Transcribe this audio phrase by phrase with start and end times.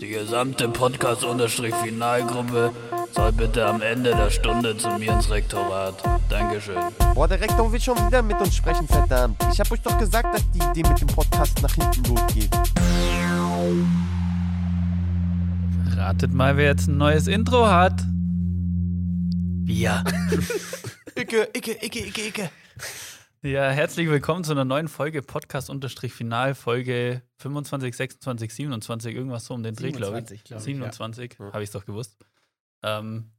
[0.00, 2.72] Die gesamte Podcast-Finalgruppe
[3.12, 5.94] soll bitte am Ende der Stunde zu mir ins Rektorat.
[6.28, 6.76] Dankeschön.
[7.14, 9.36] Boah, der Rektor will schon wieder mit uns sprechen, verdammt.
[9.52, 12.50] Ich hab euch doch gesagt, dass die Idee mit dem Podcast nach hinten losgeht.
[15.96, 18.00] Ratet mal, wer jetzt ein neues Intro hat.
[19.64, 20.04] Wir.
[21.16, 22.50] Icke, Icke, Icke, Icke, Icke.
[23.42, 29.62] Ja, herzlich willkommen zu einer neuen Folge Podcast-Final, Folge 25, 26, 27, irgendwas so um
[29.62, 30.42] den Dreh, glaube ich.
[30.42, 31.52] 27, glaub ich, 27, ja.
[31.52, 32.16] habe ich es doch gewusst.
[32.82, 33.30] Ähm,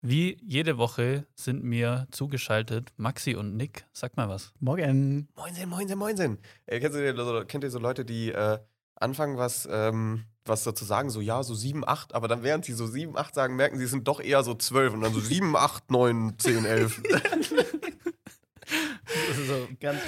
[0.00, 3.84] wie jede Woche sind mir zugeschaltet Maxi und Nick.
[3.92, 4.52] Sag mal was.
[4.60, 5.28] Morgen.
[5.34, 6.38] Moinsen, moinsen, moinsen.
[6.66, 8.60] Äh, kennst du kennt ihr so Leute, die äh,
[8.94, 12.64] anfangen, was, ähm, was so zu sagen, so ja, so 7, 8, aber dann während
[12.64, 15.12] sie so 7, 8 sagen, merken sie, es sind doch eher so 12 und dann
[15.12, 17.02] so 7, 8, 9, 10, 11.
[19.28, 19.98] Das ist so Ganz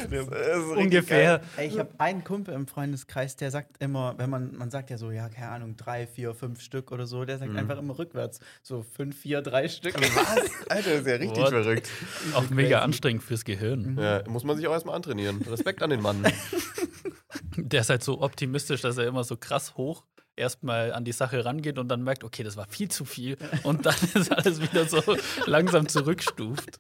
[0.77, 1.41] ungefähr.
[1.57, 4.99] Ey, ich habe einen Kumpel im Freundeskreis, der sagt immer, wenn man, man sagt ja
[4.99, 7.59] so, ja, keine Ahnung, drei, vier, fünf Stück oder so, der sagt Mhm.
[7.59, 8.41] einfach immer rückwärts.
[8.63, 9.95] So fünf, vier, drei Stück.
[10.01, 10.69] Was?
[10.69, 11.49] Alter, das ist ja richtig What?
[11.51, 11.89] verrückt.
[12.35, 12.85] Auch mega crazy.
[12.85, 13.97] anstrengend fürs Gehirn.
[13.99, 15.41] Ja, muss man sich auch erstmal antrainieren.
[15.43, 16.23] Respekt an den Mann.
[17.57, 20.05] Der ist halt so optimistisch, dass er immer so krass hoch
[20.41, 23.37] erstmal an die Sache rangeht und dann merkt, okay, das war viel zu viel.
[23.63, 25.02] Und dann ist alles wieder so
[25.46, 26.79] langsam zurückstuft.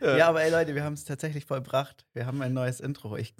[0.00, 0.16] Ja.
[0.16, 2.06] ja, aber ey Leute, wir haben es tatsächlich vollbracht.
[2.12, 3.16] Wir haben ein neues Intro.
[3.16, 3.34] Ich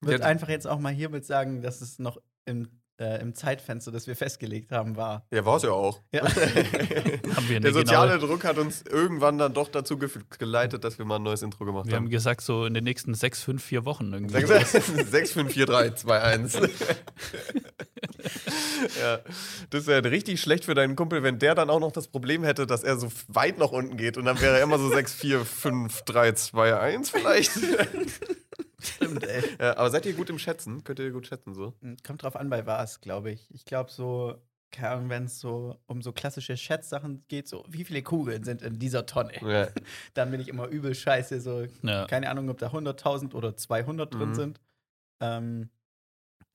[0.00, 3.90] würde Ja, einfach jetzt auch mal hiermit sagen, dass es noch im, äh, im Zeitfenster,
[3.90, 5.26] das wir festgelegt haben, war.
[5.32, 6.00] Ja, war es ja auch.
[6.12, 6.22] Ja.
[6.24, 10.84] Haben wir, Der eine soziale genaue, Druck hat uns irgendwann dann doch dazu ge geleitet,
[10.84, 12.10] dass wir mal ein neues Intro gemacht wir haben haben.
[12.10, 14.44] gesagt, so in den nächsten sechs, fünf, vier Wochen irgendwie.
[14.46, 16.58] 6, 5, 4, 3, 2, 1.
[19.00, 19.20] ja,
[19.70, 22.66] das wäre richtig schlecht für deinen Kumpel, wenn der dann auch noch das Problem hätte,
[22.66, 25.44] dass er so weit nach unten geht und dann wäre er immer so 6, 4,
[25.44, 27.52] 5, 3, 2, 1 vielleicht.
[28.82, 29.42] Stimmt, ey.
[29.60, 30.82] ja, aber seid ihr gut im Schätzen?
[30.84, 31.74] Könnt ihr gut schätzen so?
[32.04, 33.50] Kommt drauf an, bei was, glaube ich.
[33.50, 34.36] Ich glaube, so,
[34.70, 38.62] keine Ahnung, wenn es so um so klassische Schätzsachen geht, so, wie viele Kugeln sind
[38.62, 39.32] in dieser Tonne?
[39.40, 39.68] Ja.
[40.14, 41.40] Dann bin ich immer übel scheiße.
[41.40, 42.06] So, Ja.
[42.06, 44.34] keine Ahnung, ob da 100.000 oder 200 drin Mhm.
[44.34, 44.60] sind.
[45.20, 45.70] Ähm,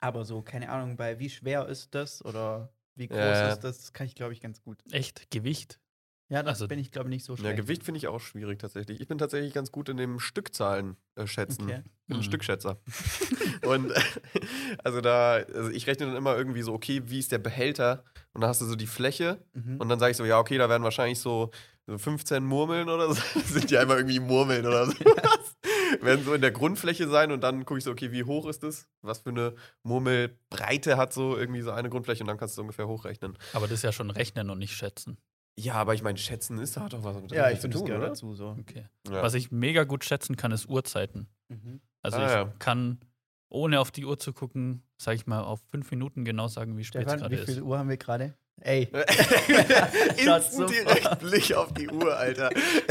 [0.00, 3.48] aber so, keine Ahnung, bei wie schwer ist das oder wie groß Ja.
[3.52, 4.78] ist das, das kann ich, glaube ich, ganz gut.
[4.92, 5.80] Echt Gewicht.
[6.30, 7.56] Ja, das Also- bin ich, glaube ich, nicht so ja, schlecht.
[7.56, 9.00] Gewicht finde ich auch schwierig tatsächlich.
[9.00, 11.62] Ich bin tatsächlich ganz gut in dem Stückzahlen äh, schätzen.
[11.64, 11.82] Okay.
[11.84, 12.22] Ich bin ein Mhm.
[12.24, 12.78] Stückschätzer.
[13.66, 13.92] und
[14.84, 18.04] also da, also ich rechne dann immer irgendwie so, okay, wie ist der Behälter?
[18.34, 19.76] Und dann hast du so die Fläche Mhm.
[19.80, 21.50] und dann sage ich so, ja, okay, da werden wahrscheinlich so,
[21.86, 23.22] so 15 Murmeln oder so.
[23.46, 24.92] sind die einmal irgendwie Murmeln oder so.
[26.02, 28.62] werden so in der Grundfläche sein und dann gucke ich so, okay, wie hoch ist
[28.62, 28.86] das?
[29.00, 32.86] Was für eine Murmelbreite hat so irgendwie so eine Grundfläche und dann kannst du ungefähr
[32.86, 33.36] hochrechnen.
[33.54, 35.16] Aber das ist ja schon rechnen und nicht schätzen.
[35.58, 37.76] Ja, aber ich meine, schätzen ist da hat doch was mit ja, ich zu finde,
[37.78, 38.08] das gehört oder?
[38.10, 38.56] dazu so.
[38.60, 38.86] Okay.
[39.10, 39.22] Ja.
[39.22, 41.26] Was ich mega gut schätzen kann, ist Uhrzeiten.
[41.48, 41.80] Mhm.
[42.02, 42.52] Also Ah, ich ja.
[42.60, 43.00] kann,
[43.48, 46.84] ohne auf die Uhr zu gucken, sag ich mal, auf fünf Minuten genau sagen, wie
[46.84, 47.52] spät es gerade wie ist.
[47.52, 48.34] viel Uhr haben wir gerade?
[48.60, 48.88] Ey,
[50.16, 52.50] Instant direkt Blick auf die Uhr, Alter.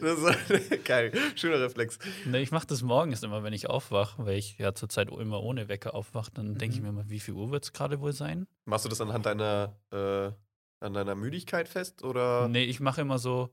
[0.00, 0.18] das
[0.50, 1.12] ist geil.
[1.34, 1.98] Schöner Reflex.
[2.24, 5.68] Nee, ich mache das morgens immer, wenn ich aufwache, weil ich ja zurzeit immer ohne
[5.68, 6.30] Wecker aufwache.
[6.34, 6.86] Dann denke ich Mhm.
[6.88, 8.46] mir mal, wie viel Uhr wird es gerade wohl sein?
[8.64, 10.30] Machst du das anhand deiner, äh,
[10.82, 12.02] an deiner Müdigkeit fest?
[12.04, 12.48] Oder?
[12.48, 13.50] Nee, ich mache immer so,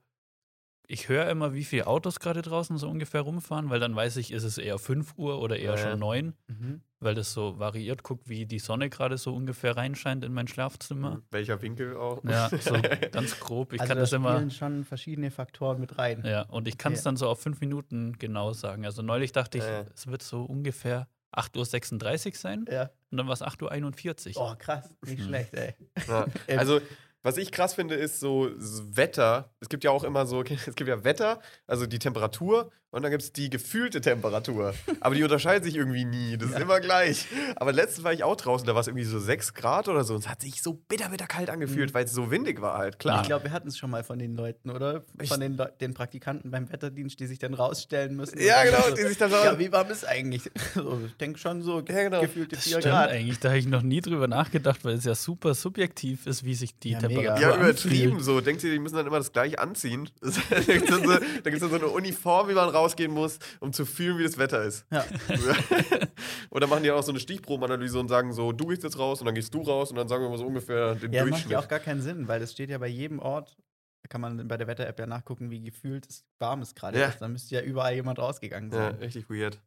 [0.88, 4.32] ich höre immer, wie viele Autos gerade draußen so ungefähr rumfahren, weil dann weiß ich,
[4.32, 5.90] ist es eher 5 Uhr oder eher Ja, ja.
[5.92, 6.82] schon 9, mhm.
[7.00, 11.22] weil das so variiert, guckt, wie die Sonne gerade so ungefähr reinscheint in mein Schlafzimmer.
[11.30, 12.24] Welcher Winkel auch?
[12.24, 12.74] Ja, so
[13.12, 13.74] ganz grob.
[13.74, 14.34] Ich also kann da das immer.
[14.36, 16.24] spielen schon verschiedene Faktoren mit rein.
[16.26, 17.04] Ja, und ich kann es Okay.
[17.06, 18.84] dann so auf fünf Minuten genau sagen.
[18.86, 19.86] Also neulich dachte ich, Ja, ja.
[19.94, 22.90] es wird so ungefähr 8.36 Uhr sein Ja.
[23.12, 24.52] und dann war es 8.41 Uhr.
[24.52, 24.90] Oh, krass.
[25.06, 25.24] Nicht Mhm.
[25.26, 25.76] schlecht, ey.
[26.08, 26.26] Ja.
[26.58, 26.82] Also,
[27.24, 29.54] was ich krass finde, ist so Wetter.
[29.60, 33.12] Es gibt ja auch immer so, es gibt ja Wetter, also die Temperatur und dann
[33.12, 34.74] gibt es die gefühlte Temperatur.
[35.00, 36.38] Aber die unterscheidet sich irgendwie nie.
[36.38, 37.26] Das ist immer gleich.
[37.56, 40.14] Aber letztens war ich auch draußen, da war es irgendwie so 6 Grad oder so
[40.16, 43.00] und es hat sich so bitter, bitter kalt angefühlt, weil es so windig war halt.
[43.00, 43.22] Klar.
[43.22, 45.04] Ich glaube, wir hatten es schon mal von den Leuten, oder?
[45.22, 48.40] Ich- Von den, den Praktikanten beim Wetterdienst, die sich dann rausstellen müssen.
[48.42, 50.50] Ja, genau, die sich dann so- Ja, wie warm ist eigentlich?
[50.74, 52.22] So, ich denke schon so Ja, genau.
[52.22, 53.10] gefühlte Das 4 stimmt Grad.
[53.10, 53.40] eigentlich.
[53.40, 56.78] Da habe ich noch nie drüber nachgedacht, weil es ja super subjektiv ist, wie sich
[56.80, 57.08] die Ja, mega.
[57.36, 57.70] Temperatur Ja, anfühlt.
[57.94, 58.42] übertrieben so.
[58.42, 60.10] Denkt ihr, die müssen dann immer das gleiche anziehen?
[60.22, 61.20] da gibt es dann, so, da
[61.50, 64.64] gibt's dann so eine Uniform, wie man rausgehen muss, um zu fühlen, wie das Wetter
[64.64, 64.86] ist.
[64.92, 65.06] Ja.
[66.50, 69.26] Oder machen die auch so eine Stichprobenanalyse und sagen so, du gehst jetzt raus und
[69.26, 71.52] dann gehst du raus und dann sagen wir mal so ungefähr den Ja, macht Durchschnitt.
[71.52, 73.58] ja auch gar keinen Sinn, weil das steht ja bei jedem Ort.
[74.02, 77.00] Da kann man bei der Wetter-App ja nachgucken, wie gefühlt es warm ist gerade.
[77.00, 77.14] Ja.
[77.20, 78.96] Dann müsste ja überall jemand rausgegangen ja, sein.
[78.96, 79.62] richtig weird.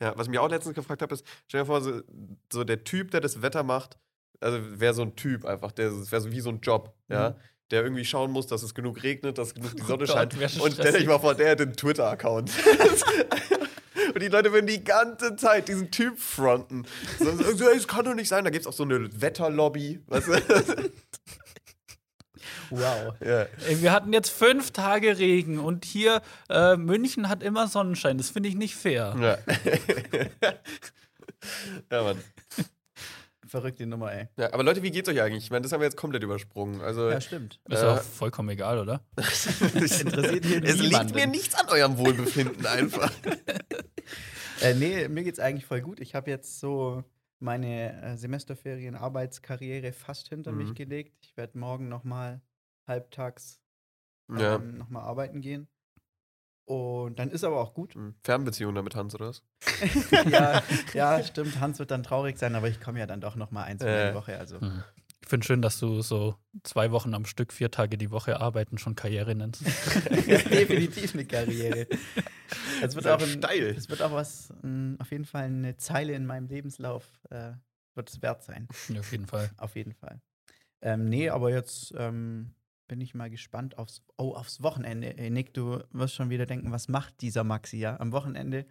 [0.00, 2.02] Ja, was ich mir auch letztens gefragt habe, ist, stell dir vor, so,
[2.52, 3.98] so der Typ, der das Wetter macht,
[4.40, 7.30] also wäre so ein Typ einfach, der wäre so wie so ein Job, ja.
[7.30, 7.34] Mhm.
[7.70, 10.60] Der irgendwie schauen muss, dass es genug regnet, dass genug die Sonne Gott, scheint.
[10.60, 12.50] Und stell dich mal vor, der hat einen Twitter-Account.
[14.14, 16.86] Und die Leute würden die ganze Zeit diesen Typ fronten.
[17.18, 18.44] So, so, Es kann doch nicht sein.
[18.44, 20.00] Da gibt es auch so eine Wetterlobby.
[20.06, 20.32] Weißt du?
[22.70, 23.14] Wow.
[23.24, 23.46] ja.
[23.68, 28.18] Ey, wir hatten jetzt fünf Tage Regen und hier äh, München hat immer Sonnenschein.
[28.18, 29.14] Das finde ich nicht fair.
[29.20, 30.50] Ja.
[31.92, 32.18] ja, Mann.
[33.46, 34.28] Verrückte Nummer, ey.
[34.36, 35.44] Ja, aber Leute, wie geht's euch eigentlich?
[35.44, 36.80] Ich meine, das haben wir jetzt komplett übersprungen.
[36.80, 37.60] Also, Ja, stimmt.
[37.68, 39.04] Ist Äh, auch vollkommen egal, oder?
[39.16, 43.12] interessiert hier es liegt mir nichts an eurem Wohlbefinden einfach.
[44.62, 46.00] Äh, nee, mir geht's eigentlich voll gut.
[46.00, 47.04] Ich habe jetzt so
[47.40, 50.58] meine äh, Semesterferien, Arbeitskarriere fast hinter Mhm.
[50.58, 51.14] mich gelegt.
[51.20, 52.40] Ich werde morgen noch mal
[52.86, 53.60] halbtags
[54.34, 54.54] ja.
[54.56, 55.68] ähm, noch mal arbeiten gehen.
[56.66, 57.94] Und dann ist aber auch gut.
[57.94, 58.14] Hm.
[58.24, 59.42] Fernbeziehung damit Hans, oder was?
[60.30, 60.62] ja,
[60.94, 61.60] ja, stimmt.
[61.60, 63.86] Hans wird dann traurig sein, aber ich komme ja dann doch noch mal ein, zwei
[63.86, 64.10] Äh.
[64.10, 64.38] die Woche.
[64.38, 64.82] Also Hm.
[65.22, 68.78] Ich finde schön, dass du so zwei Wochen am Stück, vier Tage die Woche arbeiten
[68.78, 69.66] schon Karriere nennst.
[70.06, 71.88] definitiv eine Karriere.
[72.80, 73.74] Es wird auch ein, steil.
[73.76, 77.54] Es wird auch was, mh, auf jeden Fall eine Zeile in meinem Lebenslauf äh,
[77.96, 78.68] wird es wert sein.
[78.88, 79.50] Ja, auf jeden Fall.
[79.56, 80.20] Auf jeden Fall.
[80.80, 82.54] Ähm, nee, aber jetzt ähm,
[82.88, 85.18] bin ich mal gespannt aufs, oh, aufs Wochenende.
[85.18, 87.98] Ey, Nick, du wirst schon wieder denken, was macht dieser Maxi, ja?
[88.00, 88.66] Am Wochenende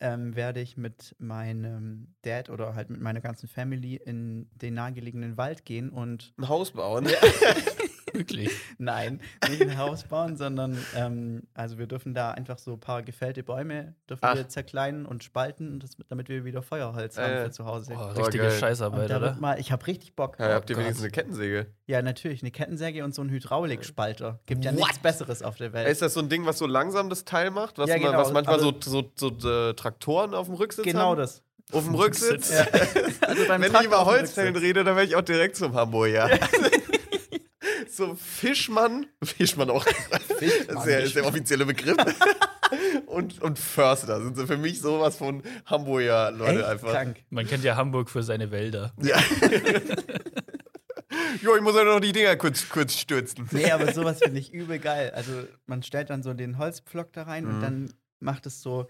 [0.00, 5.36] ähm, werde ich mit meinem Dad oder halt mit meiner ganzen Family in den nahegelegenen
[5.36, 7.06] Wald gehen und Ein Haus bauen.
[8.12, 8.50] Wirklich.
[8.78, 13.02] Nein, nicht ein Haus bauen, sondern ähm, also wir dürfen da einfach so ein paar
[13.02, 14.34] gefällte Bäume dürfen Ach.
[14.34, 17.44] wir zerkleinen und spalten, damit wir wieder Feuerholz haben Äh.
[17.44, 17.94] für zu Hause.
[17.94, 18.52] Boah, Boah, richtige geil.
[18.52, 19.36] und Scheißarbeit, oder?
[19.40, 20.36] mal, ich habe richtig Bock.
[20.38, 20.84] Ja, habt ihr Gott.
[20.84, 21.66] wenigstens eine Kettensäge?
[21.86, 24.40] Ja, natürlich, eine Kettensäge und so ein Hydraulikspalter.
[24.46, 25.88] Gibt ja nichts Besseres auf der Welt.
[25.88, 27.78] Ist das so ein Ding, was so langsam das Teil macht?
[27.78, 30.84] Was, Ja, man, genau, was manchmal so, aber- so, so, äh, Traktoren auf dem Rücksitz
[30.84, 31.18] genau haben?
[31.18, 31.42] das.
[31.72, 32.50] Auf dem Rücksitz?
[32.52, 32.66] Ja.
[33.28, 35.54] Also beim Wenn ich Traktor über auf dem Holzfällen rede, dann wäre ich auch direkt
[35.56, 36.28] zum Hamburger.
[38.00, 41.96] so Fischmann, Fischmann auch, das ist der, ist der offizielle Begriff.
[43.06, 46.92] und, und Förster sind so für mich sowas von Hamburger Leute Echt einfach.
[46.92, 47.24] krank.
[47.30, 48.92] Man kennt ja Hamburg für seine Wälder.
[49.02, 49.18] Ja.
[51.42, 53.48] jo, ich muss ja noch die Dinger kurz, kurz stürzen.
[53.52, 55.10] Nee, aber sowas finde ich übel geil.
[55.14, 55.32] Also
[55.66, 57.54] man stellt dann so den Holzpflock da rein Mhm.
[57.54, 58.86] und dann macht es so,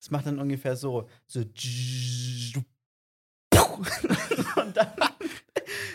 [0.00, 1.40] es macht dann ungefähr so, so
[4.56, 4.92] und dann,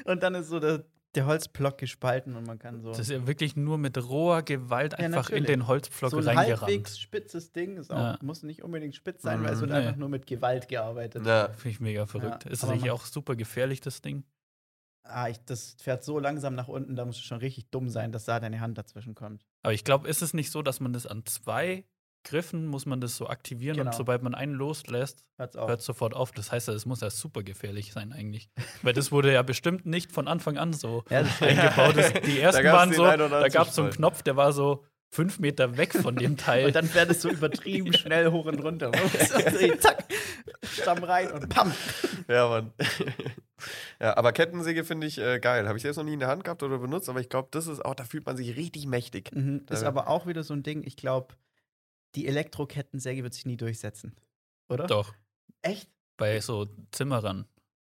[0.05, 0.85] und dann ist so der,
[1.15, 4.93] der Holzpflock gespalten und man kann so Das ist ja wirklich nur mit roher Gewalt
[4.93, 6.61] Ja, einfach in den Holzpflock so ein reingerannt.
[6.61, 7.77] halbwegs spitzes Ding.
[7.77, 8.19] Ist auch, Ja.
[8.21, 9.75] Muss nicht unbedingt spitz sein, weil es wird Mhm.
[9.77, 9.99] einfach Nee.
[9.99, 11.25] nur mit Gewalt gearbeitet.
[11.25, 11.49] Ja.
[11.49, 12.45] Finde ich mega verrückt.
[12.45, 14.23] Ja, ist das man- auch super gefährlich, das Ding?
[15.03, 18.11] Ah, ich, das fährt so langsam nach unten, da musst du schon richtig dumm sein,
[18.11, 19.45] dass da deine Hand dazwischen kommt.
[19.61, 21.85] Aber ich glaube, ist es nicht so, dass man das an zwei
[22.25, 23.91] Griffen muss man das so aktivieren Genau.
[23.91, 26.31] und sobald man einen loslässt, hört es sofort auf.
[26.31, 28.49] Das heißt, es muss ja super gefährlich sein eigentlich.
[28.81, 31.95] Weil das wurde ja bestimmt nicht von Anfang an so Ja, das eingebaut.
[31.95, 33.91] Das, die ersten waren so, da gab es so einen.
[33.91, 36.65] Knopf, der war so fünf Meter weg von dem Teil.
[36.65, 38.91] Und dann fährt es so übertrieben schnell hoch und runter.
[39.79, 40.05] Zack,
[40.63, 41.71] Stamm rein und pam.
[42.27, 42.73] Ja, Mann.
[44.01, 45.67] ja, aber Kettensäge finde ich äh, geil.
[45.67, 47.67] Habe ich selbst noch nie in der Hand gehabt oder benutzt, aber ich glaube, das
[47.67, 49.31] ist auch, da fühlt man sich richtig mächtig.
[49.33, 49.65] Mhm.
[49.69, 51.35] Ist aber auch wieder so ein Ding, ich glaube,
[52.15, 54.15] die Elektrokettensäge wird sich nie durchsetzen.
[54.69, 54.87] Oder?
[54.87, 55.13] Doch,
[55.61, 55.89] Echt?
[56.17, 57.47] bei so Zimmerern,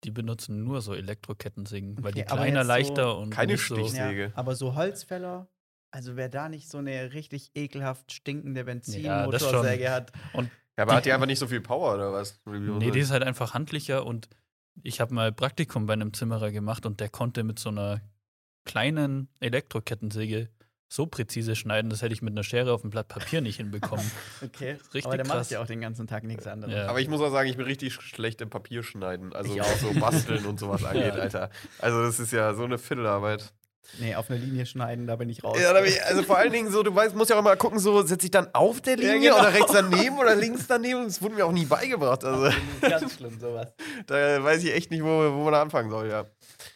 [0.04, 3.76] die benutzen nur so Elektrokettensägen, weil die Okay, kleiner, so leichter und keine nicht so.
[3.78, 5.48] Ja, aber so Holzfäller,
[5.92, 9.92] also wer da nicht so eine richtig ekelhaft stinkende Benzinmotorsäge schon.
[9.92, 10.12] hat.
[10.78, 12.40] Ja, aber hat die einfach nicht so viel Power oder was?
[12.46, 14.28] Nee, die ist halt einfach handlicher und
[14.84, 18.02] ich habe mal Praktikum bei einem Zimmerer gemacht und der konnte mit so einer
[18.66, 20.50] kleinen Elektrokettensäge
[20.88, 24.06] so präzise schneiden, das hätte ich mit einer Schere auf dem Blatt Papier nicht hinbekommen.
[24.44, 24.78] Okay.
[24.94, 25.38] Richtig aber der krass.
[25.38, 26.74] macht ja auch den ganzen Tag nichts anderes.
[26.74, 26.88] Ja.
[26.88, 29.34] aber ich muss auch sagen, ich bin richtig schlecht im Papierschneiden.
[29.34, 31.22] Also Ich was so basteln und sowas angeht, Ja.
[31.22, 31.50] Alter.
[31.80, 33.54] Also das ist ja so eine Fiddelarbeit.
[34.00, 35.58] Nee, auf eine Linie schneiden, da bin ich raus.
[35.62, 37.56] Ja, da bin ich, also vor allen Dingen so, du weißt, musst ja auch immer
[37.56, 39.40] gucken, so setze ich dann auf der Ja, Linie genau.
[39.42, 41.06] oder rechts daneben oder links daneben.
[41.06, 42.24] Das wurde mir auch nie beigebracht.
[42.24, 43.68] Also Ganz schlimm, sowas.
[44.08, 46.26] da weiß ich echt nicht, wo, wo man da anfangen soll, ja.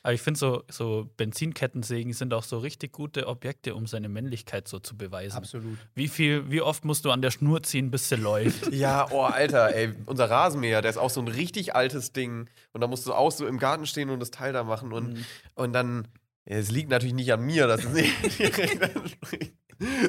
[0.04, 4.68] Aber ich finde so, so Benzinkettensägen sind auch so richtig gute Objekte, um seine Männlichkeit
[4.68, 5.38] so zu beweisen.
[5.38, 5.78] Absolut.
[5.96, 8.70] Wie viel, wie oft musst du an der Schnur ziehen, bis sie läuft?
[8.80, 12.48] Ja, oh, Alter, ey, unser Rasenmäher, der ist auch so ein richtig altes Ding.
[12.72, 14.94] Und da musst du auch so im Garten stehen und das Teil da machen.
[14.94, 15.25] Und, Mhm.
[15.56, 16.10] und dann, ja,
[16.58, 19.53] es liegt natürlich nicht an mir, dass es nicht direkt anspringt,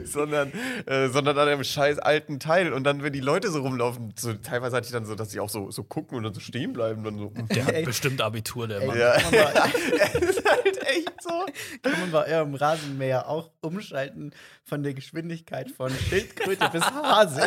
[0.05, 0.53] sondern,
[0.87, 2.73] äh, sondern an einem scheiß alten Teil.
[2.73, 5.41] Und dann, wenn die Leute so rumlaufen, so, teilweise hatte ich dann so, dass sie
[5.41, 7.05] auch so, so gucken und dann so stehen bleiben.
[7.05, 8.99] Dann so, Der hat bestimmt Abitur, der Mann.
[8.99, 9.17] Ja.
[9.23, 11.45] man bei, das ist halt echt so.
[11.83, 14.33] kann man bei eurem Rasenmäher auch umschalten
[14.65, 17.43] von der Geschwindigkeit von Schildkröte bis Hase.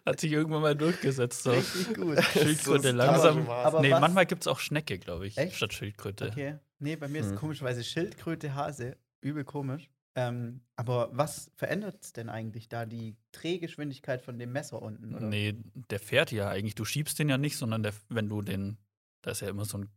[0.05, 1.43] Hat sich irgendwann mal durchgesetzt.
[1.43, 1.51] So.
[1.51, 2.23] Richtig gut.
[2.33, 3.49] Schildkröte So langsam.
[3.49, 5.55] Aber nee, was- manchmal gibt es auch Schnecke, glaube ich, Echt?
[5.55, 6.27] statt Schildkröte.
[6.29, 6.57] Okay.
[6.79, 7.35] Nee, bei mir ist Hm.
[7.37, 8.97] komischerweise Schildkröte, Hase.
[9.21, 9.89] Übel komisch.
[10.15, 15.15] Ähm, aber was verändert denn eigentlich da die Drehgeschwindigkeit von dem Messer unten?
[15.15, 15.25] Oder?
[15.27, 15.55] Nee,
[15.89, 16.75] der fährt ja eigentlich.
[16.75, 18.77] Du schiebst den ja nicht, sondern der, wenn du den,
[19.21, 19.89] da ist ja immer so ein,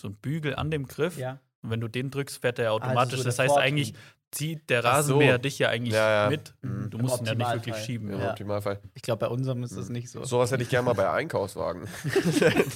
[0.00, 1.16] so ein Bügel an dem Griff.
[1.16, 1.38] Ja.
[1.62, 3.12] Und wenn du den drückst, fährt er automatisch.
[3.12, 3.66] Also so das heißt, Vortrieb.
[3.72, 3.94] eigentlich
[4.32, 5.14] zieht der Ach so.
[5.14, 6.30] Rasenmäher dich ja eigentlich Ja, ja.
[6.30, 6.54] mit.
[6.62, 6.90] Mhm.
[6.90, 8.10] Du Im musst ihn ja nicht wirklich schieben.
[8.10, 8.30] Im Ja.
[8.30, 8.80] Optimalfall.
[8.94, 10.24] Ich glaube, bei unserem ist das nicht so.
[10.24, 11.86] Sowas hätte ich gerne mal bei Einkaufswagen.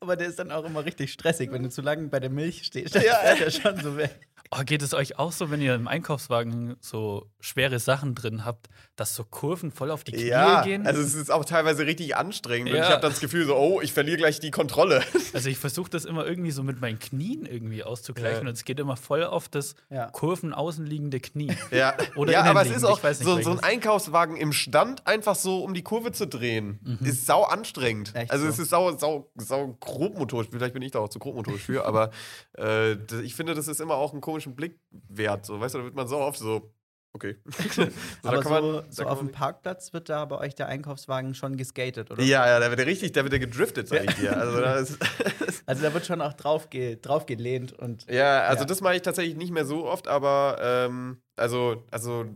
[0.00, 2.62] Aber der ist dann auch immer richtig stressig, wenn du zu lange bei der Milch
[2.64, 2.94] stehst.
[2.94, 4.28] Ja, Ja, fährt er schon so weg.
[4.50, 8.68] Oh, geht es euch auch so, wenn ihr im Einkaufswagen so schwere Sachen drin habt,
[8.94, 10.86] dass so Kurven voll auf die Knie ja, gehen?
[10.86, 12.70] also es ist auch teilweise richtig anstrengend.
[12.70, 12.84] Und Ja.
[12.84, 15.02] ich habe das Gefühl so, oh, ich verliere gleich die Kontrolle.
[15.34, 18.48] Also ich versuche das immer irgendwie so mit meinen Knien irgendwie auszugleichen Ja.
[18.48, 20.06] und es geht immer voll auf das Ja.
[20.10, 21.52] Kurven außenliegende Knie.
[21.70, 23.60] Ja, Oder ja aber es ist auch nicht so, so ein.
[23.60, 28.14] Einkaufswagen im Stand einfach so um die Kurve zu drehen, ist sau anstrengend.
[28.14, 28.50] Echt also so?
[28.50, 30.48] es ist sau, sau, sau grobmotorisch.
[30.50, 32.10] Vielleicht bin ich da auch zu grobmotorisch für, aber
[32.56, 34.78] äh, ich finde, das ist immer auch einen komischen Blick
[35.08, 35.46] wert.
[35.46, 36.70] So, weißt du, da wird man so oft so,
[37.14, 37.36] okay.
[37.74, 37.82] so,
[38.22, 42.22] Aber man- so, auf dem Parkplatz wird da bei euch der Einkaufswagen schon geskatet, oder?
[42.22, 44.36] Ja, ja, da wird er richtig, da wird er gedriftet, sag ich dir.
[44.38, 44.98] Also, da ist,
[45.66, 48.66] Also da wird schon auch drauf, ge drauf gelehnt und ja, also Ja.
[48.66, 52.26] das mache ich tatsächlich nicht mehr so oft, aber ähm, also, also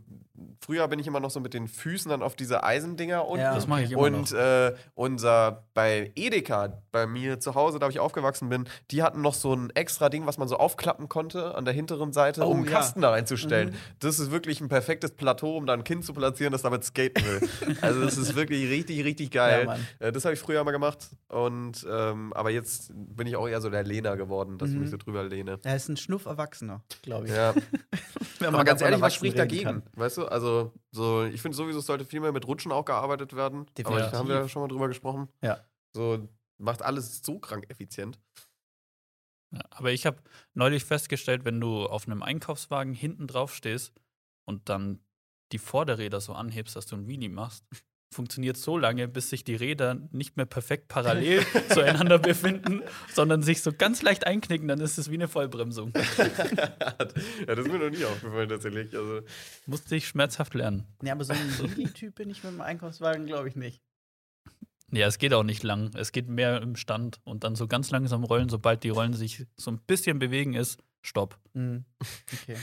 [0.65, 3.43] früher bin ich immer noch so mit den Füßen dann auf diese Eisendinger unten.
[3.45, 3.55] Ja.
[3.55, 4.39] Das mache ich immer Und noch.
[4.39, 9.35] äh, unser bei Edeka, bei mir zu Hause, da ich aufgewachsen bin, die hatten noch
[9.35, 12.59] so ein extra Ding, was man so aufklappen konnte an der hinteren Seite, Oh, um
[12.59, 12.73] einen ja.
[12.73, 13.71] Kasten da reinzustellen.
[13.71, 13.75] Mhm.
[14.01, 17.25] Das ist wirklich ein perfektes Plateau, um da ein Kind zu platzieren, das damit skaten
[17.25, 17.49] will.
[17.81, 19.67] also das ist wirklich richtig, richtig geil.
[20.01, 21.11] Ja, äh, das habe ich früher mal gemacht.
[21.29, 24.81] Und ähm, aber jetzt bin ich auch eher so der Lehner geworden, dass ich Mhm.
[24.83, 25.59] mich so drüber lehne.
[25.63, 27.33] er ist ein Schnuff Erwachsener, glaube ich.
[27.35, 27.55] Ja.
[28.39, 29.65] Wenn Aber ganz ehrlich, was spricht dagegen?
[29.65, 29.83] kann.
[29.95, 33.35] Weißt du, also so, ich finde sowieso, es sollte viel mehr mit Rutschen auch gearbeitet
[33.35, 33.61] werden.
[33.61, 34.11] Aber Definitiv.
[34.11, 35.29] da haben wir ja schon mal drüber gesprochen.
[35.43, 35.65] Ja.
[35.95, 38.21] So macht alles so krank effizient.
[39.53, 40.23] Ja, aber ich habe
[40.55, 43.93] neulich festgestellt, wenn du auf einem Einkaufswagen hinten drauf stehst
[44.47, 45.01] und dann
[45.53, 47.67] die Vorderräder so anhebst, dass du ein Wheelie machst,
[48.13, 53.63] funktioniert so lange, bis sich die Räder nicht mehr perfekt parallel zueinander befinden, sondern sich
[53.63, 55.93] so ganz leicht einknicken, dann ist es wie eine Vollbremsung.
[56.19, 58.95] ja, das ist mir noch nie aufgefallen tatsächlich.
[58.97, 59.21] Also,
[59.67, 60.87] Musste ich schmerzhaft lernen.
[61.03, 63.81] Nee, aber so ein Wheelie-Typ bin ich mit dem Einkaufswagen, glaube ich, nicht.
[64.93, 65.93] Ja, es geht auch nicht lang.
[65.95, 69.47] Es geht mehr im Stand und dann so ganz langsam rollen, sobald die Rollen sich
[69.57, 71.39] so ein bisschen bewegen, ist Stopp.
[71.53, 71.85] Mhm.
[72.43, 72.57] Okay.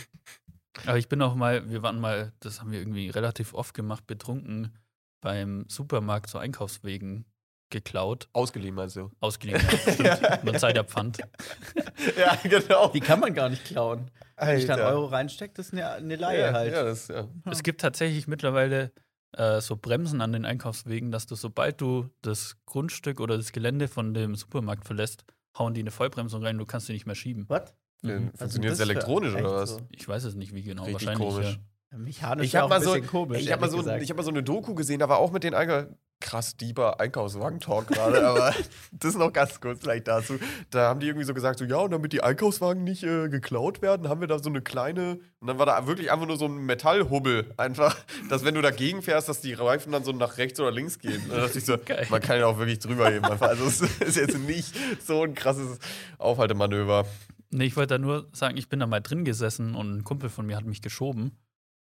[0.86, 4.06] Aber ich bin auch mal, wir waren mal, das haben wir irgendwie relativ oft gemacht,
[4.06, 4.78] betrunken
[5.22, 7.26] beim Supermarkt so Einkaufswegen
[7.70, 9.12] geklaut, ausgeliehen du?
[9.20, 9.62] ausgeliehen.
[10.00, 10.44] Ja, stimmt.
[10.44, 11.18] Man zahlt ja Pfand.
[12.18, 12.90] ja, genau.
[12.90, 14.10] Die kann man gar nicht klauen.
[14.38, 14.96] Wenn ich da einen Alter.
[14.96, 16.74] Euro reinstecke, das ist eine, eine Laie ja, halt.
[16.74, 17.28] Ja, das, ja.
[17.46, 18.92] Es gibt tatsächlich mittlerweile
[19.34, 23.88] äh, so Bremsen an den Einkaufswegen, dass du, sobald du das Grundstück oder das Gelände
[23.88, 25.26] von dem Supermarkt verlässt,
[25.58, 27.46] hauen die eine Vollbremsung rein, du kannst die nicht mehr schieben.
[27.48, 27.74] Was?
[28.04, 28.30] Mhm.
[28.34, 29.72] Was Funktioniert es das elektronisch oder was?
[29.72, 29.82] so?
[29.90, 30.84] Ich weiß es nicht, wie genau.
[30.84, 31.30] Richtig Wahrscheinlich.
[31.30, 31.54] komisch.
[31.54, 31.60] Ja.
[31.96, 33.42] Mechanisch Ich habe mal ein so, komisch.
[33.42, 35.44] ich habe mal, so, ich hab mal so eine Doku gesehen, da war auch mit
[35.44, 35.88] den Einkauf
[36.20, 38.54] krass deeper Einkaufswagen-Talk gerade, aber
[38.92, 40.40] das noch ganz kurz vielleicht dazu.
[40.72, 43.82] Da haben die irgendwie so gesagt, so ja, und damit die Einkaufswagen nicht äh, geklaut
[43.82, 46.46] werden, haben wir da so eine kleine, und dann war da wirklich einfach nur so
[46.46, 47.96] ein Metallhubbel, einfach,
[48.30, 51.22] dass wenn du dagegen fährst, dass die Reifen dann so nach rechts oder links gehen.
[51.24, 52.08] Und da dachte ich so, Geil.
[52.10, 53.26] man kann ja auch wirklich drüber heben.
[53.26, 53.50] Einfach.
[53.50, 54.74] Also es ist jetzt nicht
[55.06, 55.78] so ein krasses
[56.18, 57.06] Aufhaltemanöver.
[57.50, 60.30] Nee, ich wollte da nur sagen, ich bin da mal drin gesessen und ein Kumpel
[60.30, 61.38] von mir hat mich geschoben.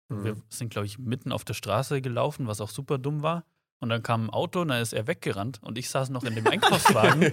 [0.09, 0.25] Mhm.
[0.25, 3.45] wir sind, glaube ich, mitten auf der Straße gelaufen, was auch super dumm war.
[3.81, 6.35] Und dann kam ein Auto und dann ist er weggerannt und ich saß noch in
[6.35, 7.31] dem Einkaufswagen.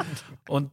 [0.48, 0.72] und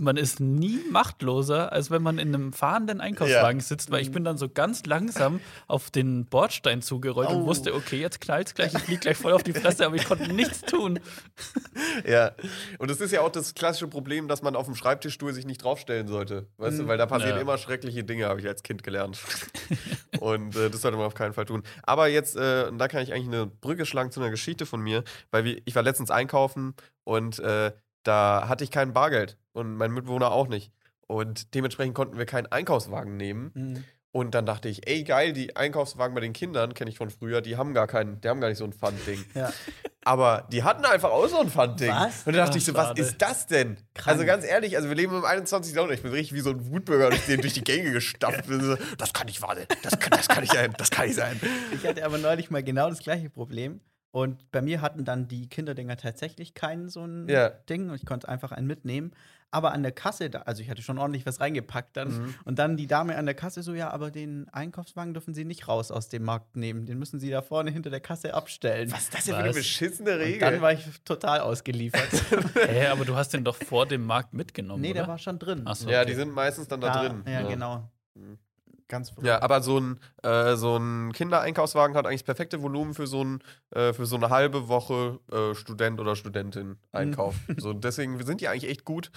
[0.00, 4.24] man ist nie machtloser, als wenn man in einem fahrenden Einkaufswagen sitzt, weil ich bin
[4.24, 7.46] dann so ganz langsam auf den Bordstein zugerollt und Au.
[7.46, 10.32] wusste, okay, jetzt knallt's gleich, ich flieg gleich voll auf die Fresse, aber ich konnte
[10.32, 11.00] nichts tun.
[12.06, 12.32] Ja,
[12.78, 15.62] und es ist ja auch das klassische Problem, dass man auf dem Schreibtischstuhl sich nicht
[15.62, 16.46] draufstellen sollte.
[16.56, 16.88] Weißt du, Mhm.
[16.88, 17.40] weil da passieren Ja.
[17.40, 19.18] immer schreckliche Dinge, habe ich als Kind gelernt.
[20.20, 21.62] und äh, das sollte man auf keinen Fall tun.
[21.82, 24.80] Aber jetzt, äh, und da kann ich eigentlich eine Brücke schlagen zu einer Geschichte von
[24.80, 26.74] mir, weil ich war letztens einkaufen
[27.04, 30.72] und äh, da hatte ich kein Bargeld und mein Mitbewohner auch nicht.
[31.06, 33.50] Und dementsprechend konnten wir keinen Einkaufswagen nehmen.
[33.54, 33.84] Mhm.
[34.10, 37.42] Und dann dachte ich, ey geil, die Einkaufswagen bei den Kindern, kenne ich von früher,
[37.42, 39.22] die haben gar keinen, die haben gar nicht so ein Pfandding.
[39.34, 39.52] Ja.
[40.02, 41.90] Aber die hatten einfach auch so ein Pfandding.
[41.90, 42.26] Was?
[42.26, 43.02] Und da dachte Ach, ich so, was schade.
[43.02, 43.76] ist das denn?
[43.92, 44.08] Krank.
[44.08, 45.74] Also ganz ehrlich, also wir leben im 21.
[45.74, 45.98] Jahrhundert.
[45.98, 48.44] Ich bin richtig wie so ein Wutbürger durch, den, durch die Gänge gestapft.
[48.96, 49.66] Das kann nicht wahr sein.
[49.82, 50.74] Das kann, das kann nicht sein.
[50.78, 51.38] Das kann nicht sein.
[51.72, 53.80] Ich hatte aber neulich mal genau das gleiche Problem.
[54.10, 57.50] Und bei mir hatten dann die Kinderdinger tatsächlich keinen so ein Ja.
[57.50, 59.12] Ding und ich konnte einfach einen mitnehmen.
[59.50, 62.08] Aber an der Kasse, da, also ich hatte schon ordentlich was reingepackt dann.
[62.08, 62.34] Mhm.
[62.44, 65.68] Und dann die Dame an der Kasse so, ja, aber den Einkaufswagen dürfen Sie nicht
[65.68, 66.84] raus aus dem Markt nehmen.
[66.84, 68.92] Den müssen Sie da vorne hinter der Kasse abstellen.
[68.92, 70.40] Was ist das denn für eine beschissene Und Regel?
[70.40, 72.08] dann war ich total ausgeliefert.
[72.54, 75.00] Hä, aber du hast den doch vor dem Markt mitgenommen, nee, oder?
[75.00, 75.62] der war schon drin.
[75.64, 76.10] Ach so, ja, okay.
[76.10, 77.24] die sind meistens dann da ja, drin.
[77.26, 77.90] Ja, genau.
[78.14, 78.38] Mhm.
[78.88, 79.26] Ganz verrückt.
[79.26, 83.22] Ja, aber so ein, äh, so ein Kindereinkaufswagen hat eigentlich das perfekte Volumen für so,
[83.22, 87.34] ein, äh, für so eine halbe Woche äh, Student oder Studentin Einkauf.
[87.58, 89.10] so, deswegen sind die eigentlich echt gut.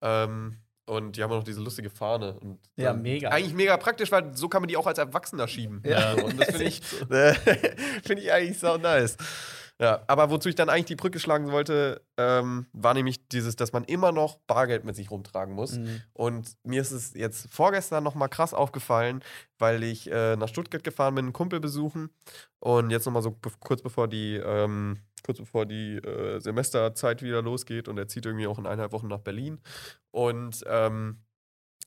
[0.00, 2.38] Ähm, und die haben auch noch diese lustige Fahne.
[2.40, 3.28] Und, Ja, ähm, mega.
[3.28, 5.82] Eigentlich mega praktisch, weil so kann man die auch als Erwachsener schieben.
[5.84, 6.14] Ja.
[6.14, 7.34] Und das finde ich, äh,
[8.02, 9.16] find ich eigentlich so nice.
[9.80, 13.72] Ja, aber wozu ich dann eigentlich die Brücke schlagen wollte, ähm, war nämlich dieses, dass
[13.72, 15.78] man immer noch Bargeld mit sich rumtragen muss.
[15.78, 16.02] Mhm.
[16.12, 19.24] Und mir ist es jetzt vorgestern nochmal krass aufgefallen,
[19.58, 22.10] weil ich äh, nach Stuttgart gefahren bin, einen Kumpel besuchen.
[22.58, 27.40] Und jetzt nochmal so be kurz bevor die, ähm, kurz bevor die äh, Semesterzeit wieder
[27.40, 29.60] losgeht und er zieht irgendwie auch in eineinhalb Wochen nach Berlin.
[30.10, 31.22] Und, ähm,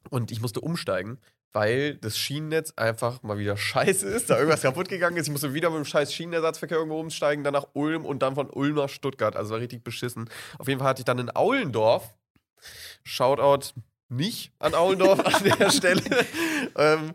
[0.09, 1.19] und ich musste umsteigen,
[1.53, 5.27] weil das Schienennetz einfach mal wieder scheiße ist, da irgendwas kaputt gegangen ist.
[5.27, 8.49] Ich musste wieder mit dem scheiß Schienenersatzverkehr irgendwo umsteigen, dann nach Ulm und dann von
[8.49, 9.35] Ulm nach Stuttgart.
[9.35, 10.29] Also war richtig beschissen.
[10.57, 12.15] Auf jeden Fall hatte ich dann in Aulendorf,
[13.03, 13.73] Shoutout
[14.15, 16.01] nicht an Aulendorf an der Stelle.
[16.77, 17.13] ähm,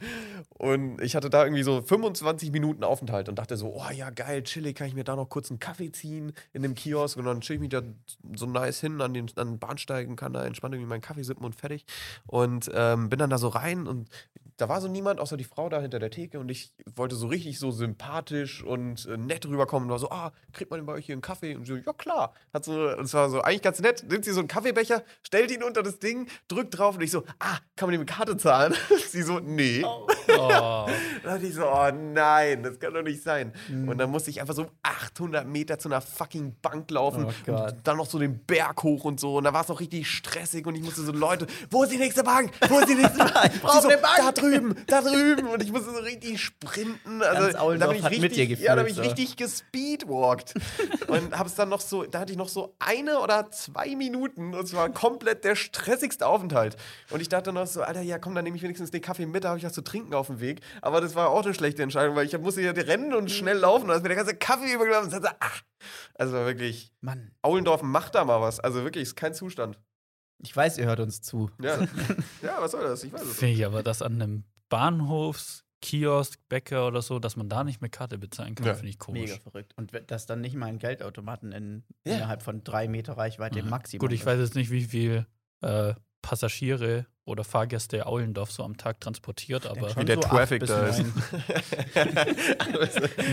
[0.58, 4.42] und ich hatte da irgendwie so 25 Minuten Aufenthalt und dachte so, oh ja, geil,
[4.42, 7.40] chillig, kann ich mir da noch kurz einen Kaffee ziehen in dem Kiosk und dann
[7.40, 7.82] chill ich mich da
[8.34, 11.44] so nice hin an den, an den Bahnsteigen, kann da entspannt irgendwie meinen Kaffee sippen
[11.44, 11.86] und fertig.
[12.26, 14.08] Und ähm, bin dann da so rein und
[14.58, 17.28] da war so niemand, außer die Frau da hinter der Theke und ich wollte so
[17.28, 20.94] richtig so sympathisch und äh, nett rüberkommen und war so, ah, kriegt man denn bei
[20.94, 21.54] euch hier einen Kaffee?
[21.54, 22.34] Und so, ja klar.
[22.52, 25.52] Hat so, und es war so eigentlich ganz nett, nimmt sie so einen Kaffeebecher, stellt
[25.52, 28.36] ihn unter das Ding, drückt drauf und ich so, ah, kann man den mit Karte
[28.36, 28.74] zahlen?
[29.08, 29.84] sie so, nee.
[29.84, 30.06] Oh.
[31.22, 33.52] Da dachte ich so, oh nein, das kann doch nicht sein.
[33.68, 37.26] Und dann musste ich einfach so 800 Meter zu einer fucking Bank laufen.
[37.46, 37.52] Oh.
[37.52, 39.38] Und dann noch so den Berg hoch und so.
[39.38, 41.96] Und da war es noch richtig stressig und ich musste so, Leute, wo ist die
[41.96, 42.52] nächste Bank?
[42.68, 43.50] Wo ist die nächste Bank?
[43.54, 44.16] Ich brauch Sie so, eine Bank.
[44.18, 44.47] Da drüben,
[44.86, 45.46] da drüben.
[45.48, 47.22] Und ich musste so richtig sprinten.
[47.22, 49.02] Also, da bin ich richtig, mit dir gefühlt, Ja, da bin ich so.
[49.02, 50.54] richtig gespeedwalkt.
[51.08, 54.54] und hab's dann noch so, da hatte ich noch so eine oder zwei Minuten.
[54.54, 56.76] Und es war komplett der stressigste Aufenthalt.
[57.10, 59.44] Und ich dachte noch so, Alter, ja komm, dann nehme ich wenigstens den Kaffee mit,
[59.44, 60.60] da habe ich was zu trinken auf dem Weg.
[60.82, 63.82] Aber das war auch eine schlechte Entscheidung, weil ich musste ja rennen und schnell laufen.
[63.84, 65.12] Und da ist mir der ganze Kaffee übergelaufen.
[65.12, 65.62] Und dachte, ach.
[66.14, 68.58] Also wirklich, Mann, Aulendorf macht da mal was.
[68.60, 69.78] Also wirklich, ist kein Zustand.
[70.38, 71.50] Ich weiß, ihr hört uns zu.
[71.60, 71.78] Ja,
[72.42, 73.02] ja was soll das?
[73.04, 73.36] Ich weiß es nicht.
[73.38, 77.80] Finde ich aber, dass an einem Bahnhofs, Kiosk, Bäcker oder so, dass man da nicht
[77.80, 78.74] mit Karte bezahlen kann, Ja.
[78.74, 79.30] finde ich komisch.
[79.30, 79.74] Mega verrückt.
[79.76, 82.16] Und dass dann nicht mal ein Geldautomaten in, Ja.
[82.16, 83.70] innerhalb von drei Meter Reichweite Mhm.
[83.70, 84.26] Maximum Gut, ich ist.
[84.26, 85.26] weiß jetzt nicht, wie viel
[85.62, 90.86] äh, Passagiere oder Fahrgäste Aulendorf so am Tag transportiert, aber Wie der so Traffic da
[90.86, 91.04] ist.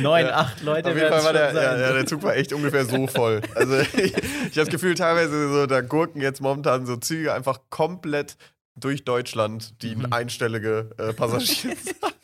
[0.02, 0.26] neun.
[0.34, 1.80] Acht Leute Auf jeden Fall war der, ja, sein.
[1.80, 3.42] ja, der Zug war echt ungefähr so voll.
[3.56, 7.60] Also ich, ich habe das Gefühl, teilweise so, da gurken jetzt momentan so Züge einfach
[7.70, 8.38] komplett
[8.76, 10.08] durch Deutschland, die Mhm.
[10.12, 11.76] einstellige äh, Passagiere.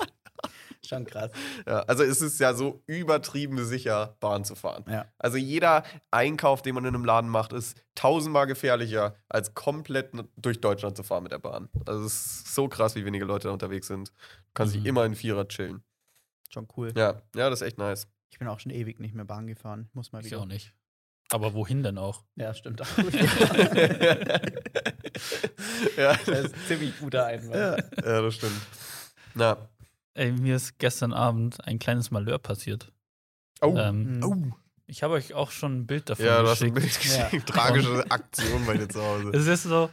[0.86, 1.32] Schon krass.
[1.68, 4.84] ja, also es ist ja so übertrieben sicher, Bahn zu fahren.
[4.90, 5.06] Ja.
[5.20, 10.60] Also jeder Einkauf, den man in einem Laden macht, ist tausendmal gefährlicher, als komplett durch
[10.60, 11.70] Deutschland zu fahren mit der Bahn.
[11.86, 14.10] Also es ist so krass, wie wenige Leute da unterwegs sind.
[14.10, 14.14] Du
[14.56, 14.88] kannst dich Mhm.
[14.88, 15.84] immer in Vierer chillen.
[16.50, 16.92] Schon cool.
[16.98, 18.08] Ja, ja, das ist echt nice.
[18.32, 19.90] Ich bin auch schon ewig nicht mehr Bahn gefahren.
[19.94, 20.40] Muss mal ich wieder.
[20.42, 20.74] auch nicht.
[21.32, 22.24] Aber wohin denn auch?
[22.36, 22.88] Ja, stimmt auch.
[25.98, 26.14] ja.
[26.26, 27.56] das ist ein ziemlich guter Einwand.
[27.56, 28.60] Ja, ja, das stimmt.
[29.34, 29.58] Na.
[30.14, 32.92] Ey, mir ist gestern Abend ein kleines Malheur passiert.
[33.62, 33.76] Oh.
[33.78, 34.24] Ähm, Mhm.
[34.24, 34.56] oh.
[34.88, 37.00] ich habe euch auch schon ein Bild davon Ja, du hast ein geschickt.
[37.02, 37.24] Bild Ja.
[37.26, 37.48] geschickt.
[37.50, 39.32] Tragische Aktion bei dir zu Hause.
[39.34, 39.90] Es ist so,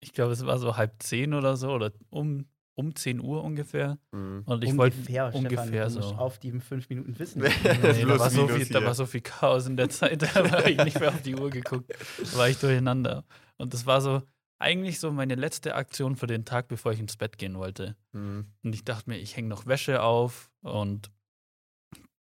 [0.00, 3.98] ich glaube, es war so halb zehn oder so, oder um, um 10 Uhr ungefähr.
[4.12, 4.42] Mhm.
[4.46, 6.14] Und ich wollte ungefähr, Stefan, ungefähr musst so.
[6.14, 7.42] auf die fünf Minuten wissen.
[7.62, 8.04] Nee.
[8.04, 10.82] Da, war so viel, da war so viel Chaos in der Zeit, da habe ich
[10.84, 11.92] nicht mehr auf die Uhr geguckt.
[12.32, 13.24] Da war ich durcheinander.
[13.58, 14.22] Und das war so
[14.58, 17.96] eigentlich so meine letzte Aktion für den Tag, bevor ich ins Bett gehen wollte.
[18.12, 18.52] Mhm.
[18.62, 21.10] Und ich dachte mir, ich hänge noch Wäsche auf und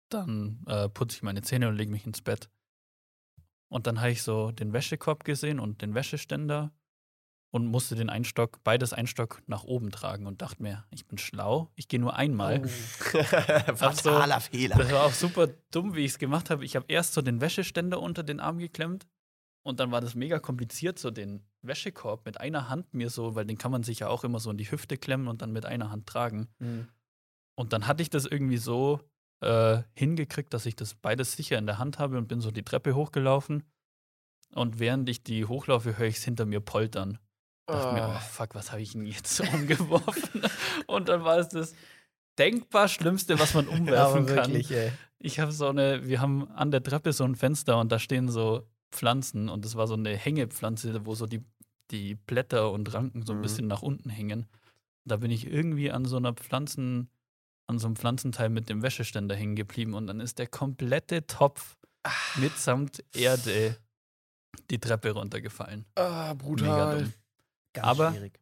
[0.08, 2.50] dann äh, putze ich meine Zähne und lege mich ins Bett.
[3.68, 6.72] Und dann habe ich so den Wäschekorb gesehen und den Wäscheständer
[7.52, 11.70] und musste den Einstock, beides Einstock nach oben tragen und dachte mir, ich bin schlau,
[11.74, 12.66] ich gehe nur einmal.
[12.68, 14.76] Fataler Fehler.
[14.76, 16.64] Das war auch super dumm, wie ich es gemacht habe.
[16.64, 19.06] Ich habe erst so den Wäscheständer unter den Arm geklemmt
[19.62, 23.44] und dann war das mega kompliziert, so den Wäschekorb mit einer Hand mir so, weil
[23.44, 25.66] den kann man sich ja auch immer so in die Hüfte klemmen und dann mit
[25.66, 26.48] einer Hand tragen.
[26.58, 26.88] Mhm.
[27.54, 29.00] Und dann hatte ich das irgendwie so
[29.40, 32.62] äh, hingekriegt, dass ich das beides sicher in der Hand habe und bin so die
[32.64, 33.64] Treppe hochgelaufen.
[34.54, 37.18] Und während ich die hochlaufe, höre ich es hinter mir poltern.
[37.66, 38.18] Dachte mir, oh Ah.
[38.18, 40.42] fuck, was habe ich denn jetzt so umgeworfen?
[40.86, 41.74] und dann war es das
[42.38, 44.48] denkbar Schlimmste, was man umwerfen kann.
[44.52, 44.92] wirklich, ey.
[45.18, 48.28] Ich habe so eine, wir haben an der Treppe so ein Fenster und da stehen
[48.28, 51.44] so Pflanzen und das war so eine Hängepflanze, wo so die
[51.90, 53.42] die Blätter und Ranken so ein Mhm.
[53.42, 54.46] bisschen nach unten hängen.
[55.04, 57.10] Da bin ich irgendwie an so einer Pflanzen,
[57.66, 61.76] an so einem Pflanzenteil mit dem Wäscheständer hängen geblieben und dann ist der komplette Topf
[62.36, 63.76] mitsamt Erde
[64.70, 65.84] die Treppe runtergefallen.
[65.96, 67.12] Ah, brutal.
[67.72, 68.40] Ganz Aber- schwierig.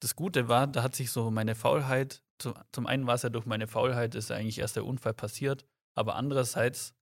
[0.00, 3.30] Das Gute war, da hat sich so meine Faulheit, zu, zum einen war es ja
[3.30, 6.92] durch meine Faulheit, ist ja eigentlich erst der Unfall passiert, aber andererseits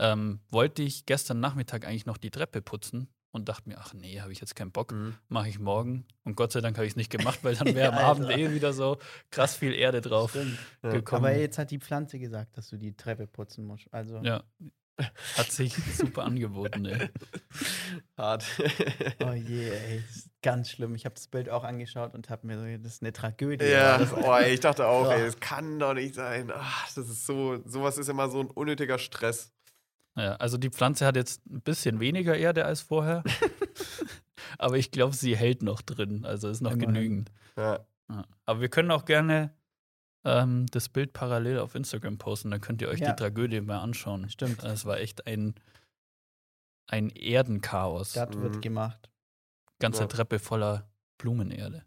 [0.00, 4.20] ähm, wollte ich gestern Nachmittag eigentlich noch die Treppe putzen und dachte mir, ach nee,
[4.20, 5.14] habe ich jetzt keinen Bock, Mhm.
[5.28, 6.04] mache ich morgen.
[6.24, 8.26] Und Gott sei Dank habe ich es nicht gemacht, weil dann wäre am Ja, Abend
[8.26, 8.38] Alter.
[8.38, 8.98] eh wieder so
[9.30, 10.58] krass viel Erde drauf Stimmt.
[10.82, 11.26] Gekommen.
[11.26, 13.86] Aber jetzt hat die Pflanze gesagt, dass du die Treppe putzen musst.
[13.92, 14.42] Also ja,
[15.36, 16.84] hat sich super angeboten.
[16.86, 17.08] Ey.
[18.16, 18.44] Hart.
[19.22, 20.02] Oh je, ey,
[20.42, 20.94] ganz schlimm.
[20.94, 23.64] Ich habe das Bild auch angeschaut und habe mir so, das ist eine Tragödie.
[23.66, 25.16] ja, Das, oh, ey, ich dachte auch, Ja.
[25.16, 26.50] ey, das kann doch nicht sein.
[26.54, 29.52] Ach, das ist so, sowas ist immer so ein unnötiger Stress.
[30.16, 33.22] Ja, also die Pflanze hat jetzt ein bisschen weniger Erde als vorher,
[34.58, 36.94] aber ich glaube, sie hält noch drin, also ist noch Immerhin.
[36.94, 37.32] genügend.
[37.56, 37.80] Ja.
[38.10, 38.24] Ja.
[38.44, 39.54] Aber wir können auch gerne
[40.24, 43.12] ähm, das Bild parallel auf Instagram posten, dann könnt ihr euch Ja.
[43.12, 44.28] die Tragödie mal anschauen.
[44.28, 44.62] Stimmt.
[44.64, 45.54] Es war echt ein,
[46.88, 48.12] ein Erdenchaos.
[48.14, 48.42] das Mhm.
[48.42, 49.08] wird gemacht.
[49.78, 50.06] Ganze Ja.
[50.08, 51.84] Treppe voller Blumenerde.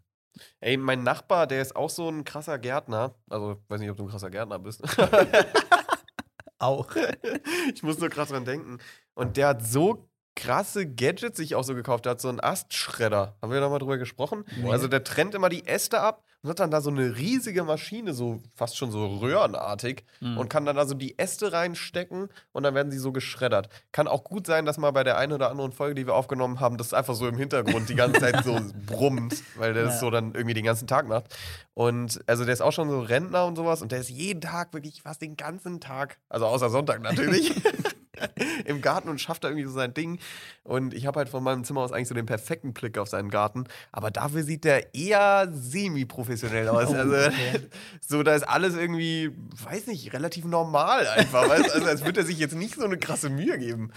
[0.60, 3.14] Ey, mein Nachbar, der ist auch so ein krasser Gärtner.
[3.30, 4.82] Also, weiß nicht, ob du ein krasser Gärtner bist.
[6.64, 6.88] Auch.
[7.74, 8.78] ich muss nur krass dran denken.
[9.14, 12.06] Und der hat so krasse Gadgets sich auch so gekauft.
[12.06, 13.36] Der hat so einen Astschredder.
[13.40, 14.44] Haben wir da mal drüber gesprochen?
[14.60, 14.70] Nee.
[14.70, 18.12] Also der trennt immer die Äste ab und hat dann da so eine riesige Maschine,
[18.14, 20.38] so fast schon so röhrenartig Mhm.
[20.38, 23.68] und kann dann da so die Äste reinstecken und dann werden sie so geschreddert.
[23.90, 26.60] Kann auch gut sein, dass mal bei der einen oder anderen Folge, die wir aufgenommen
[26.60, 30.00] haben, das einfach so im Hintergrund die ganze Zeit so brummt, weil der das Ja.
[30.00, 31.34] so dann irgendwie den ganzen Tag macht.
[31.72, 34.72] Und also der ist auch schon so Rentner und sowas und der ist jeden Tag
[34.74, 37.52] wirklich fast den ganzen Tag, also außer Sonntag natürlich,
[38.64, 40.18] im Garten und schafft da irgendwie so sein Ding.
[40.62, 43.30] Und ich habe halt von meinem Zimmer aus eigentlich so den perfekten Blick auf seinen
[43.30, 43.64] Garten.
[43.92, 46.90] Aber dafür sieht der eher semi-professionell aus.
[46.90, 47.60] Oh, also okay.
[48.00, 49.30] so, da ist alles irgendwie,
[49.68, 51.48] weiß nicht, relativ normal einfach.
[51.48, 51.74] weißt?
[51.74, 53.90] Also als würde er sich jetzt nicht so eine krasse Mühe geben.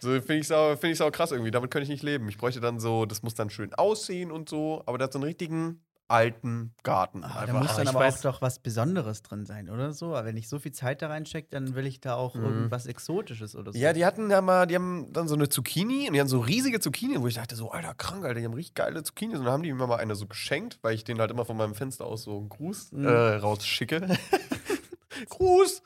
[0.00, 1.50] So finde ich sau, find ich sau krass irgendwie.
[1.50, 2.28] Damit könnte ich nicht leben.
[2.28, 4.82] Ich bräuchte dann so, das muss dann schön aussehen und so.
[4.86, 7.24] Aber der hat so einen richtigen alten Garten.
[7.24, 10.08] Ah, da muss dann ich aber auch weiß- doch was Besonderes drin sein, oder so?
[10.14, 12.44] Aber wenn ich so viel Zeit da reinstecke, dann will ich da auch Mhm.
[12.44, 13.78] irgendwas Exotisches oder so.
[13.78, 16.40] Ja, die hatten ja mal, die haben dann so eine Zucchini und die haben so
[16.40, 19.34] riesige Zucchini, wo ich dachte so, alter, krank, alter, die haben richtig geile Zucchini.
[19.36, 21.56] Und dann haben die mir mal eine so geschenkt, weil ich denen halt immer von
[21.56, 23.06] meinem Fenster aus so einen Gruß Mhm.
[23.06, 24.06] äh, rausschicke.
[25.30, 25.82] Gruß!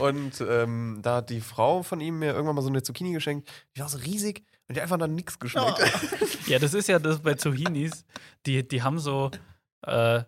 [0.00, 3.48] Und ähm, da hat die Frau von ihm mir irgendwann mal so eine Zucchini geschenkt.
[3.76, 5.78] Die war so riesig und die hat einfach dann nichts geschmeckt.
[6.48, 8.04] Ja, das ist ja das bei Zucchinis.
[8.46, 9.30] Die, die haben so
[9.82, 10.24] äh,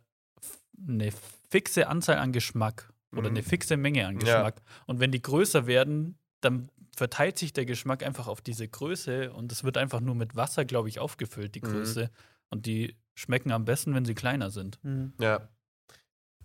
[0.88, 1.12] eine
[1.50, 3.36] fixe Anzahl an Geschmack oder Mhm.
[3.36, 4.20] eine fixe Menge an Ja.
[4.20, 4.62] Geschmack.
[4.86, 9.50] Und wenn die größer werden, dann verteilt sich der Geschmack einfach auf diese Größe und
[9.52, 11.66] es wird einfach nur mit Wasser, glaube ich, aufgefüllt, die Mhm.
[11.66, 12.10] Größe.
[12.50, 14.78] Und die schmecken am besten, wenn sie kleiner sind.
[14.84, 15.12] Mhm.
[15.18, 15.48] Ja.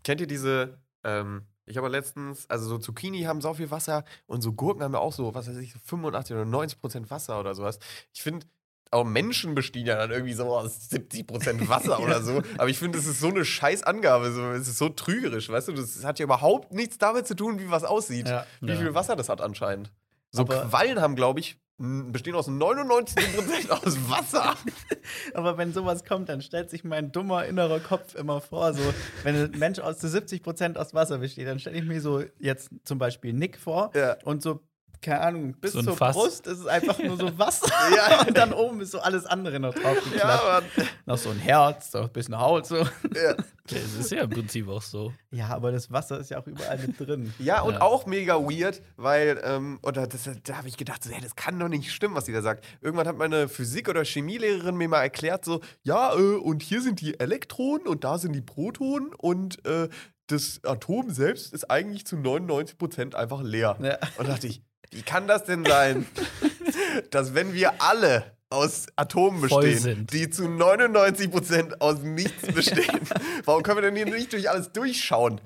[0.03, 4.41] Kennt ihr diese, ähm, ich habe letztens, also so Zucchini haben so viel Wasser und
[4.41, 7.39] so Gurken haben ja auch so, was weiß ich, so 85 oder 90 Prozent Wasser
[7.39, 7.79] oder sowas.
[8.13, 8.47] Ich finde,
[8.91, 12.41] auch Menschen bestehen ja dann irgendwie so aus 70 Prozent Wasser oder so.
[12.57, 14.31] Aber ich finde, das ist so eine scheiß Angabe.
[14.31, 15.73] So, es ist so trügerisch, weißt du?
[15.73, 18.27] Das hat ja überhaupt nichts damit zu tun, wie was aussieht.
[18.27, 18.45] Ja.
[18.61, 18.77] Wie Ja.
[18.77, 19.91] viel Wasser das hat anscheinend.
[20.31, 24.55] So Aber- Quallen haben, glaube ich, bestehen aus 99 Prozent aus Wasser.
[25.33, 28.81] Aber wenn sowas kommt, dann stellt sich mein dummer innerer Kopf immer vor, so,
[29.23, 32.69] wenn ein Mensch aus zu 70% aus Wasser besteht, dann stelle ich mir so jetzt
[32.83, 34.17] zum Beispiel Nick vor Ja.
[34.25, 34.59] und so,
[35.01, 36.15] keine Ahnung, bis So zur Fass.
[36.15, 38.21] Brust ist es einfach nur so Wasser Ja.
[38.27, 40.61] und dann oben ist so alles andere noch drauf Ja.
[41.05, 42.77] Noch so ein Herz, so ein bisschen Haut, so.
[42.77, 43.35] Ja.
[43.67, 45.13] Das ist ja im Prinzip auch so.
[45.29, 47.33] Ja, aber das Wasser ist ja auch überall mit drin.
[47.39, 47.81] Ja, und Ja.
[47.81, 51.59] auch mega weird, weil, ähm, oder das, da habe ich gedacht, so, hey, das kann
[51.59, 52.65] doch nicht stimmen, was sie da sagt.
[52.81, 56.99] Irgendwann hat meine Physik- oder Chemielehrerin mir mal erklärt, so, ja, äh, und hier sind
[57.01, 59.87] die Elektronen und da sind die Protonen und äh,
[60.27, 63.77] das Atom selbst ist eigentlich zu 99% einfach leer.
[63.81, 63.97] Ja.
[64.17, 66.05] Und dachte ich, wie kann das denn sein,
[67.11, 72.99] dass wenn wir alle aus Atomen bestehen, die zu 99% aus nichts bestehen,
[73.45, 75.39] warum können wir denn hier nicht durch alles durchschauen?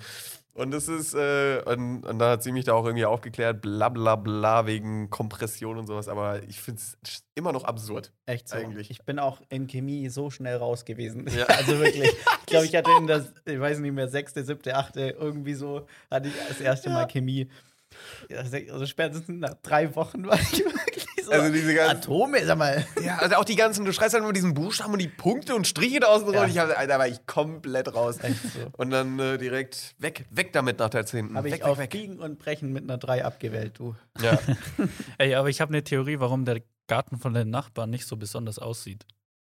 [0.55, 3.89] Und das ist, äh, und, und da hat sie mich da auch irgendwie aufgeklärt, bla
[3.89, 8.11] bla bla, wegen Kompression und sowas, aber ich finde es immer noch absurd.
[8.27, 8.57] Echt so.
[8.57, 8.91] Eigentlich.
[8.91, 11.27] Ich bin auch in Chemie so schnell raus gewesen.
[11.35, 11.47] Ja.
[11.53, 12.03] Also wirklich.
[12.03, 15.87] Ich glaube, ich hatte in der, ich weiß nicht mehr, sechste, siebte, achte, irgendwie so,
[16.11, 17.49] hatte ich das erste Mal Chemie.
[18.35, 21.31] Also spätestens nach drei Wochen war ich wirklich so.
[21.31, 22.85] Also diese ganzen- Atome, sag mal.
[23.03, 25.65] Ja, also auch die ganzen, du schreibst halt immer diesen Buchstaben und die Punkte und
[25.67, 26.41] Striche da außen Ja.
[26.41, 26.49] rum.
[26.49, 28.17] Ich hab, da war ich komplett raus.
[28.21, 28.69] Echt so.
[28.77, 31.35] Und dann äh, direkt weg, weg damit nach der 10.
[31.35, 31.91] Habe weg, ich weg, auf weg.
[31.91, 33.95] Biegen und Brechen mit einer 3 abgewählt, du.
[34.21, 34.37] Ja.
[35.17, 38.59] Ey, aber ich habe eine Theorie, warum der Garten von den Nachbarn nicht so besonders
[38.59, 39.05] aussieht.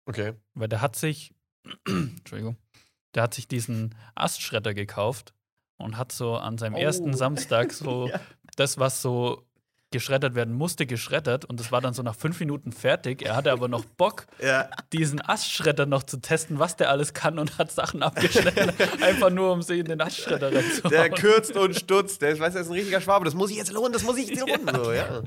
[0.07, 0.35] Okay.
[0.55, 1.35] Weil der hat sich,
[1.87, 2.57] Entschuldigung,
[3.15, 5.33] der hat sich diesen Astschredder gekauft
[5.83, 6.79] und hat so an seinem Oh.
[6.79, 8.21] ersten Samstag so Ja.
[8.57, 9.43] das, was so
[9.91, 13.21] geschreddert werden musste, geschreddert und das war dann so nach fünf Minuten fertig.
[13.27, 14.71] Er hatte aber noch Bock, Ja.
[14.95, 19.53] diesen Astschredder noch zu testen, was der alles kann und hat Sachen abgeschnitten, einfach nur
[19.53, 21.13] um sie in den Astschredder Der reinzuhauen.
[21.13, 22.23] kürzt und stutzt.
[22.23, 23.27] Der ist, weißt du, der ist ein richtiger Schwabe.
[23.27, 24.75] Das muss ich jetzt lohnen, das muss ich jetzt lohnen.
[24.83, 25.21] So, ja.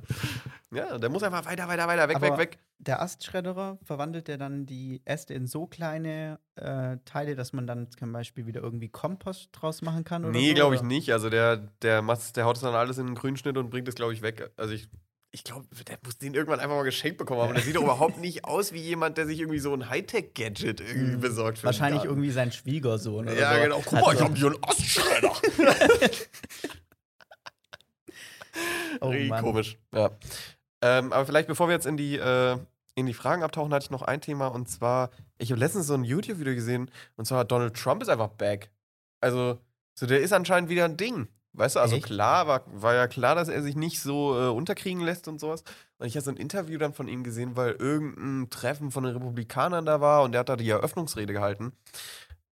[0.74, 2.58] Ja, der muss einfach weiter, weiter, weiter, weg, Aber weg, weg.
[2.80, 7.90] Der Astschredderer verwandelt der dann die Äste in so kleine äh, Teile, dass man dann
[7.92, 10.24] zum Beispiel wieder irgendwie Kompost draus machen kann?
[10.26, 10.88] Oder Nee, so, glaube ich oder?
[10.90, 11.12] nicht.
[11.14, 13.96] Also der, der, macht, der haut es dann alles in den Grünschnitt und bringt es,
[13.96, 14.52] glaube ich, weg.
[14.58, 14.90] Also ich,
[15.32, 17.54] ich glaube, der muss den irgendwann einfach mal geschenkt bekommen haben.
[17.54, 21.16] Der sieht doch überhaupt nicht aus wie jemand, der sich irgendwie so ein Hightech-Gadget irgendwie
[21.16, 21.22] Mhm.
[21.22, 21.64] besorgt.
[21.64, 23.26] Wahrscheinlich irgendwie sein Schwiegersohn.
[23.26, 23.62] Oder Ja, so.
[23.62, 23.82] genau.
[23.86, 25.32] Guck mal, ich Also- habe hier einen Astschredder.
[29.02, 29.44] Oh Mann.
[29.44, 29.78] komisch.
[29.94, 30.12] Ja.
[30.86, 32.58] Ähm, aber vielleicht, bevor wir jetzt in die, äh,
[32.94, 35.96] in die Fragen abtauchen, hatte ich noch ein Thema und zwar, ich habe letztens so
[35.96, 38.70] ein YouTube-Video gesehen und zwar Donald Trump ist einfach back.
[39.20, 39.58] Also,
[39.96, 41.28] so der ist anscheinend wieder ein Ding.
[41.54, 42.06] Weißt du, also Echt?
[42.06, 45.64] klar, war, war ja klar, dass er sich nicht so äh, unterkriegen lässt und sowas.
[45.98, 49.14] Und ich habe so ein Interview dann von ihm gesehen, weil irgendein Treffen von den
[49.14, 51.72] Republikanern da war und der hat da die Eröffnungsrede gehalten.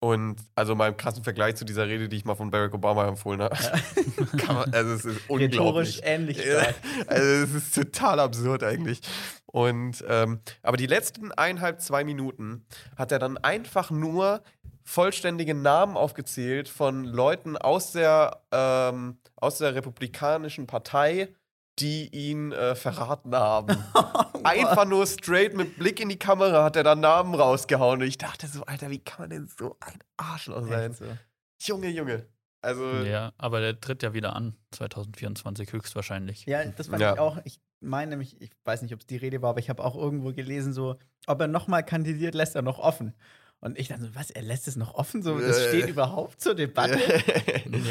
[0.00, 3.08] Und also mal im krassen Vergleich zu dieser Rede, die ich mal von Barack Obama
[3.08, 3.56] empfohlen habe.
[4.38, 5.58] Kann man, also es ist unglaublich.
[5.58, 6.76] Rhetorisch ähnlich stark.
[7.08, 9.00] Also es ist total absurd eigentlich.
[9.46, 12.64] Und ähm, aber die letzten eineinhalb, zwei Minuten
[12.96, 14.42] hat er dann einfach nur
[14.88, 21.28] vollständige Namen aufgezählt von Leuten aus der, ähm, aus der Republikanischen Partei,
[21.80, 23.76] die ihn äh, verraten haben.
[24.44, 28.00] Einfach nur straight mit Blick in die Kamera hat er dann Namen rausgehauen.
[28.00, 30.92] Und ich dachte so, Alter, wie kann man denn so ein Arschloch sein?
[30.92, 31.04] So.
[31.62, 32.26] Junge, Junge.
[32.60, 36.44] Also, Ja, aber der tritt ja wieder an, 2024 höchstwahrscheinlich.
[36.46, 37.14] Ja, das fand Ja.
[37.14, 37.38] ich auch.
[37.44, 39.94] Ich meine nämlich, ich weiß nicht, ob es die Rede war, aber ich habe auch
[39.96, 43.14] irgendwo gelesen, so, ob er nochmal kandidiert, lässt er noch offen.
[43.60, 45.22] Und ich dann so, was, er lässt es noch offen?
[45.22, 46.98] So, das steht überhaupt zur Debatte?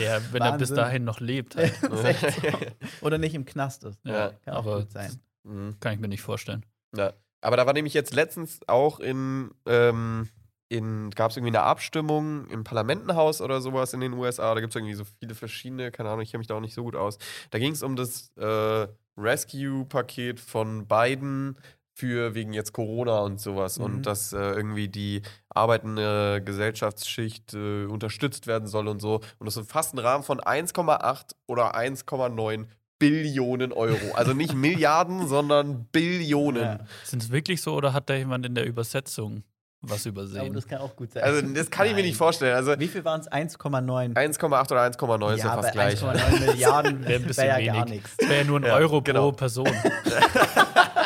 [0.02, 0.76] Ja, wenn er bis Wahnsinn.
[0.76, 1.74] dahin noch lebt, halt.
[1.82, 3.06] So.
[3.06, 4.00] Oder nicht im Knast ist.
[4.04, 5.20] ja, Kann auch gut sein.
[5.44, 5.76] Mhm.
[5.80, 6.66] kann ich mir nicht vorstellen.
[6.96, 7.14] Ja.
[7.42, 10.28] Aber da war nämlich jetzt letztens auch in, ähm,
[10.70, 14.54] in gab es irgendwie eine Abstimmung im Parlamentenhaus oder sowas in den USA.
[14.56, 16.74] Da gibt es irgendwie so viele verschiedene, keine Ahnung, ich kenne mich da auch nicht
[16.74, 17.18] so gut aus.
[17.52, 21.58] Da ging es um das äh, Rescue-Paket von Biden
[21.98, 23.86] für wegen jetzt Corona und sowas Mhm.
[23.86, 29.16] und dass äh, irgendwie die arbeitende Gesellschaftsschicht äh, unterstützt werden soll und so.
[29.40, 32.66] Und das umfasst einen Rahmen von 1,8 oder 1,9
[33.00, 34.14] Billionen Euro.
[34.14, 36.62] Also nicht Milliarden, sondern Billionen.
[36.64, 36.80] Ja.
[37.04, 39.44] Sind es wirklich so oder hat da jemand in der Übersetzung
[39.82, 40.54] was Aber übersehen?
[40.54, 41.24] das kann auch gut sein.
[41.24, 42.06] Also das kann ich mir Nein.
[42.10, 42.56] nicht vorstellen.
[42.56, 43.32] Also Wie viel waren es?
[43.32, 44.14] 1,9.
[44.16, 46.04] 1,8 oder 1,9 ist ja ja, fast gleich.
[46.04, 48.18] 1,9 Milliarden Wäre ein wäre ja gar nichts.
[48.18, 49.30] Das wäre ja nur ein Ja, Euro genau.
[49.32, 49.68] pro Person.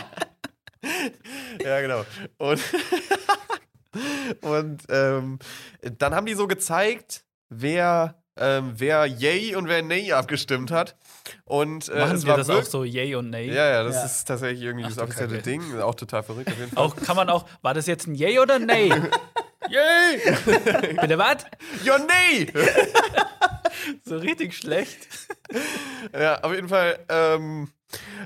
[1.64, 2.06] Ja, genau.
[2.38, 2.62] Und,
[4.42, 5.40] und ähm,
[5.98, 10.96] dann haben die so gezeigt, wer, ähm, wer Yay und wer Nay abgestimmt hat.
[11.46, 13.48] Und äh, Machen es wir war das auch so, yay und nay?
[13.48, 14.06] Ja, ja, das Ja.
[14.06, 15.44] ist tatsächlich irgendwie das Ach du offizielle Kacke.
[15.44, 15.80] Ding.
[15.82, 16.84] Auch total verrückt auf jeden Fall.
[16.84, 18.90] Auch kann man auch, war das jetzt ein yay oder nay?
[19.70, 20.20] Yay!
[21.00, 21.46] Bitte was?
[21.84, 22.48] ja, nee!
[24.04, 25.08] So richtig schlecht.
[26.14, 27.00] Ja, auf jeden Fall.
[27.08, 27.70] Ähm,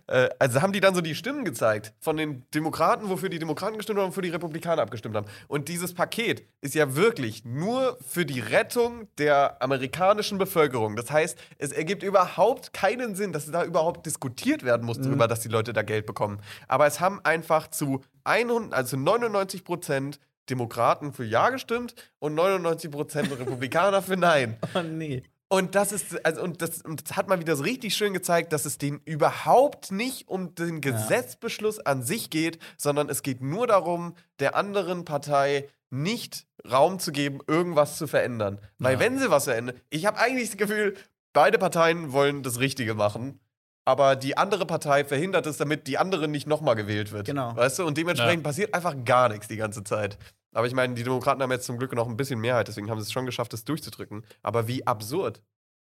[0.07, 3.77] äh, also haben die dann so die Stimmen gezeigt von den Demokraten, wofür die Demokraten
[3.77, 5.27] gestimmt haben und für die Republikaner abgestimmt haben.
[5.47, 10.95] Und dieses Paket ist ja wirklich nur für die Rettung der amerikanischen Bevölkerung.
[10.95, 15.41] Das heißt, es ergibt überhaupt keinen Sinn, dass da überhaupt diskutiert werden muss darüber, dass
[15.41, 16.39] die Leute da Geld bekommen.
[16.67, 20.19] Aber es haben einfach zu 100, also 99 Prozent
[20.49, 24.57] Demokraten für Ja gestimmt und 99 Prozent Republikaner für Nein.
[24.75, 25.23] Oh nee.
[25.47, 28.51] Und das ist, also, und das, und das hat mal wieder so richtig schön gezeigt,
[28.51, 33.67] dass es denen überhaupt nicht um den Gesetzbeschluss an sich geht, sondern es geht nur
[33.67, 38.59] darum, der anderen Partei nicht Raum zu geben, irgendwas zu verändern.
[38.79, 38.99] Weil Ja.
[38.99, 40.95] wenn sie was verändern, ich habe eigentlich das Gefühl,
[41.31, 43.39] beide Parteien wollen das Richtige machen.
[43.87, 47.27] Aber die andere Partei verhindert es, damit die andere nicht nochmal gewählt wird.
[47.27, 47.55] Genau.
[47.55, 47.85] Weißt du?
[47.85, 48.49] Und dementsprechend Ja.
[48.49, 50.17] passiert einfach gar nichts die ganze Zeit.
[50.55, 52.99] Aber ich meine, die Demokraten haben jetzt zum Glück noch ein bisschen Mehrheit, deswegen haben
[52.99, 54.23] sie es schon geschafft, das durchzudrücken.
[54.41, 55.43] Aber wie absurd.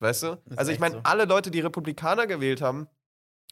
[0.01, 0.39] Weißt du?
[0.47, 1.01] ist Also ich meine, so.
[1.05, 2.89] alle Leute, die Republikaner gewählt haben,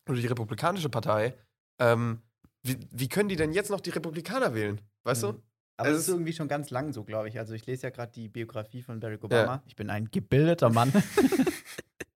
[0.09, 1.35] oder die Republikanische Partei,
[1.79, 2.23] ähm,
[2.63, 4.81] wie, wie können die denn jetzt noch die Republikaner wählen?
[5.05, 5.27] Weißt Mhm.
[5.33, 5.43] du?
[5.77, 7.39] Aber Es ist ist- irgendwie schon ganz lang so, glaube ich.
[7.39, 9.63] Also ich lese ja gerade die Biografie von Barack Obama.
[9.67, 10.93] Ich bin ein gebildeter Mann.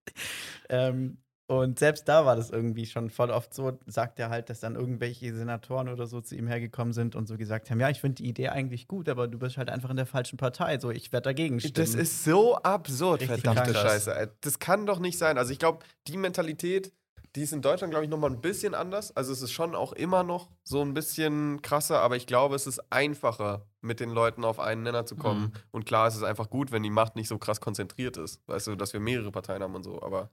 [0.68, 1.18] ähm,
[1.50, 4.74] und selbst da war das irgendwie schon voll oft so, sagt er halt, dass dann
[4.74, 8.16] irgendwelche Senatoren oder so zu ihm hergekommen sind und so gesagt haben, ja, ich finde
[8.16, 10.78] die Idee eigentlich gut, aber du bist halt einfach in der falschen Partei.
[10.78, 11.74] So, ich werde dagegen stimmen.
[11.74, 13.87] Das ist so absurd, Richtig verdammte krank.
[13.88, 14.30] Scheiße.
[14.42, 15.38] Das kann doch nicht sein.
[15.38, 16.92] Also ich glaube, die Mentalität
[17.37, 19.14] Die ist in Deutschland, glaube ich, nochmal ein bisschen anders.
[19.16, 22.66] Also es ist schon auch immer noch so ein bisschen krasser, aber ich glaube, es
[22.66, 25.42] ist einfacher, mit den Leuten auf einen Nenner zu kommen.
[25.42, 25.52] Mhm.
[25.70, 28.40] Und klar, es ist einfach gut, wenn die Macht nicht so krass konzentriert ist.
[28.48, 30.02] Weißt du, dass wir mehrere Parteien haben und so.
[30.02, 30.30] Aber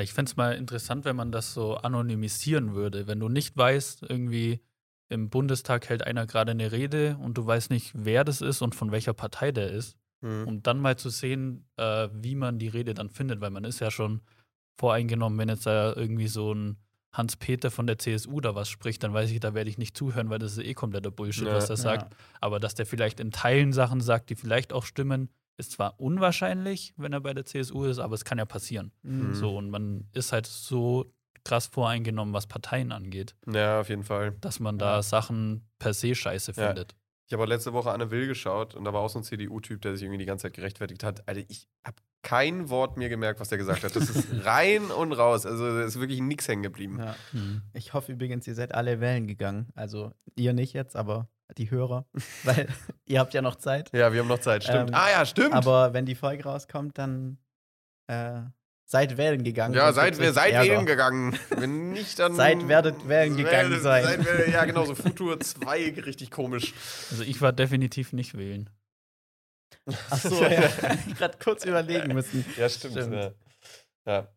[0.00, 3.06] ich fände es mal interessant, wenn man das so anonymisieren würde.
[3.06, 4.60] Wenn du nicht weißt, irgendwie
[5.08, 8.74] im Bundestag hält einer gerade eine Rede und du weißt nicht, wer das ist und
[8.74, 9.96] von welcher Partei der ist.
[10.22, 10.46] hm.
[10.48, 13.80] Um dann mal zu sehen, äh, wie man die Rede dann findet, weil man ist
[13.80, 14.22] ja schon
[14.78, 16.76] voreingenommen, wenn jetzt da irgendwie so ein
[17.12, 20.30] Hans-Peter von der CSU da was spricht, dann weiß ich, da werde ich nicht zuhören,
[20.30, 21.54] weil das ist eh kompletter Bullshit, Ja.
[21.54, 22.16] was er sagt.
[22.40, 26.94] Aber dass der vielleicht in Teilen Sachen sagt, die vielleicht auch stimmen, ist zwar unwahrscheinlich,
[26.96, 28.92] wenn er bei der CSU ist, aber es kann ja passieren.
[29.02, 29.34] Mhm.
[29.34, 31.12] So, und man ist halt so
[31.44, 34.32] krass voreingenommen, was Parteien angeht, ja, auf jeden Fall.
[34.40, 35.02] dass man da Ja.
[35.02, 36.68] Sachen per se scheiße Ja.
[36.68, 36.94] findet.
[37.26, 39.80] Ich habe auch letzte Woche Anne Will geschaut und da war auch so ein CDU-Typ,
[39.82, 41.26] der sich irgendwie die ganze Zeit gerechtfertigt hat.
[41.28, 43.94] Alter, ich habe kein Wort mir gemerkt, was der gesagt hat.
[43.96, 45.44] Das ist rein und raus.
[45.46, 46.98] Also da ist wirklich nichts hängen geblieben.
[46.98, 47.14] Ja.
[47.32, 47.62] Hm.
[47.74, 49.68] Ich hoffe übrigens, ihr seid alle Wellen gegangen.
[49.74, 51.28] Also ihr nicht jetzt, aber
[51.58, 52.06] die Hörer.
[52.44, 52.68] Weil
[53.06, 53.90] ihr habt ja noch Zeit.
[53.92, 54.64] Ja, wir haben noch Zeit.
[54.64, 54.90] Stimmt.
[54.90, 55.54] Ähm, ah ja, stimmt.
[55.54, 57.38] Aber wenn die Folge rauskommt, dann
[58.06, 58.40] äh,
[58.86, 59.74] seid wählen gegangen.
[59.74, 60.70] ja, seid, seid Ärger.
[60.72, 61.38] wählen gegangen.
[61.50, 62.34] Wenn nicht, dann.
[62.36, 64.04] Seid, werdet wählen gegangen Werdet- sein.
[64.04, 66.72] Seid, werdet- ja, genau, so Futur 2, richtig komisch.
[67.10, 68.68] Also ich war definitiv nicht wählen.
[70.10, 70.70] Achso, ja.
[71.08, 72.44] Ich gerade kurz überlegen müssen.
[72.56, 72.94] Ja, stimmt.
[72.94, 73.14] Stimmt.
[73.14, 73.32] Ja,
[74.06, 74.28] ja.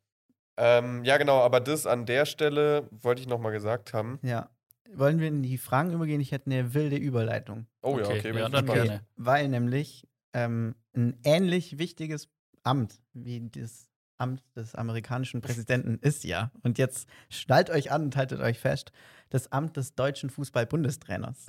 [0.60, 4.20] Ähm, ja, genau, aber das an der Stelle wollte ich nochmal gesagt haben.
[4.24, 4.50] Ja.
[4.94, 6.22] Wollen wir in die Fragen übergehen?
[6.22, 7.68] Ich hätte eine wilde Überleitung.
[7.82, 8.88] Oh ja, okay, bin ja, dann gespannt.
[8.88, 9.06] gerne.
[9.16, 12.30] Weil nämlich ähm, ein ähnlich wichtiges
[12.64, 16.52] Amt wie das Amt des amerikanischen Präsidenten ist ja.
[16.64, 18.92] Und jetzt schnallt euch an und haltet euch fest,
[19.30, 21.46] das Amt des deutschen Fußball-Bundestrainers.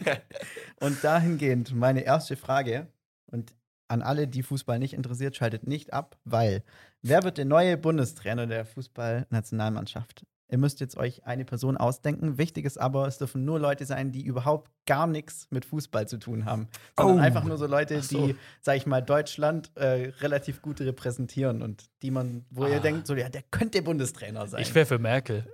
[0.80, 2.88] Und dahingehend meine erste Frage
[3.26, 3.54] und
[3.88, 6.62] an alle, die Fußball nicht interessiert, schaltet nicht ab, weil
[7.02, 10.24] wer wird der neue Bundestrainer der Fußballnationalmannschaft?
[10.50, 12.36] Ihr müsst jetzt euch eine Person ausdenken.
[12.36, 16.18] Wichtig ist aber, es dürfen nur Leute sein, die überhaupt gar nichts mit Fußball zu
[16.18, 16.68] tun haben.
[16.98, 17.20] Sondern Oh.
[17.22, 18.26] einfach nur so Leute, so.
[18.26, 22.80] die, sag ich mal, Deutschland äh, relativ gut repräsentieren und die man, wo ihr Ah.
[22.80, 24.62] denkt, so, ja, der könnte Bundestrainer sein.
[24.62, 25.46] Ich wäre für Merkel.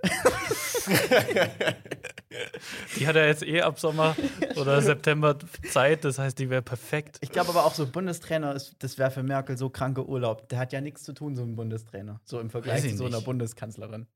[2.97, 4.15] die hat ja jetzt eh ab Sommer
[4.55, 5.37] oder September
[5.69, 7.17] Zeit, das heißt, die wäre perfekt.
[7.21, 10.49] Ich glaube aber auch so Bundestrainer ist, das wäre für Merkel so kranker Urlaub.
[10.49, 12.19] Der hat ja nichts zu tun, so ein Bundestrainer.
[12.23, 13.21] So im Vergleich zu so einer.
[13.21, 14.07] Bundeskanzlerin.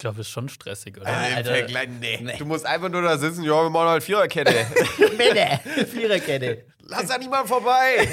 [0.00, 1.06] Ich glaube, es ist schon stressig, oder?
[1.08, 1.54] Äh, im Alter.
[1.56, 2.18] Vergleich- nee.
[2.22, 2.36] Nee.
[2.38, 4.54] Du musst einfach nur da sitzen, ja, wir machen halt Viererkette.
[5.18, 5.60] Bitte!
[5.86, 6.64] Viererkette.
[6.84, 8.08] Lass da niemand vorbei.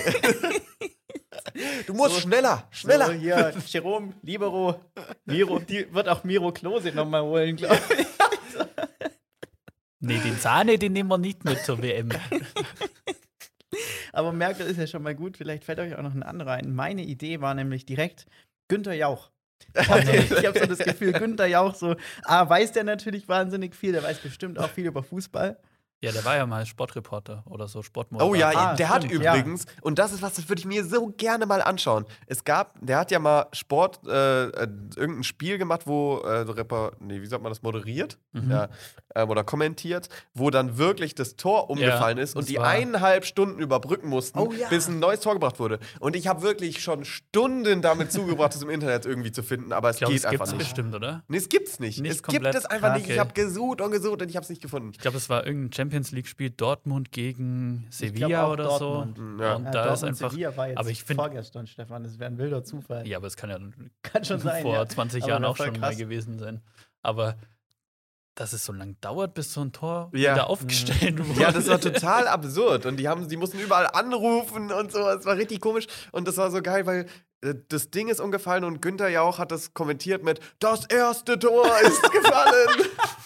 [1.86, 3.06] Du musst So- schneller, schneller.
[3.06, 4.82] So, hier, Jerome, Libero,
[5.24, 8.06] Miro, die wird auch Miro Klose nochmal holen, glaube ich.
[10.02, 12.10] Nee, den Sahne, den nehmen wir nicht mit zur WM.
[14.12, 15.38] Aber Merkel ist ja schon mal gut.
[15.38, 16.76] Vielleicht fällt euch auch noch ein anderer ein.
[16.76, 18.26] Meine Idee war nämlich direkt
[18.68, 19.32] Günther Jauch.
[19.78, 23.92] Ich habe hab so das Gefühl, Günther Jauch so, ah, weiß der natürlich wahnsinnig viel,
[23.92, 25.58] der weiß bestimmt auch viel über Fußball.
[26.04, 28.32] Ja, der war ja mal Sportreporter oder so Sportmoderator.
[28.32, 29.36] Oh ja, Ah, der hat stimmt, ja.
[29.36, 32.06] übrigens, und das ist was, das würde ich mir so gerne mal anschauen.
[32.28, 36.92] Es gab, der hat ja mal Sport, äh, äh, irgendein Spiel gemacht, wo, äh, Reper,
[37.00, 38.20] nee, wie sagt man das, moderiert?
[38.34, 38.52] Mhm.
[38.52, 38.70] Ja,
[39.16, 43.60] ähm, oder kommentiert, wo dann wirklich das Tor umgefallen ist und die war- eineinhalb Stunden
[43.60, 44.68] überbrücken mussten, Oh ja.
[44.70, 45.80] bis ein neues Tor gebracht wurde.
[46.00, 49.90] Und ich habe wirklich schon Stunden damit zugebracht, das im Internet irgendwie zu finden, aber
[49.90, 50.60] es Ich glaube, geht es einfach gibt's nicht.
[50.76, 51.24] bestimmt, oder?
[51.28, 52.00] Nee, es gibt's nicht.
[52.02, 53.00] Nicht es gibt komplett es einfach krass.
[53.00, 53.10] nicht.
[53.10, 54.92] Ich habe gesucht und gesucht und ich habe es nicht gefunden.
[54.92, 59.18] Ich glaube, es war irgendein Champions League-Spiel Dortmund gegen Sevilla oder Dortmund.
[59.18, 59.24] so.
[59.24, 59.56] Mhm, ja.
[59.56, 60.32] Und Ja, da ist Dortmund, einfach.
[60.32, 63.08] Sevilla war jetzt aber ich finde, vorgestern, Stefan, das wäre ein wilder Zufall.
[63.08, 63.58] ja, aber es kann ja
[64.04, 64.62] Kann schon sein.
[64.62, 64.88] vor ja.
[64.88, 65.98] 20 Aber Jahren auch schon mal krass.
[65.98, 66.62] gewesen sein.
[67.02, 67.36] Aber
[68.36, 70.34] dass es so lange dauert, bis so ein Tor Ja.
[70.34, 71.42] wieder aufgestellt wurde.
[71.42, 72.86] Ja, das war total absurd.
[72.86, 75.00] Und die haben, die mussten überall anrufen und so.
[75.10, 75.88] Es war richtig komisch.
[76.12, 77.08] Und das war so geil, weil
[77.42, 81.66] äh, das Ding ist umgefallen und Günther Jauch hat das kommentiert mit Das erste Tor
[81.82, 82.88] ist gefallen.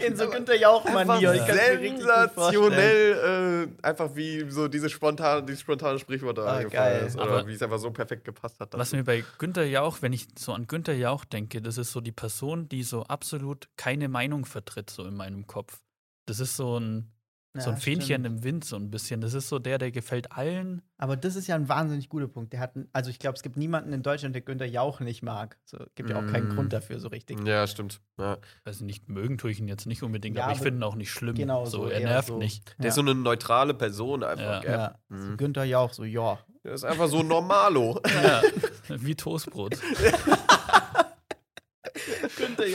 [0.06, 1.32] In so Günther Jauch-Manier.
[1.46, 7.06] Sensationell, äh, einfach wie so diese spontane, dieses spontane Sprichwort da Ah, eingefallen geil.
[7.06, 7.16] ist.
[7.16, 8.76] Oder Aber- wie es einfach so perfekt gepasst hat.
[8.76, 12.00] Was mir bei Günther Jauch, wenn ich so an Günther Jauch denke, das ist so
[12.00, 15.80] die Person, die so absolut keine Meinung vertritt, so in meinem Kopf.
[16.26, 17.10] Das ist so ein,
[17.60, 18.26] so Ja, ein Fähnchen stimmt.
[18.26, 19.20] im Wind, so ein bisschen.
[19.20, 20.82] Das ist so der, der gefällt allen.
[20.96, 22.52] Aber das ist ja ein wahnsinnig guter Punkt.
[22.52, 25.56] Der hat, also ich glaube, es gibt niemanden in Deutschland, der Günther Jauch nicht mag.
[25.64, 26.54] So, gibt ja auch keinen Mm.
[26.54, 27.46] Grund dafür so richtig.
[27.46, 28.00] ja, stimmt.
[28.18, 28.38] Ja.
[28.64, 30.94] Also nicht mögen tue ich ihn jetzt nicht unbedingt, Ja, aber ich finde ihn auch
[30.96, 31.34] nicht schlimm.
[31.36, 32.38] Genau, so, so er nervt so.
[32.38, 32.74] nicht.
[32.78, 32.88] Der Ja.
[32.88, 34.44] ist so eine neutrale Person einfach.
[34.44, 34.60] Ja.
[34.60, 34.70] gell?
[34.72, 35.36] Ja, so Mhm.
[35.36, 36.38] Günther Jauch, so ja.
[36.64, 38.00] Der ist einfach so normalo.
[38.22, 38.42] Ja,
[38.88, 39.76] wie Toastbrot.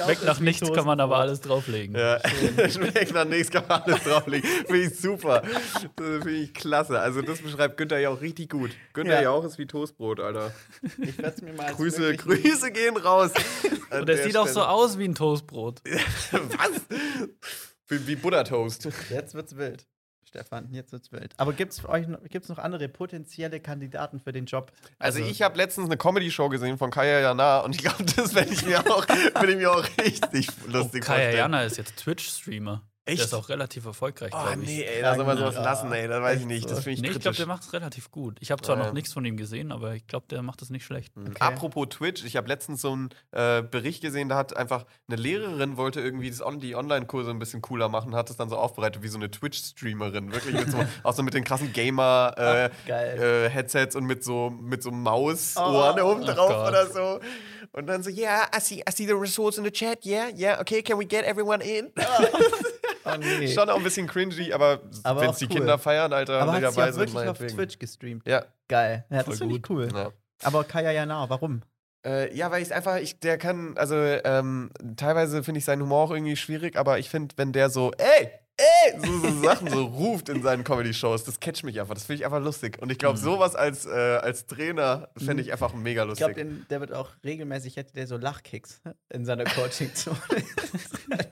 [0.04, 1.96] Schmeckt nach nichts, kann man aber alles drauflegen.
[1.96, 2.20] Ja,
[2.70, 4.50] schmeckt nach nichts, kann man alles drauflegen.
[4.50, 5.42] Finde ich super.
[5.42, 7.00] Das finde ich klasse.
[7.00, 8.72] Also, das beschreibt Günther ja auch richtig gut.
[8.94, 9.30] Günther Ja.
[9.32, 10.54] auch ist wie Toastbrot, Alter.
[10.98, 13.32] Ich werde es mir mal Grüße, Grüße gehen raus.
[13.92, 15.82] Und der der sieht auch so aus wie ein Toastbrot.
[16.32, 16.82] Was?
[17.88, 18.88] Wie, wie Buttertoast.
[19.10, 19.86] Jetzt wird's wild.
[20.34, 21.32] Stefan, jetzt wird's wild.
[21.38, 24.72] Aber gibt's für euch noch, gibt's noch andere potenzielle Kandidaten für den Job?
[24.98, 28.34] Also, Also- ich habe letztens eine Comedy-Show gesehen von Kaya Jana und ich glaube, das
[28.34, 29.06] werde ich mir auch,
[29.48, 31.38] ich mir auch richtig lustig Oh, Kaya vorstellen.
[31.38, 32.82] Jana ist jetzt Twitch-Streamer.
[33.06, 33.20] Echt?
[33.20, 34.68] Der ist auch relativ erfolgreich, Oh, glaube ich.
[34.70, 36.08] nee, ey, da soll man sowas Ja, lassen, ey.
[36.08, 36.64] Das weiß ich nicht.
[36.72, 38.38] Das finde ich Nee, ich glaube, der macht es relativ gut.
[38.40, 38.86] Ich habe zwar Ja.
[38.86, 41.14] noch nichts von ihm gesehen, aber ich glaube, der macht es nicht schlecht.
[41.18, 41.34] Mhm.
[41.40, 45.76] Apropos Twitch, ich habe letztens so einen äh, Bericht gesehen, da hat einfach eine Lehrerin
[45.76, 49.04] wollte irgendwie das on die Online-Kurse ein bisschen cooler machen, hat es dann so aufbereitet
[49.04, 50.32] wie so eine Twitch-Streamerin.
[50.32, 54.50] Wirklich mit so, auch so mit den krassen Gamer äh, äh, Headsets und mit so
[54.50, 56.12] mit so Mausohren Oh.
[56.12, 56.70] oben Oh drauf Gott.
[56.70, 57.20] oder so.
[57.74, 60.62] Und dann so, yeah, I see, I see the results in the chat, yeah, yeah,
[60.62, 61.92] okay, can we get everyone in?
[62.00, 62.04] Oh,
[63.20, 63.48] nee.
[63.48, 65.58] Schon auch ein bisschen cringy, aber, Aber wenn es die cool.
[65.58, 67.38] Kinder feiern, Alter, Aber hat sind, wirklich auf.
[67.38, 68.28] Twitch gestreamt?
[68.28, 68.46] Ja.
[68.68, 69.06] Geil.
[69.10, 69.90] Ja, das finde ich cool.
[69.94, 70.12] ja.
[70.44, 71.62] Aber Kaya Jana, warum?
[72.06, 76.04] Äh, ja, weil ich einfach, ich, der kann, also ähm, teilweise finde ich seinen Humor
[76.06, 79.84] auch irgendwie schwierig, aber ich finde, wenn der so, ey, ey, so, so Sachen so
[79.86, 82.78] ruft in seinen Comedy-Shows, das catcht mich einfach, das finde ich einfach lustig.
[82.82, 83.24] Und ich glaube, Mhm.
[83.24, 86.68] sowas als, äh, als Trainer fände ich einfach mega Ich glaube, lustig.
[86.70, 90.18] der wird auch regelmäßig, hätte der so Lachkicks in seiner Coaching-Zone.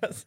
[0.02, 0.24] Also,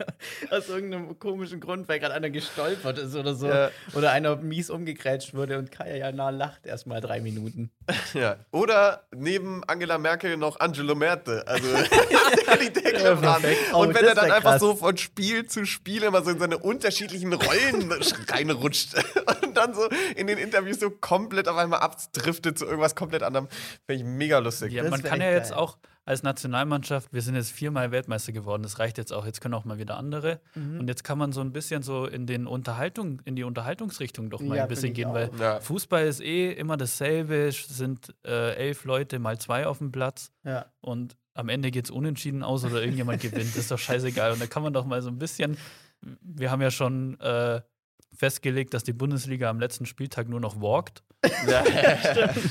[0.50, 3.48] Aus irgendeinem komischen Grund, weil gerade einer gestolpert ist oder so.
[3.48, 3.70] Ja.
[3.94, 7.70] Oder einer mies umgegrätscht wurde und Kaya Jana lacht erst mal drei Minuten.
[8.14, 8.36] Ja.
[8.52, 11.44] Oder neben Angela Merkel noch Angelo Merte.
[11.46, 11.66] Also
[12.60, 13.60] die Deckel Ja, perfekt.
[13.72, 14.60] Oh, Und wenn er dann einfach krass.
[14.60, 17.92] so von Spiel zu Spiel immer so in seine unterschiedlichen Rollen
[18.28, 18.94] reinrutscht
[19.42, 23.48] und dann so in den Interviews so komplett auf einmal abdriftet zu irgendwas komplett anderem,
[23.86, 24.72] finde ich mega lustig.
[24.72, 25.58] Ja, Das man kann ja jetzt geil.
[25.58, 29.54] auch als Nationalmannschaft, wir sind jetzt viermal Weltmeister geworden, das reicht jetzt auch, jetzt können
[29.54, 30.38] auch mal wieder andere.
[30.54, 30.80] Mhm.
[30.80, 34.40] Und jetzt kann man so ein bisschen so in den Unterhaltung, in die Unterhaltungsrichtung doch
[34.42, 35.40] mal Ja, ein bisschen gehen, weil auch.
[35.40, 35.60] Ja.
[35.60, 40.30] Fußball ist eh immer dasselbe, es sind äh, elf Leute mal zwei auf dem Platz
[40.44, 40.66] Ja.
[40.82, 43.48] und am Ende geht es unentschieden aus oder irgendjemand gewinnt.
[43.48, 44.30] Das ist doch scheißegal.
[44.32, 45.56] Und da kann man doch mal so ein bisschen,
[46.20, 47.60] wir haben ja schon äh,
[48.12, 51.02] festgelegt, dass die Bundesliga am letzten Spieltag nur noch walkt.
[51.48, 51.64] Ja,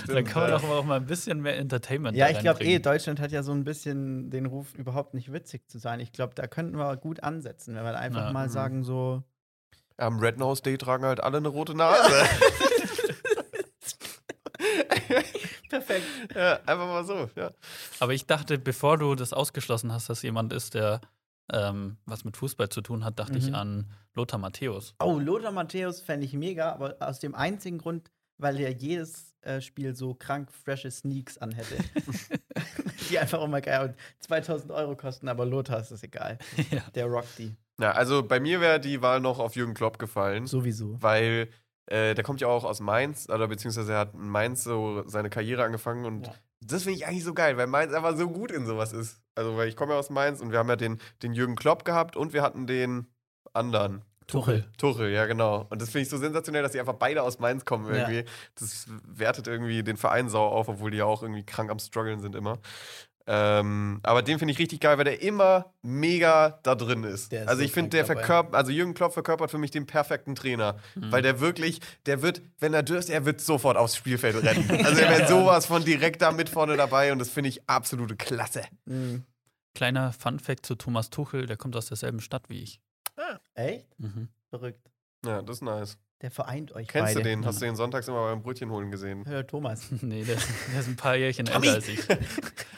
[0.08, 2.80] Da kann man doch auch mal ein bisschen mehr Entertainment Ja, ich glaube eh.
[2.80, 6.00] Deutschland hat ja so ein bisschen den Ruf, überhaupt nicht witzig zu sein.
[6.00, 8.32] Ich glaube, da könnten wir gut ansetzen, wenn wir einfach Ja.
[8.32, 8.52] mal Mhm.
[8.52, 9.24] sagen, so.
[9.98, 12.12] Am Red Nose Day tragen halt alle eine rote Nase.
[15.70, 16.06] Perfekt.
[16.36, 17.52] ja, einfach mal so, ja.
[18.00, 21.02] Aber ich dachte, bevor du das ausgeschlossen hast, dass jemand ist, der
[21.52, 23.38] ähm, was mit Fußball zu tun hat, dachte Mhm.
[23.40, 24.96] ich an Lothar Matthäus.
[25.04, 29.60] Oh, Lothar Matthäus fände ich mega, aber aus dem einzigen Grund, weil er jedes äh,
[29.62, 31.78] Spiel so krank frische Sneaks anhätte.
[33.10, 36.38] die einfach immer geil und 2000 Euro kosten, aber Lothar ist das egal.
[36.72, 36.82] ja.
[36.96, 37.56] Der rockt die.
[37.80, 40.46] Ja, also bei mir wäre die Wahl noch auf Jürgen Klopp gefallen.
[40.48, 41.02] Sowieso.
[41.02, 41.50] weil
[41.88, 45.30] äh, der kommt ja auch aus Mainz, oder beziehungsweise er hat in Mainz so seine
[45.30, 46.34] Karriere angefangen und Ja.
[46.66, 49.22] Das finde ich eigentlich so geil, weil Mainz einfach so gut in sowas ist.
[49.36, 51.86] Also, weil ich komme ja aus Mainz und wir haben ja den, den Jürgen Klopp
[51.86, 53.08] gehabt und wir hatten den
[53.54, 54.04] anderen.
[54.28, 54.66] Tuchel.
[54.78, 55.68] Tuchel, ja, genau.
[55.70, 58.08] Und das finde ich so sensationell, dass die einfach beide aus Mainz kommen Ja.
[58.08, 58.24] irgendwie.
[58.58, 62.22] Das wertet irgendwie den Verein sau auf, obwohl die ja auch irgendwie krank am struggeln
[62.22, 62.60] sind immer.
[63.26, 67.32] Ähm, aber den finde ich richtig geil, weil der immer mega da drin ist.
[67.32, 69.86] Der ist also so ich finde, der verkörpert, also Jürgen Klopp verkörpert für mich den
[69.86, 70.78] perfekten Trainer.
[70.96, 71.12] Mhm.
[71.12, 74.70] Weil der wirklich, der wird, wenn er dürst, er wird sofort aufs Spielfeld rennen.
[74.84, 78.16] Also er wäre sowas von direkt da mit vorne dabei und das finde ich absolute
[78.18, 78.64] Klasse.
[78.86, 79.24] Mhm.
[79.74, 82.82] Kleiner Fun-Fact zu Thomas Tuchel, der kommt aus derselben Stadt wie ich.
[83.56, 83.88] Echt?
[84.00, 84.30] Mhm.
[84.50, 84.90] Verrückt.
[85.26, 85.98] Ja, das ist nice.
[86.24, 87.20] Der vereint euch Kennst beide.
[87.20, 87.46] du den?
[87.46, 89.26] Hast du den sonntags immer beim Brötchen holen gesehen?
[89.28, 89.88] Hör, Thomas.
[90.02, 90.38] Nee, der,
[90.72, 92.00] der ist ein paar Jährchen älter als ich.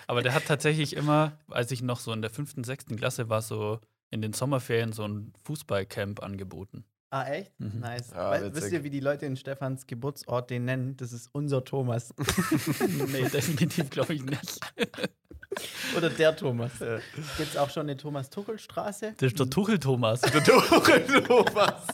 [0.07, 3.43] Aber der hat tatsächlich immer, als ich noch so in der fünften, sechsten Klasse war,
[3.43, 3.79] so
[4.09, 6.85] in den Sommerferien so ein Fußballcamp angeboten.
[7.11, 7.59] Ah, echt?
[7.59, 7.81] Mhm.
[7.81, 8.11] Nice.
[8.15, 10.97] Ja, Weil, wisst ihr, wie die Leute in Stefans Geburtsort den nennen?
[10.97, 12.15] Das ist unser Thomas.
[13.11, 14.59] nee, definitiv glaube ich nicht.
[15.95, 16.79] Oder der Thomas.
[16.79, 16.97] Ja.
[17.37, 19.13] Gibt es auch schon eine Thomas-Tuchel-Straße?
[19.17, 20.21] Das ist der Tuchel-Thomas.
[20.21, 21.87] Der Tuchel Thomas.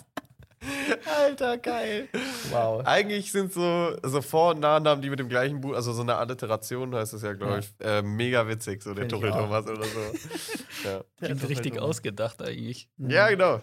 [1.05, 2.07] Alter, geil.
[2.51, 2.85] Wow.
[2.85, 6.15] Eigentlich sind so, so Vor- und Nachnamen, die mit dem gleichen Buch, also so eine
[6.15, 7.59] Alliteration heißt es ja, glaube Ja.
[7.59, 9.31] ich, äh, mega witzig, so der Tuchel.
[9.31, 9.99] Thomas oder so.
[10.87, 11.03] ja.
[11.17, 11.89] Klingt richtig Thomas.
[11.89, 12.89] ausgedacht eigentlich.
[12.97, 13.55] ja, genau.
[13.55, 13.61] Ja.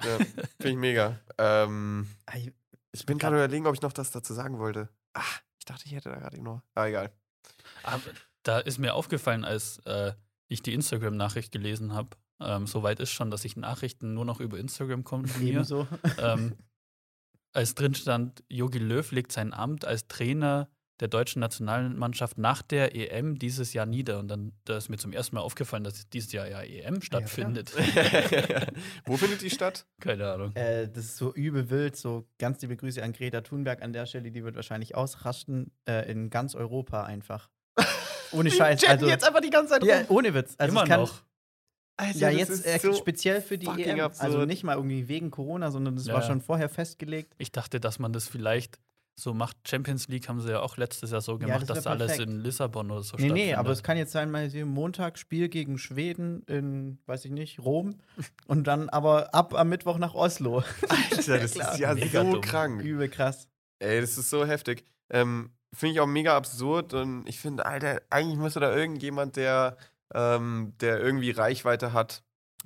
[0.56, 1.18] Finde ich mega.
[1.38, 4.88] Ähm, Ah, ich- bin gerade überlegen, ob ich noch das dazu sagen wollte.
[5.12, 6.62] Ach, ich dachte, ich hätte da gerade noch.
[6.74, 7.12] Ah, egal.
[7.84, 8.00] Aber
[8.42, 10.12] da ist mir aufgefallen, als äh,
[10.48, 14.58] ich die Instagram-Nachricht gelesen habe, ähm, soweit ist schon, dass ich Nachrichten nur noch über
[14.58, 15.52] Instagram kommen von mir.
[15.52, 15.86] Ebenso.
[16.18, 16.56] ähm,
[17.58, 20.68] als drin stand, Jogi Löw legt sein Amt als Trainer
[21.00, 24.18] der deutschen Nationalmannschaft nach der EM dieses Jahr nieder.
[24.18, 27.72] Und dann da ist mir zum ersten Mal aufgefallen, dass dieses Jahr ja EM stattfindet.
[29.04, 29.86] Wo findet die statt?
[30.00, 30.54] Keine Ahnung.
[30.54, 31.96] Äh, das ist so übel wild.
[31.96, 34.30] So ganz liebe Grüße an Greta Thunberg an der Stelle.
[34.30, 37.48] Die wird wahrscheinlich ausrasten äh, in ganz Europa einfach.
[38.32, 38.80] Ohne Scheiß.
[38.80, 40.16] Chatten Also, jetzt einfach die ganze Zeit ja, rum.
[40.16, 40.54] ohne Witz.
[40.58, 41.22] Also Immer es kann, noch.
[41.98, 44.00] Alter, Ja, das jetzt äh, so speziell für die EM.
[44.00, 44.24] absurd.
[44.24, 46.14] Also nicht mal irgendwie wegen Corona, sondern das Ja.
[46.14, 47.34] war schon vorher festgelegt.
[47.38, 48.78] Ich dachte, dass man das vielleicht
[49.20, 49.56] so macht.
[49.68, 52.38] Champions League haben sie ja auch letztes Jahr so gemacht, das wär dass alles in
[52.38, 53.58] Lissabon oder so Nee, nee, stattfindet.
[53.58, 57.96] aber es kann jetzt sein, mal Montag Spiel gegen Schweden in, weiß ich nicht, Rom
[58.46, 60.58] und dann aber ab am Mittwoch nach Oslo.
[60.88, 62.40] Alter, das ist ja Mega so dumm.
[62.42, 62.80] krank.
[62.82, 63.48] Übel krass.
[63.80, 64.84] Ey, das ist so heftig.
[65.10, 69.76] Ähm, finde ich auch mega absurd und ich finde, Alter, eigentlich müsste da irgendjemand, der,
[70.14, 72.22] ähm, der irgendwie Reichweite hat,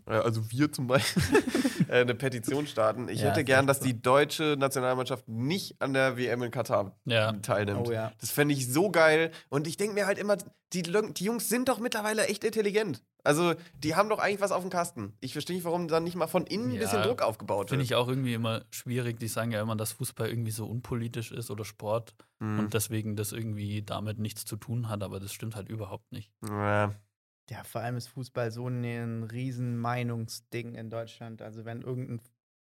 [0.07, 1.23] äh, also wir zum Beispiel,
[1.89, 3.09] äh, eine Petition starten.
[3.09, 7.33] Ich Ja, hätte gern, dass die deutsche Nationalmannschaft nicht an der WM in Katar ja,
[7.33, 7.89] teilnimmt.
[7.89, 8.13] Oh ja.
[8.21, 9.31] Das fände ich so geil.
[9.49, 10.37] Und ich denke mir halt immer,
[10.73, 13.03] die, die Jungs sind doch mittlerweile echt intelligent.
[13.25, 15.13] Also, die haben doch eigentlich was auf dem Kasten.
[15.21, 17.91] Ich verstehe nicht, warum dann nicht mal von innen ein bisschen Druck aufgebaut finde wird.
[17.91, 19.21] ich auch irgendwie immer schwierig.
[19.21, 22.59] Die sagen ja immer, dass Fußball irgendwie so unpolitisch ist oder Sport Mhm.
[22.59, 26.33] und deswegen das irgendwie damit nichts zu tun hat, aber das stimmt halt überhaupt nicht.
[26.49, 26.93] ja.
[27.51, 31.43] Ja, vor allem ist Fußball so ein riesen Meinungsding in Deutschland.
[31.43, 32.21] Also wenn irgendein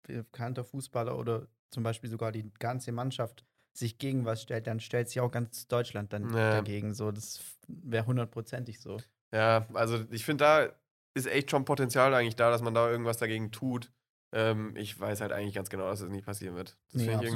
[0.02, 3.44] bekannter Fußballer oder zum Beispiel sogar die ganze Mannschaft
[3.74, 6.50] sich gegen was stellt, dann stellt sich auch ganz Deutschland dann Ja.
[6.50, 6.94] dagegen.
[6.94, 9.04] So, das wäre hundertprozentig so.
[9.32, 10.72] Ja, also ich finde, da
[11.14, 13.90] ist echt schon Potenzial eigentlich da, dass man da irgendwas dagegen tut.
[14.32, 16.78] Ähm, ich weiß halt eigentlich ganz genau, dass das nicht passieren wird.
[16.92, 17.32] Das Nee, finde ich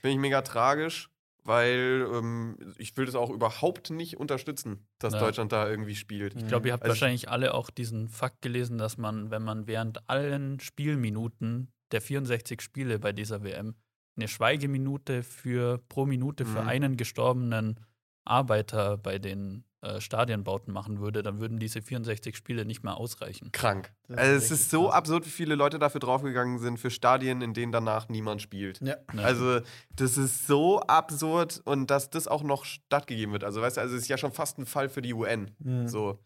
[0.00, 1.10] find ich mega tragisch,
[1.50, 5.18] weil ähm, ich will das auch überhaupt nicht unterstützen, dass Ja.
[5.20, 6.34] Deutschland da irgendwie spielt.
[6.36, 9.66] Ich glaube, ihr habt Also- wahrscheinlich alle auch diesen Fakt gelesen, dass man, wenn man
[9.66, 13.74] während allen Spielminuten der 64 Spiele bei dieser WM
[14.16, 16.68] eine Schweigeminute für pro Minute für Mhm.
[16.68, 17.80] einen gestorbenen
[18.24, 23.50] Arbeiter bei den äh, Stadienbauten machen würde, dann würden diese 64 Spiele nicht mehr ausreichen.
[23.50, 23.92] Krank.
[24.08, 24.94] Also es ist so krass.
[24.94, 28.80] absurd, wie viele Leute dafür draufgegangen sind für Stadien, in denen danach niemand spielt.
[28.82, 28.96] Ja.
[29.12, 29.24] Ne?
[29.24, 29.60] Also,
[29.96, 33.42] das ist so absurd und dass das auch noch stattgegeben wird.
[33.42, 35.50] Also, weißt du, also es ist ja schon fast ein Fall für die UN.
[35.60, 35.88] Mhm.
[35.88, 36.18] So.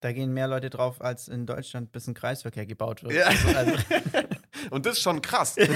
[0.00, 3.14] Da gehen mehr Leute drauf, als in Deutschland bis ein Kreisverkehr gebaut wird.
[3.14, 3.26] Ja.
[3.26, 3.72] Also,
[4.70, 5.54] Und das ist schon krass.
[5.56, 5.68] das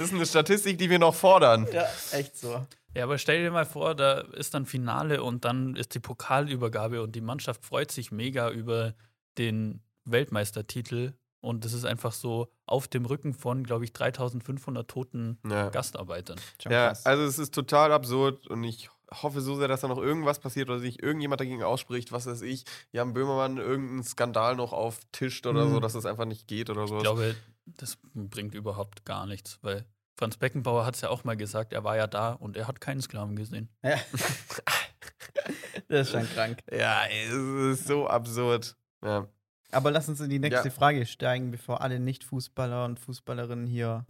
[0.00, 1.66] ist eine Statistik, die wir noch fordern.
[1.72, 2.66] ja, echt so.
[2.96, 7.02] Ja, aber stell dir mal vor, da ist dann Finale und dann ist die Pokalübergabe
[7.02, 8.94] und die Mannschaft freut sich mega über
[9.36, 15.38] den Weltmeistertitel und das ist einfach so auf dem Rücken von, glaube ich, 3500 toten
[15.48, 15.68] Ja.
[15.70, 16.38] Gastarbeitern.
[16.68, 18.88] Ja, also es ist total absurd und ich
[19.22, 22.42] hoffe so sehr, dass da noch irgendwas passiert oder sich irgendjemand dagegen ausspricht, was weiß
[22.42, 25.70] ich, Jan Böhmermann irgendeinen Skandal noch auftischt oder Mhm.
[25.72, 26.96] so, dass es einfach nicht geht oder so.
[26.96, 27.34] Ich glaube,
[27.66, 29.84] das bringt überhaupt gar nichts, weil
[30.16, 32.80] Franz Beckenbauer hat es ja auch mal gesagt, er war ja da und er hat
[32.80, 33.68] keinen Sklaven gesehen.
[33.82, 33.96] Ja.
[35.88, 36.60] das ist schon krank.
[36.72, 37.32] Ja, es
[37.80, 38.76] ist so absurd.
[39.04, 39.26] Ja.
[39.72, 40.74] Aber lass uns in die nächste Ja.
[40.74, 44.06] Frage steigen, bevor alle Nicht-Fußballer und Fußballerinnen hier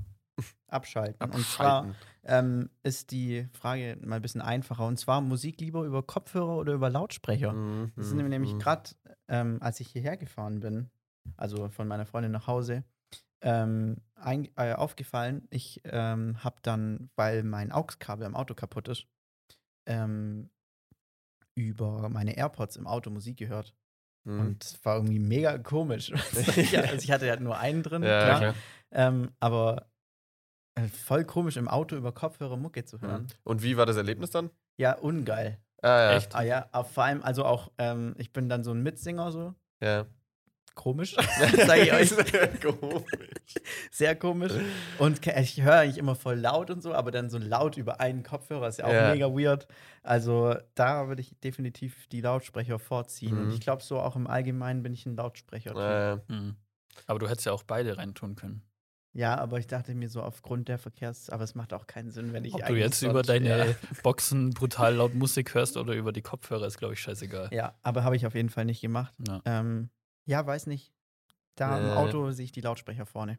[0.68, 1.30] abschalten.
[1.30, 1.96] Und zwar Abschalten.
[2.26, 4.86] Ähm, ist die Frage mal ein bisschen einfacher.
[4.86, 7.52] Und zwar Musik lieber über Kopfhörer oder über Lautsprecher?
[7.52, 8.58] Mhm, Das ist mir nämlich mhm.
[8.58, 8.90] gerade,
[9.28, 10.90] ähm, als ich hierher gefahren bin,
[11.36, 12.84] also von meiner Freundin nach Hause,
[13.42, 15.46] ähm, ein, äh, aufgefallen.
[15.50, 19.06] Ich ähm, habe dann, weil mein AUX-Kabel im Auto kaputt ist,
[19.86, 20.50] ähm,
[21.54, 23.74] über meine AirPods im Auto Musik gehört.
[24.24, 24.40] Mhm.
[24.40, 26.10] Und es war irgendwie mega komisch.
[26.56, 28.38] ich, also ich hatte ja nur einen drin, ja, klar.
[28.38, 28.54] klar.
[28.92, 29.90] Ähm, aber
[31.04, 33.22] voll komisch im Auto über Kopfhörer Mucke zu hören.
[33.22, 33.28] Mhm.
[33.44, 34.50] Und wie war das Erlebnis dann?
[34.76, 35.58] Ja, ungeil.
[35.82, 36.16] Ah, ja.
[36.16, 36.34] Echt?
[36.34, 39.54] Ah ja, aber vor allem, also auch, ähm, ich bin dann so ein Mitsinger, so
[39.82, 40.06] Ja.
[40.74, 41.14] komisch,
[41.66, 42.10] sage ich euch.
[42.60, 43.04] Komisch.
[43.92, 44.52] Sehr komisch.
[44.98, 48.22] Und ich höre eigentlich immer voll laut und so, aber dann so laut über einen
[48.24, 49.12] Kopfhörer ist ja auch Ja.
[49.12, 49.68] mega weird.
[50.02, 53.36] Also da würde ich definitiv die Lautsprecher vorziehen.
[53.38, 53.52] Und Mhm.
[53.52, 55.74] ich glaube, so auch im Allgemeinen bin ich ein Lautsprecher.
[55.76, 56.20] Ja, ja.
[56.28, 56.56] Hm.
[57.06, 58.62] Aber du hättest ja auch beide reintun können.
[59.16, 62.32] Ja, aber ich dachte mir so aufgrund der Verkehrs-, aber es macht auch keinen Sinn,
[62.32, 63.74] wenn ich Ob du jetzt sonst- über deine Ja.
[64.02, 67.48] Boxen brutal laut Musik hörst oder über die Kopfhörer, ist, glaube ich, scheißegal.
[67.52, 69.14] Ja, aber habe ich auf jeden Fall nicht gemacht.
[69.26, 69.40] Ja.
[69.44, 69.90] Ähm,
[70.26, 70.92] ja, weiß nicht.
[71.54, 71.92] Da im Äh.
[71.92, 73.38] Auto sehe ich die Lautsprecher vorne.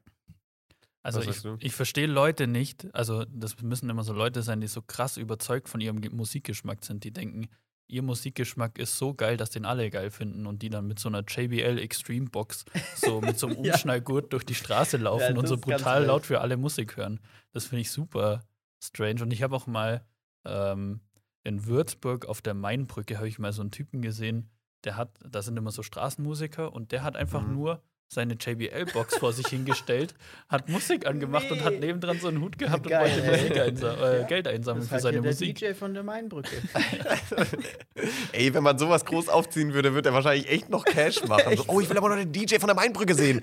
[1.03, 4.81] Also ich, ich verstehe Leute nicht, also das müssen immer so Leute sein, die so
[4.81, 7.47] krass überzeugt von ihrem Ge- Musikgeschmack sind, die denken,
[7.87, 11.07] ihr Musikgeschmack ist so geil, dass den alle geil finden und die dann mit so
[11.09, 12.65] einer JBL Extreme Box
[12.95, 13.73] so mit so einem Ja.
[13.73, 17.19] Umschnallgurt durch die Straße laufen Ja, und so brutal laut für alle Musik hören.
[17.51, 18.43] Das finde ich super
[18.83, 19.21] strange.
[19.21, 20.03] Und ich habe auch mal
[20.45, 21.01] ähm,
[21.43, 24.49] in Würzburg auf der Mainbrücke habe ich mal so einen Typen gesehen,
[24.83, 27.53] der hat, da sind immer so Straßenmusiker und der hat einfach Mhm.
[27.53, 30.13] nur seine JBL-Box vor sich hingestellt,
[30.49, 31.79] hat Musik angemacht und hat Nee.
[31.87, 33.41] nebendran so einen Hut gehabt Geil, und wollte.
[33.43, 34.27] Musik einsa äh, Ja.
[34.27, 35.55] Geld einsammeln Das für seine hier der Musik.
[35.57, 36.55] DJ von der Mainbrücke.
[38.31, 41.57] Ey, wenn man sowas groß aufziehen würde, würde er wahrscheinlich echt noch Cash machen.
[41.57, 43.41] So, oh, ich will aber noch den DJ von der Mainbrücke sehen.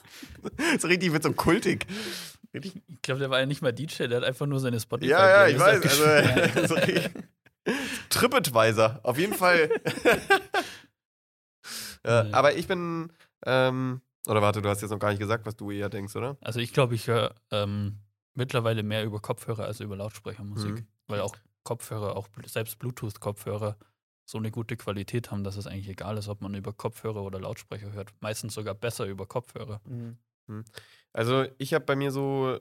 [0.78, 1.86] so richtig wird so kultig.
[2.52, 2.72] Ich
[3.02, 5.48] glaube, der war ja nicht mal DJ, der hat einfach nur seine spotify Ja, ja,
[5.48, 6.56] ich weiß.
[6.56, 6.80] Also, so.
[8.10, 9.70] TripAdvisor, auf jeden Fall.
[12.04, 12.32] ja, Nee.
[12.32, 13.12] aber ich bin,
[13.44, 16.36] ähm, oder warte, du hast jetzt noch gar nicht gesagt, was du eher denkst, oder?
[16.40, 17.98] Also ich glaube, ich höre ähm,
[18.34, 20.74] mittlerweile mehr über Kopfhörer als über Lautsprechermusik.
[20.74, 20.86] Mhm.
[21.06, 23.76] Weil auch Kopfhörer, auch selbst Bluetooth-Kopfhörer
[24.24, 27.40] so eine gute Qualität haben, dass es eigentlich egal ist, ob man über Kopfhörer oder
[27.40, 28.12] Lautsprecher hört.
[28.20, 29.80] Meistens sogar besser über Kopfhörer.
[29.84, 30.64] Mhm.
[31.12, 32.58] Also ich habe bei mir so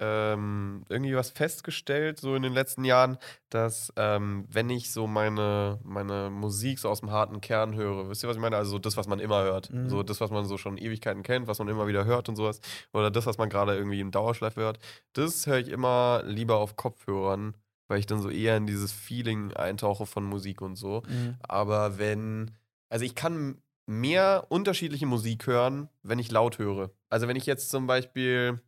[0.00, 3.18] ähm, irgendwie was festgestellt, so in den letzten Jahren,
[3.50, 8.22] dass ähm, wenn ich so meine, meine Musik so aus dem harten Kern höre, wisst
[8.24, 8.56] ihr, was ich meine?
[8.56, 9.72] Also so das, was man immer hört.
[9.72, 9.88] Mhm.
[9.88, 12.60] So das, was man so schon Ewigkeiten kennt, was man immer wieder hört und sowas.
[12.92, 14.78] Oder das, was man gerade irgendwie in Dauerschleife hört.
[15.12, 17.54] Das höre ich immer lieber auf Kopfhörern,
[17.88, 21.02] weil ich dann so eher in dieses Feeling eintauche von Musik und so.
[21.08, 21.36] Mhm.
[21.40, 22.52] Aber wenn,
[22.88, 26.90] also ich kann mehr unterschiedliche Musik hören, wenn ich laut höre.
[27.08, 28.60] Also wenn ich jetzt zum Beispiel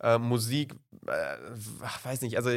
[0.00, 0.74] äh, Musik,
[1.06, 1.36] äh,
[1.82, 2.50] ach, weiß nicht, also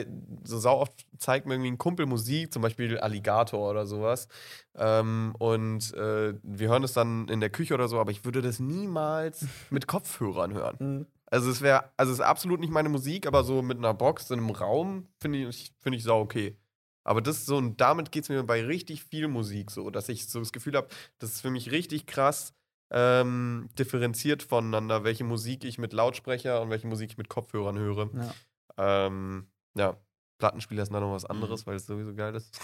[0.44, 4.28] so sau oft zeigt mir irgendwie ein Kumpel Musik, zum Beispiel Alligator oder sowas.
[4.76, 8.42] Ähm, und äh, wir hören es dann in der Küche oder so, aber ich würde
[8.42, 10.76] das niemals mit Kopfhörern hören.
[10.80, 11.06] Mhm.
[11.32, 14.32] Also es wäre, also es ist absolut nicht meine Musik, aber so mit einer Box
[14.32, 16.58] in einem Raum finde ich, finde ich sau okay.
[17.04, 20.28] Aber das so, und damit geht es mir bei richtig viel Musik so, dass ich
[20.28, 20.90] so das Gefühl habe,
[21.20, 22.54] das ist für mich richtig krass
[22.92, 28.10] ähm, differenziert voneinander, welche Musik ich mit Lautsprecher und welche Musik ich mit Kopfhörern höre.
[28.16, 29.06] Ja.
[29.08, 29.96] Ähm, ja,
[30.40, 31.32] Plattenspieler ist dann noch was Mhm.
[31.32, 32.60] anderes, weil es sowieso geil ist.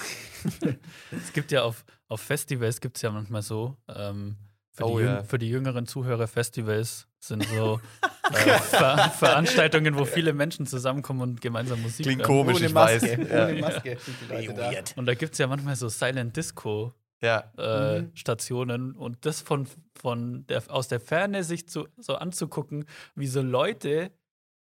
[1.11, 4.37] Es gibt ja auf, auf Festivals gibt es ja manchmal so, ähm,
[4.71, 5.15] für, Oh die ja.
[5.17, 7.79] Jüng, für die jüngeren Zuhörer, Festivals sind so
[8.33, 12.27] äh, Ver Veranstaltungen, wo viele Menschen zusammenkommen und gemeinsam Musik Klingt hören.
[12.27, 13.01] komisch, Ohne ich Maske.
[13.01, 13.29] weiß.
[13.29, 13.47] Ja.
[13.47, 14.71] Ohne Maske sind die Leute da.
[14.97, 18.11] Und da gibt es ja manchmal so Silent Disco Ja, äh, Mhm.
[18.15, 22.85] Stationen und das von, von der, aus der Ferne sich zu, so anzugucken,
[23.15, 24.11] wie so Leute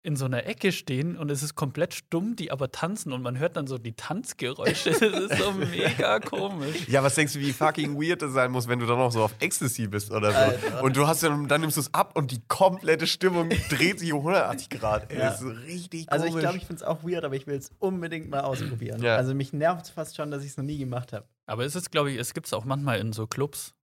[0.02, 3.38] in so einer Ecke stehen und es ist komplett stumm, die aber tanzen und man
[3.38, 4.91] hört dann so die Tanzgeräusche.
[4.91, 6.88] Das ist so mega komisch.
[6.88, 9.22] Ja, was denkst du, wie fucking weird das sein muss, wenn du dann noch so
[9.24, 10.38] auf Ecstasy bist oder so?
[10.38, 10.84] Alter.
[10.84, 14.14] Und du hast dann, dann nimmst du es ab und die komplette Stimmung dreht sich
[14.14, 15.12] um 180 Grad.
[15.12, 15.30] Ey, Ja.
[15.32, 16.36] Das ist richtig Also komisch.
[16.36, 19.02] ich glaube, ich finde es auch weird, aber ich will es unbedingt mal ausprobieren.
[19.04, 19.18] Ja.
[19.18, 21.26] Also mich nervt es fast schon, dass ich es noch nie gemacht habe.
[21.45, 23.74] Aber es ist, glaube ich, es gibt es auch manchmal in so Clubs.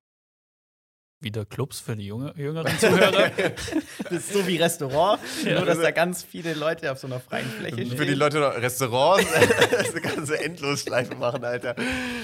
[1.20, 3.30] Wieder Clubs für die junge, jüngeren Zuhörer.
[4.04, 5.56] Das ist so wie Restaurant, Ja.
[5.56, 7.96] nur dass da ganz viele Leute auf so einer freien Fläche stehen.
[7.96, 9.26] Für die Leute Restaurants
[9.92, 11.74] eine ganze Endlosschleife machen, Alter.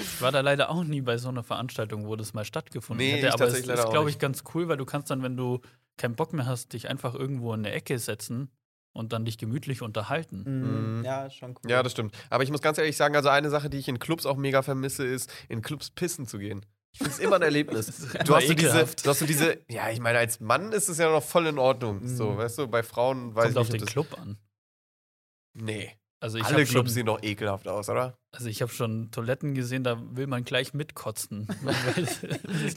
[0.01, 3.13] Ich war da leider auch nie bei so einer Veranstaltung, wo das mal stattgefunden Nee,
[3.13, 3.27] hätte.
[3.27, 5.59] ich Aber es ist, glaube ich, ganz cool, weil du kannst dann, wenn du
[5.97, 8.49] keinen Bock mehr hast, dich einfach irgendwo in eine Ecke setzen
[8.93, 10.43] und dann dich gemütlich unterhalten.
[10.45, 10.97] Mhm.
[10.99, 11.03] Mhm.
[11.05, 11.69] Ja, schon cool.
[11.71, 12.15] Ja, das stimmt.
[12.29, 14.61] Aber ich muss ganz ehrlich sagen, also eine Sache, die ich in Clubs auch mega
[14.61, 16.63] vermisse, ist, in Clubs pissen zu gehen.
[16.93, 17.87] Ich finde es immer ein Erlebnis.
[18.25, 20.97] Du hast, so diese, du hast so diese, ja, ich meine, als Mann ist es
[20.99, 22.01] ja noch voll in Ordnung.
[22.03, 22.15] Mhm.
[22.15, 23.97] So, weißt du, bei Frauen weiß Kommt auf ich den nicht.
[23.97, 24.37] ob Club an.
[25.55, 25.91] Das, nee.
[26.19, 28.17] Also ich Alle habe Clubs sehen doch ekelhaft aus, oder?
[28.31, 31.47] also ich hab schon Toiletten gesehen, da will man gleich mitkotzen.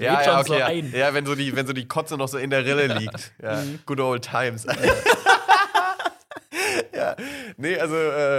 [0.01, 0.59] Ja, schon ja, so okay.
[0.61, 0.67] ja.
[0.67, 0.93] ein.
[0.93, 3.33] ja, wenn so, die, wenn so die Kotze noch so in der Rille liegt.
[3.41, 3.79] Ja, Mhm.
[3.87, 4.67] good old times.
[6.97, 7.17] ja,
[7.57, 8.39] nee, also äh,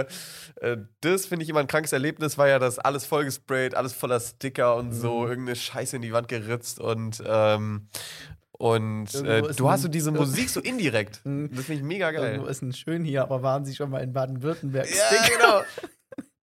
[0.60, 4.20] äh, das finde ich immer ein krankes Erlebnis, war ja das alles vollgesprayt, alles voller
[4.20, 5.28] Sticker und so, Mhm.
[5.28, 7.88] irgendeine Scheiße in die Wand geritzt und ähm,
[8.52, 11.20] und äh, du hast so diese Musik so indirekt.
[11.24, 11.50] Mhm.
[11.54, 12.32] Das finde ich mega geil.
[12.32, 14.88] Irgendwo ist ein schön hier, aber waren Sie schon mal in Baden-Württemberg?
[14.90, 15.62] Ja, genau.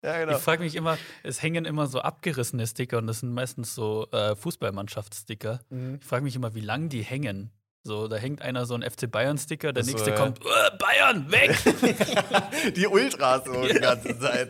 [0.03, 0.37] Ja, genau.
[0.37, 4.05] Ich frage mich immer, es hängen immer so abgerissene Sticker und das sind meistens so
[4.11, 5.61] äh, Fußballmannschaftssticker.
[5.71, 5.97] Mhm.
[5.99, 7.49] Ich frage mich immer, wie lang die hängen.
[7.87, 10.15] So, da hängt einer so ein FC Bayern-Sticker, der so, nächste ja.
[10.15, 11.55] kommt, "Äh, Bayern, weg!
[12.75, 14.49] die Ultras so die ganze Zeit.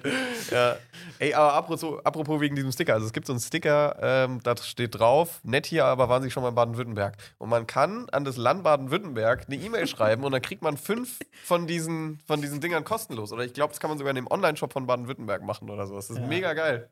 [0.49, 0.77] Ja.
[1.19, 2.93] Ey, aber apropos, apropos wegen diesem Sticker.
[2.93, 6.31] Also es gibt so einen Sticker, ähm, da steht drauf, nett hier, aber waren Sie
[6.31, 7.17] schon mal in Baden-Württemberg.
[7.37, 11.19] Und man kann an das Land Baden-Württemberg eine E-Mail schreiben und dann kriegt man fünf
[11.43, 13.33] von diesen, von diesen Dingern kostenlos.
[13.33, 15.95] Oder ich glaube, das kann man sogar in dem Online-Shop von Baden-Württemberg machen oder so.
[15.95, 16.25] Das ist Ja.
[16.25, 16.89] mega geil.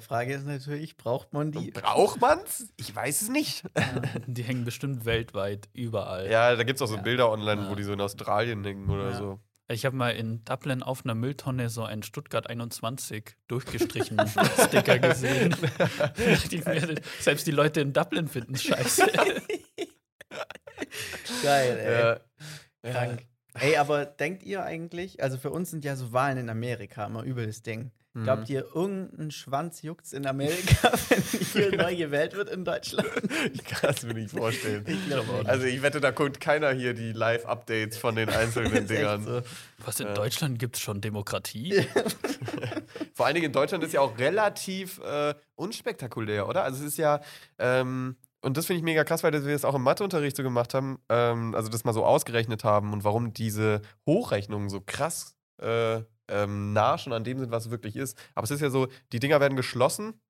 [0.00, 1.70] Frage ist natürlich, braucht man die?
[1.70, 2.68] Braucht man's?
[2.76, 3.62] Ich weiß es nicht.
[4.26, 6.28] Die hängen bestimmt weltweit überall.
[6.30, 7.02] Ja, da gibt es auch so Ja.
[7.02, 7.70] Bilder online, Ja.
[7.70, 9.16] wo die so in Australien hängen oder Ja.
[9.16, 9.40] so.
[9.70, 14.18] Ich habe mal in Dublin auf einer Mülltonne so einen Stuttgart 21 durchgestrichen
[14.66, 15.54] Sticker gesehen.
[17.20, 19.06] Selbst die Leute in Dublin finden es scheiße.
[21.42, 22.00] Geil, ey.
[22.90, 22.92] Ja.
[22.92, 23.26] Krank.
[23.54, 27.22] Ey, aber denkt ihr eigentlich, also für uns sind ja so Wahlen in Amerika immer
[27.24, 27.90] übel das Ding.
[28.18, 28.24] Mhm.
[28.24, 33.08] Glaubt ihr, irgendein Schwanz juckt's in Amerika, wenn hier neu gewählt wird in Deutschland?
[33.52, 34.84] Ich kann es mir nicht vorstellen.
[34.86, 35.48] Ich.
[35.48, 39.24] Also ich wette, da guckt keiner hier die Live-Updates von den einzelnen Dingern.
[39.24, 39.42] so.
[39.84, 40.14] Was in Ja.
[40.14, 41.86] Deutschland gibt es schon Demokratie?
[43.14, 46.64] Vor allen Dingen in Deutschland ist ja auch relativ äh, unspektakulär, oder?
[46.64, 47.20] Also es ist ja,
[47.58, 50.74] ähm, und das finde ich mega krass, weil wir das auch im Matheunterricht so gemacht
[50.74, 56.00] haben, ähm, also das mal so ausgerechnet haben und warum diese Hochrechnungen so krass äh,
[56.28, 58.18] ähm, nah schon an dem sind, was es wirklich ist.
[58.34, 60.20] Aber es ist ja so, die Dinger werden geschlossen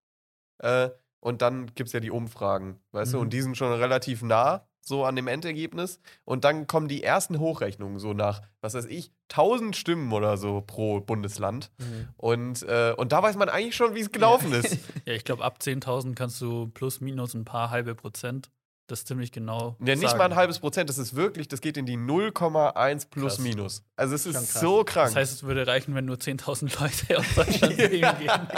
[0.58, 0.90] äh,
[1.20, 3.16] und dann gibt es ja die Umfragen, weißt du?
[3.18, 3.22] Mhm.
[3.22, 6.00] Und die sind schon relativ nah so an dem Endergebnis.
[6.24, 10.62] Und dann kommen die ersten Hochrechnungen so nach, was weiß ich, 1000 Stimmen oder so
[10.66, 11.70] pro Bundesland.
[12.16, 14.78] Und, äh, und da weiß man eigentlich schon, wie es gelaufen ist.
[15.04, 18.50] Ja, ich glaube, ab 10.000 kannst du plus minus ein paar halbe Prozent
[18.88, 19.76] das ziemlich genau.
[19.80, 20.18] Ja, nicht sagen.
[20.18, 23.38] mal ein halbes Prozent, das ist wirklich, das geht in die 0,1 plus Krass.
[23.38, 23.84] minus.
[23.96, 24.60] Also es ist krass.
[24.60, 25.08] so krank.
[25.08, 28.48] Das heißt, es würde reichen, wenn nur 10.000 Leute aus Deutschland wählen gehen.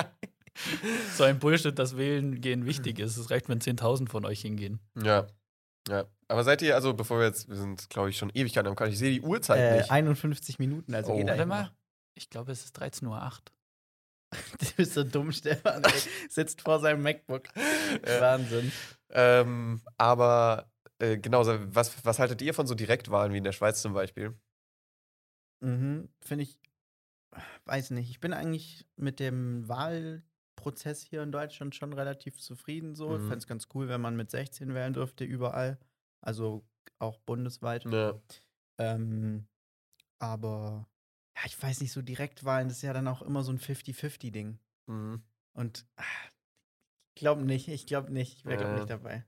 [1.17, 3.17] So ein Bullshit, dass Wählen gehen wichtig ist.
[3.17, 4.81] Es reicht, wenn 10.000 von euch hingehen.
[5.03, 5.27] ja.
[5.89, 6.05] Ja.
[6.29, 8.93] Aber seid ihr, also bevor wir jetzt, wir sind, glaube ich, schon Ewigkeiten am Kanal,
[8.93, 9.91] ich sehe die Uhrzeit Äh, nicht.
[9.91, 11.17] 51 Minuten, also Oh.
[11.17, 11.73] geht Warte mal.
[12.15, 13.33] Ich glaube, es ist 13.08 Uhr.
[14.61, 15.83] Du bist so dumm, Stefan.
[15.85, 15.91] Ey.
[16.29, 17.45] Sitzt vor seinem MacBook.
[18.21, 18.71] Wahnsinn.
[19.13, 23.83] Ähm, aber äh, genau, was, was haltet ihr von so Direktwahlen wie in der Schweiz
[23.83, 24.39] zum Beispiel?
[25.63, 26.59] Mhm, Finde ich,
[27.65, 28.11] weiß nicht.
[28.11, 33.15] Ich bin eigentlich mit dem Wahlprozess hier in Deutschland schon relativ zufrieden so.
[33.17, 33.27] Ich Mhm.
[33.29, 35.79] fände es ganz cool, wenn man mit 16 wählen dürfte, überall.
[36.21, 36.67] Also
[36.99, 37.85] auch bundesweit.
[37.85, 38.21] Ja.
[38.79, 39.47] Ähm,
[40.19, 40.89] aber
[41.37, 44.59] ja, ich weiß nicht, so Direktwahlen, das ist ja dann auch immer so ein 50-50-Ding.
[44.89, 45.23] Mhm.
[45.55, 46.40] Und ich
[47.21, 49.25] glaube nicht, ich glaube nicht, ich wäre glaube nicht dabei.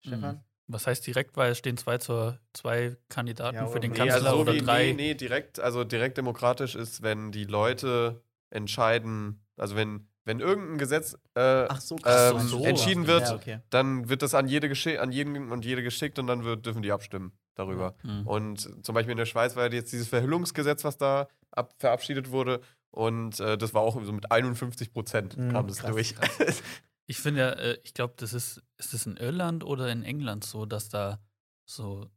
[0.00, 0.44] Stefan?
[0.66, 1.50] Was heißt Direktwahl?
[1.50, 4.62] Es stehen zwei, zur, zwei Kandidaten Ja, für den Nee, Kanzler also so oder wie,
[4.62, 4.86] drei.
[4.86, 10.78] nee, nee, direkt, also direkt demokratisch ist, wenn die Leute entscheiden, also wenn, wenn irgendein
[10.78, 12.64] Gesetz äh, Ach so, ähm, du?
[12.64, 13.60] entschieden wird, Ja, okay.
[13.70, 14.68] dann wird das an jede
[15.00, 17.94] an jeden und jede geschickt und dann wird, dürfen die abstimmen darüber.
[18.02, 18.26] Hm.
[18.26, 22.60] Und zum Beispiel in der Schweiz war jetzt dieses Verhüllungsgesetz, was da ab, verabschiedet wurde.
[22.90, 26.14] Und äh, das war auch so mit 51 Prozent Mhm, kam das krass, durch.
[27.06, 30.44] Ich finde ja, äh, ich glaube, das ist, ist es in Irland oder in England
[30.44, 31.18] so, dass da
[31.64, 32.08] so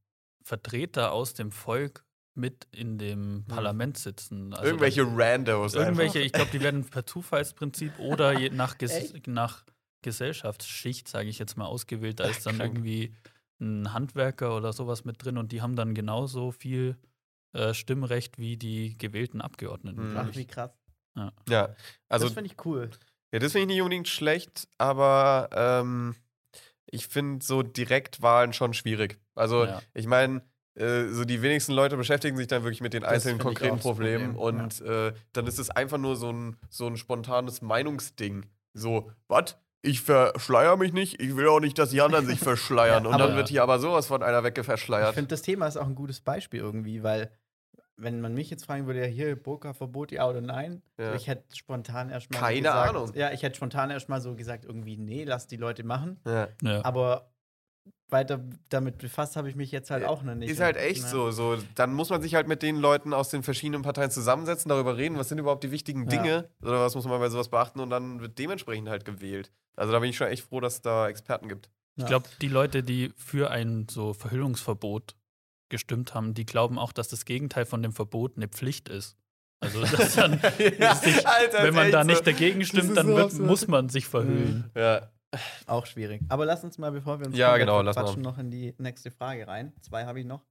[0.44, 2.06] Vertreter aus dem Volk
[2.36, 4.54] mit in dem Parlament sitzen.
[4.54, 5.74] Also Irgendwelche dann- Randos.
[5.74, 6.26] Irgendwelche, einfach.
[6.28, 9.64] ich glaube, die werden per Zufallsprinzip oder je nach, Ges nach
[10.04, 12.20] Gesellschaftsschicht, sage ich jetzt mal, ausgewählt.
[12.20, 12.74] Da ist dann krank.
[12.76, 13.16] irgendwie
[13.60, 16.98] ein Handwerker oder sowas mit drin und die haben dann genauso viel
[17.54, 20.12] äh, Stimmrecht wie die gewählten Abgeordneten.
[20.12, 20.18] Mhm.
[20.18, 20.38] Ach, ich.
[20.38, 20.72] wie krass.
[21.48, 21.76] Ja,
[22.10, 22.90] also das finde ich cool.
[23.32, 26.16] Ja, das finde ich nicht unbedingt schlecht, aber ähm,
[26.88, 29.20] ich finde so Direktwahlen schon schwierig.
[29.36, 29.82] Also, Ja.
[29.94, 30.42] ich meine,
[30.76, 33.80] äh, so die wenigsten Leute beschäftigen sich dann wirklich mit den Das einzelnen ich konkreten
[33.80, 38.46] Problemen Problem, und äh, dann ist es einfach nur so ein, so ein spontanes Meinungsding.
[38.74, 39.56] So, was?
[39.84, 43.04] Ich verschleier mich nicht, ich will auch nicht, dass die anderen sich verschleiern.
[43.04, 45.14] Ja, und dann wird hier aber sowas von einer Ich weggeverschleiert.
[45.14, 47.30] finde, das Thema ist auch ein gutes Beispiel irgendwie, weil,
[47.96, 51.12] wenn man mich jetzt fragen würde, ja, hier, Burka-Verbot, ja oder nein, Ja.
[51.12, 52.40] so, ich hätte spontan erstmal.
[52.42, 53.12] Keine gesagt, Ahnung.
[53.16, 56.20] Ja, ich hätte spontan erstmal so gesagt, irgendwie, nee, lass die Leute machen.
[56.26, 56.48] Ja.
[56.62, 56.84] Ja.
[56.86, 57.30] Aber
[58.10, 60.50] weiter damit befasst habe ich mich jetzt halt Äh, auch noch nicht.
[60.52, 61.08] Ist halt echt Ja.
[61.10, 61.58] so, so.
[61.76, 65.18] Dann muss man sich halt mit den Leuten aus den verschiedenen Parteien zusammensetzen, darüber reden,
[65.18, 66.10] was sind überhaupt die wichtigen Ja.
[66.10, 69.52] Dinge oder was muss man bei sowas beachten und dann wird dementsprechend halt gewählt.
[69.76, 71.70] Also da bin ich schon echt froh, dass es da Experten gibt.
[71.96, 75.16] Ich glaube, die Leute, die für ein so Verhüllungsverbot
[75.74, 79.18] gestimmt haben, die glauben auch, dass das Gegenteil von dem Verbot eine Pflicht ist.
[79.60, 82.24] Also, dass dann, sich, Alter, wenn man da nicht so.
[82.26, 83.48] dagegen stimmt, dann so wird, absurd.
[83.48, 84.70] muss man sich verhüllen.
[84.76, 85.10] Ja.
[85.66, 86.22] Auch schwierig.
[86.30, 88.16] Aber lass uns mal, bevor wir uns Ja, genau, mal.
[88.18, 89.74] noch in die nächste Frage rein.
[89.82, 90.46] Zwei habe ich noch.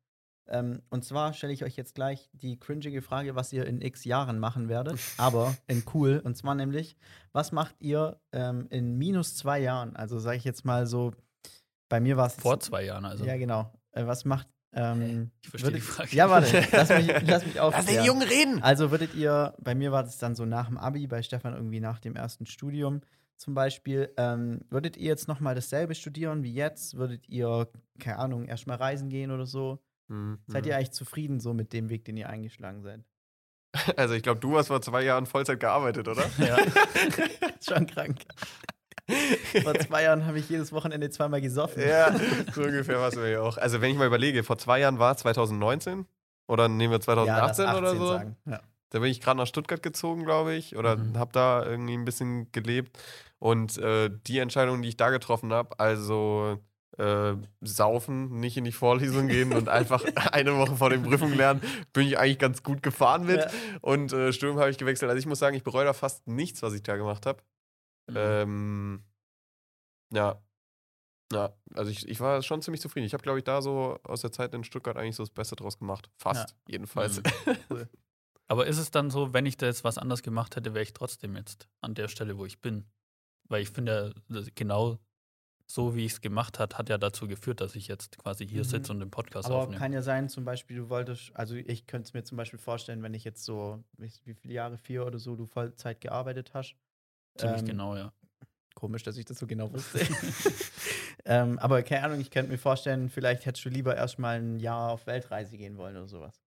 [0.49, 4.03] Ähm, und zwar stelle ich euch jetzt gleich die cringige Frage, was ihr in x
[4.03, 6.21] Jahren machen werdet, aber in cool.
[6.25, 6.97] Und zwar nämlich,
[7.31, 9.95] was macht ihr ähm, in minus zwei Jahren?
[9.95, 11.13] Also sage ich jetzt mal so,
[11.89, 13.25] bei mir war es Vor zwei Jahren, also.
[13.25, 13.73] Ja, genau.
[13.93, 14.49] Äh, was macht.
[14.75, 16.17] Ähm, Ich verstehe die Frage.
[16.17, 18.05] Ja, warte, lass mich, lass mich Lass den.
[18.05, 18.63] Jungen reden!
[18.63, 21.81] Also würdet ihr, bei mir war das dann so nach dem Abi, bei Stefan irgendwie
[21.81, 23.01] nach dem ersten Studium
[23.37, 26.97] zum Beispiel, ähm, würdet ihr jetzt nochmal dasselbe studieren wie jetzt?
[26.97, 27.69] Würdet ihr,
[27.99, 29.83] keine Ahnung, erstmal reisen gehen oder so?
[30.09, 30.39] Mhm.
[30.47, 33.01] Seid ihr eigentlich zufrieden so mit dem Weg, den ihr eingeschlagen seid?
[33.97, 36.25] Also ich glaube, du hast vor zwei Jahren Vollzeit gearbeitet, oder?
[36.39, 36.57] Ja.
[37.61, 38.19] Schon krank.
[39.63, 41.83] Vor zwei Jahren habe ich jedes Wochenende zweimal gesoffen.
[41.87, 42.15] ja,
[42.55, 43.59] so ungefähr war es mir ja auch.
[43.59, 46.07] Also wenn ich mal überlege, vor zwei Jahren war es 2019
[46.47, 48.51] oder nehmen wir Ja, lass 2018 oder 18 so.
[48.51, 48.61] Ja.
[48.91, 51.19] Da bin ich gerade nach Stuttgart gezogen, glaube ich, oder Mhm.
[51.19, 52.99] habe da irgendwie ein bisschen gelebt.
[53.39, 56.59] Und äh, die Entscheidung, die ich da getroffen habe, also
[56.99, 57.33] äh,
[57.63, 62.07] saufen, nicht in die Vorlesung gehen und einfach eine Woche vor den Prüfungen lernen, bin
[62.07, 63.39] ich eigentlich ganz gut gefahren mit.
[63.41, 63.51] Ja.
[63.81, 65.11] Und äh, Studium habe ich gewechselt.
[65.11, 67.39] Also ich muss sagen, ich bereue da fast nichts, was ich da gemacht habe.
[68.09, 68.17] Mhm.
[68.17, 69.05] Ähm,
[70.13, 70.43] ja.
[71.33, 73.07] Ja, also ich, ich war schon ziemlich zufrieden.
[73.07, 75.57] Ich habe, glaube ich, da so aus der Zeit in Stuttgart eigentlich so das Beste
[75.57, 76.11] draus gemacht.
[76.19, 77.23] Fast, jedenfalls.
[77.23, 77.89] Mhm.
[78.49, 80.93] Aber ist es dann so, wenn ich da jetzt was anders gemacht hätte, wäre ich
[80.93, 82.85] trotzdem jetzt an der Stelle, wo ich bin?
[83.49, 84.15] Weil ich finde,
[84.55, 84.99] genau
[85.67, 88.61] so wie ich es gemacht hat, hat ja dazu geführt, dass ich jetzt quasi hier
[88.65, 88.69] Mhm.
[88.69, 89.79] sitze und den Podcast Aber aufnehme.
[89.79, 93.03] kann ja sein, zum Beispiel, du wolltest, also ich könnte es mir zum Beispiel vorstellen,
[93.03, 96.77] wenn ich jetzt so, wie wie viele Jahre, vier oder so, du Vollzeit gearbeitet hast.
[97.37, 98.13] Ziemlich ähm, genau, ja.
[98.75, 100.01] Komisch, dass ich das so genau wusste.
[101.25, 104.91] ähm, aber keine Ahnung, ich könnte mir vorstellen, vielleicht hättest du lieber erstmal ein Jahr
[104.91, 106.43] auf Weltreise gehen wollen oder sowas.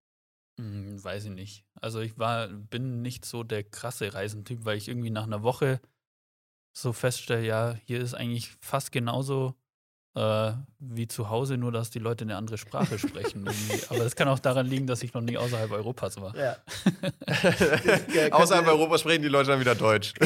[0.59, 1.65] Hm, weiß ich nicht.
[1.75, 5.82] Also ich war, bin nicht so der krasse Reisentyp, weil ich irgendwie nach einer Woche
[6.73, 9.55] so feststelle, ja, hier ist eigentlich fast genauso
[10.16, 13.47] äh, wie zu Hause, nur dass die Leute eine andere Sprache sprechen.
[13.89, 16.36] Aber das kann auch daran liegen, dass ich noch nie außerhalb Europas war.
[16.36, 16.57] Ja.
[18.32, 20.14] Außerhalb Europas sprechen die Leute dann wieder Deutsch.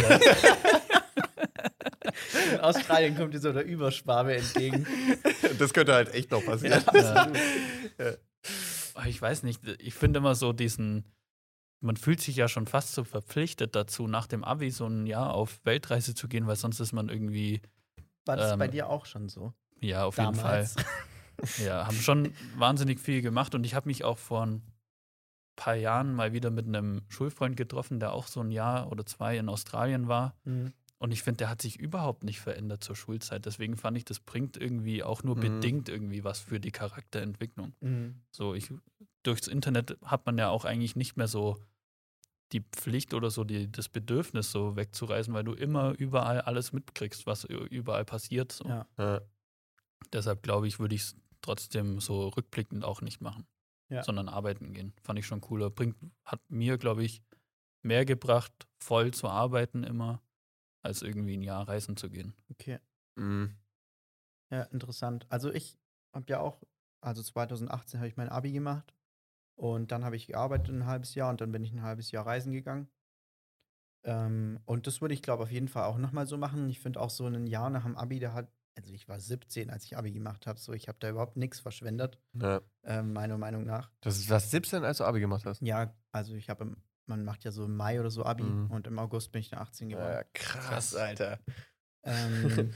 [2.53, 4.85] In Australien kommt dir so der Überschwabe entgegen.
[5.59, 6.83] Das könnte halt echt noch passieren.
[6.93, 7.27] Ja.
[8.93, 11.05] Aber Ich weiß nicht, ich finde immer so diesen,
[11.81, 15.33] man fühlt sich ja schon fast so verpflichtet dazu, nach dem Abi so ein Jahr
[15.33, 17.61] auf Weltreise zu gehen, weil sonst ist man irgendwie,
[18.25, 19.53] War das Ähm, bei dir auch schon so?
[19.81, 20.65] Ja, auf jeden Fall.
[20.65, 20.75] Damals.
[21.63, 24.61] Ja, haben schon wahnsinnig viel gemacht und ich habe mich auch vor ein
[25.57, 29.37] paar Jahren mal wieder mit einem Schulfreund getroffen, der auch so ein Jahr oder zwei
[29.37, 30.33] in Australien war.
[30.45, 30.71] Mhm.
[30.97, 33.45] Und ich finde, der hat sich überhaupt nicht verändert zur Schulzeit.
[33.45, 35.41] Deswegen fand ich, das bringt irgendwie auch nur Mhm.
[35.41, 37.73] bedingt irgendwie was für die Charakterentwicklung.
[37.81, 38.21] Mhm.
[38.31, 38.71] So, ich,
[39.23, 41.57] durchs Internet hat man ja auch eigentlich nicht mehr so
[42.53, 47.25] die Pflicht oder so die, das Bedürfnis, so wegzureisen, weil du immer überall alles mitkriegst,
[47.25, 48.53] was überall passiert.
[48.53, 48.65] So.
[48.69, 48.85] Ja.
[48.97, 49.21] Ja.
[50.13, 53.45] Deshalb glaube ich, würde ich es trotzdem so rückblickend auch nicht machen,
[53.89, 54.03] Ja.
[54.03, 54.93] sondern arbeiten gehen.
[55.03, 55.69] Fand ich schon cooler.
[55.69, 57.21] Bringt, hat mir, glaube ich,
[57.81, 60.21] mehr gebracht, voll zu arbeiten immer,
[60.81, 62.35] als irgendwie ein Jahr reisen zu gehen.
[62.49, 62.79] Okay.
[63.15, 63.55] Mhm.
[64.51, 65.25] Ja, interessant.
[65.29, 65.77] Also ich
[66.13, 66.63] habe ja auch,
[67.01, 68.93] also 2018 habe ich mein Abi gemacht
[69.55, 72.25] und dann habe ich gearbeitet ein halbes Jahr und dann bin ich ein halbes Jahr
[72.25, 72.89] reisen gegangen.
[74.03, 76.69] Ähm, und das würde ich, glaube auf jeden Fall auch nochmal so machen.
[76.69, 79.69] Ich finde auch so ein Jahr nach dem Abi, da hat, also ich war 17,
[79.69, 82.61] als ich Abi gemacht habe, so ich habe da überhaupt nichts verschwendet, Ja.
[82.83, 83.89] ähm, meiner Meinung nach.
[84.01, 85.61] Das ist was 17, als du Abi gemacht hast.
[85.61, 88.71] Ja, also ich habe, man macht ja so im Mai oder so Abi Mhm.
[88.71, 90.11] und im August bin ich dann 18 geworden.
[90.13, 91.39] Ja, krass, Alter.
[92.07, 92.71] Ähm,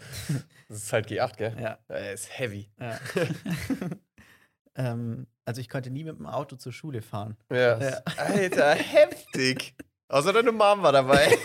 [0.69, 1.55] Das ist halt G8, gell?
[1.61, 1.77] ja.
[1.87, 2.71] Er ist heavy.
[2.79, 2.99] Ja.
[4.75, 7.37] ähm, also ich konnte nie mit dem Auto zur Schule fahren.
[7.51, 7.79] Ja.
[7.79, 8.01] Ja.
[8.17, 9.75] Alter, heftig.
[10.07, 11.27] Außer deine Mom war dabei.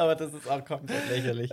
[0.00, 1.50] aber das ist auch komplett lächerlich.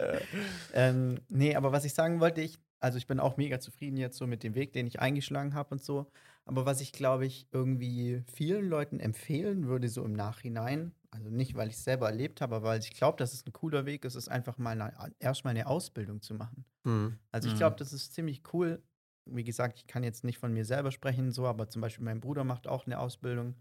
[0.74, 4.18] Ähm, nee, aber was ich sagen wollte, ich, also ich bin auch mega zufrieden jetzt
[4.18, 6.12] so mit dem Weg, den ich eingeschlagen habe und so.
[6.46, 11.56] Aber was ich, glaube ich, irgendwie vielen Leuten empfehlen würde, so im Nachhinein, also nicht,
[11.56, 14.06] weil ich es selber erlebt habe, aber weil ich glaube, dass es ein cooler Weg
[14.06, 16.66] ist, ist einfach mal eine, erstmal eine Ausbildung zu machen.
[16.86, 17.20] Hm.
[17.32, 17.58] Also ich Mhm.
[17.58, 18.84] glaube, das ist ziemlich cool.
[19.26, 22.22] Wie gesagt, ich kann jetzt nicht von mir selber sprechen, so, aber zum Beispiel mein
[22.22, 23.56] Bruder macht auch eine Ausbildung.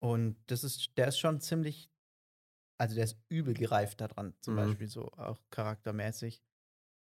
[0.00, 1.90] Und das ist, der ist schon ziemlich,
[2.78, 4.58] also der ist übel gereift daran, zum Mhm.
[4.58, 6.42] Beispiel so auch charaktermäßig.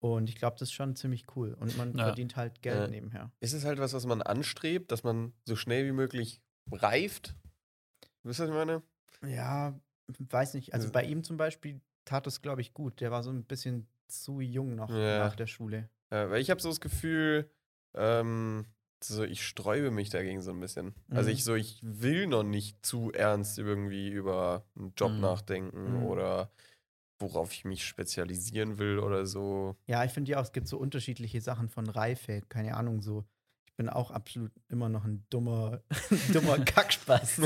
[0.02, 1.52] Und ich glaube, das ist schon ziemlich cool.
[1.54, 2.06] Und man Ja.
[2.06, 2.86] verdient halt Geld Ja.
[2.88, 3.30] nebenher.
[3.40, 6.40] Ist es halt was, was man anstrebt, dass man so schnell wie möglich
[6.72, 7.34] reift?
[8.22, 8.82] Wisst ihr, was ich meine?
[9.26, 9.78] Ja,
[10.18, 10.72] weiß nicht.
[10.72, 13.00] Also Also- bei ihm zum Beispiel tat es, glaube ich, gut.
[13.00, 15.18] Der war so ein bisschen zu jung noch Ja.
[15.20, 15.90] nach der Schule.
[16.10, 17.50] Ja, weil ich habe so das Gefühl,
[17.94, 18.66] ähm,
[19.02, 20.94] so ich sträube mich dagegen so ein bisschen.
[21.10, 21.34] Also Mhm.
[21.34, 25.20] ich so, ich will noch nicht zu ernst irgendwie über einen Job Mhm.
[25.20, 26.02] nachdenken Mhm.
[26.04, 26.50] oder
[27.18, 29.76] worauf ich mich spezialisieren will oder so.
[29.86, 32.40] Ja, ich finde ja auch, es gibt so unterschiedliche Sachen von Reife.
[32.48, 33.24] Keine Ahnung, so.
[33.66, 35.80] Ich bin auch absolut immer noch ein dummer,
[36.32, 37.40] dummer Kackspaß.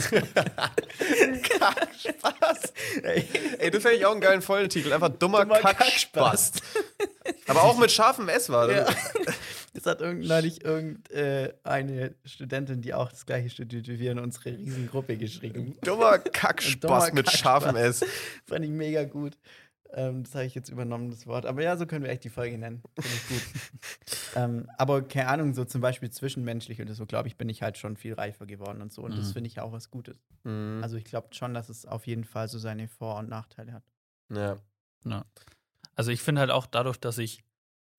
[1.43, 2.73] Kackspaß.
[3.03, 3.29] Ey,
[3.59, 4.93] ey das fände ich auch einen geilen Folgentitel.
[4.93, 6.53] Einfach dummer, Dummer Kackspaß.
[7.47, 8.87] Aber auch mit scharfem S war ja.
[9.75, 9.83] das.
[9.83, 14.57] Das hat irgend, neulich irgendeine Studentin, die auch das gleiche studiert wie wir, in unsere
[14.57, 15.77] Riesengruppe geschrieben.
[15.83, 17.41] Dummer Kackspaß Dummer mit Kackspaß.
[17.41, 18.05] scharfem S.
[18.47, 19.37] Fand ich mega gut.
[19.97, 21.47] Ähm, das habe ich jetzt übernommen, das Wort.
[21.47, 22.83] Aber ja, so können wir echt die Folge nennen.
[22.99, 23.63] Finde ich gut.
[24.37, 27.79] ähm, aber keine Ahnung, so zum Beispiel zwischenmenschlich oder so, glaube ich, bin ich halt
[27.79, 29.03] schon viel reifer geworden und so.
[29.03, 29.33] Und das Mhm.
[29.35, 30.19] finde ich auch was Gutes.
[30.43, 30.81] Mhm.
[30.83, 33.85] Also ich glaube schon, dass es auf jeden Fall so seine Vor- und Nachteile hat.
[34.31, 34.57] ja.
[35.97, 37.45] Also ich finde halt auch dadurch, dass ich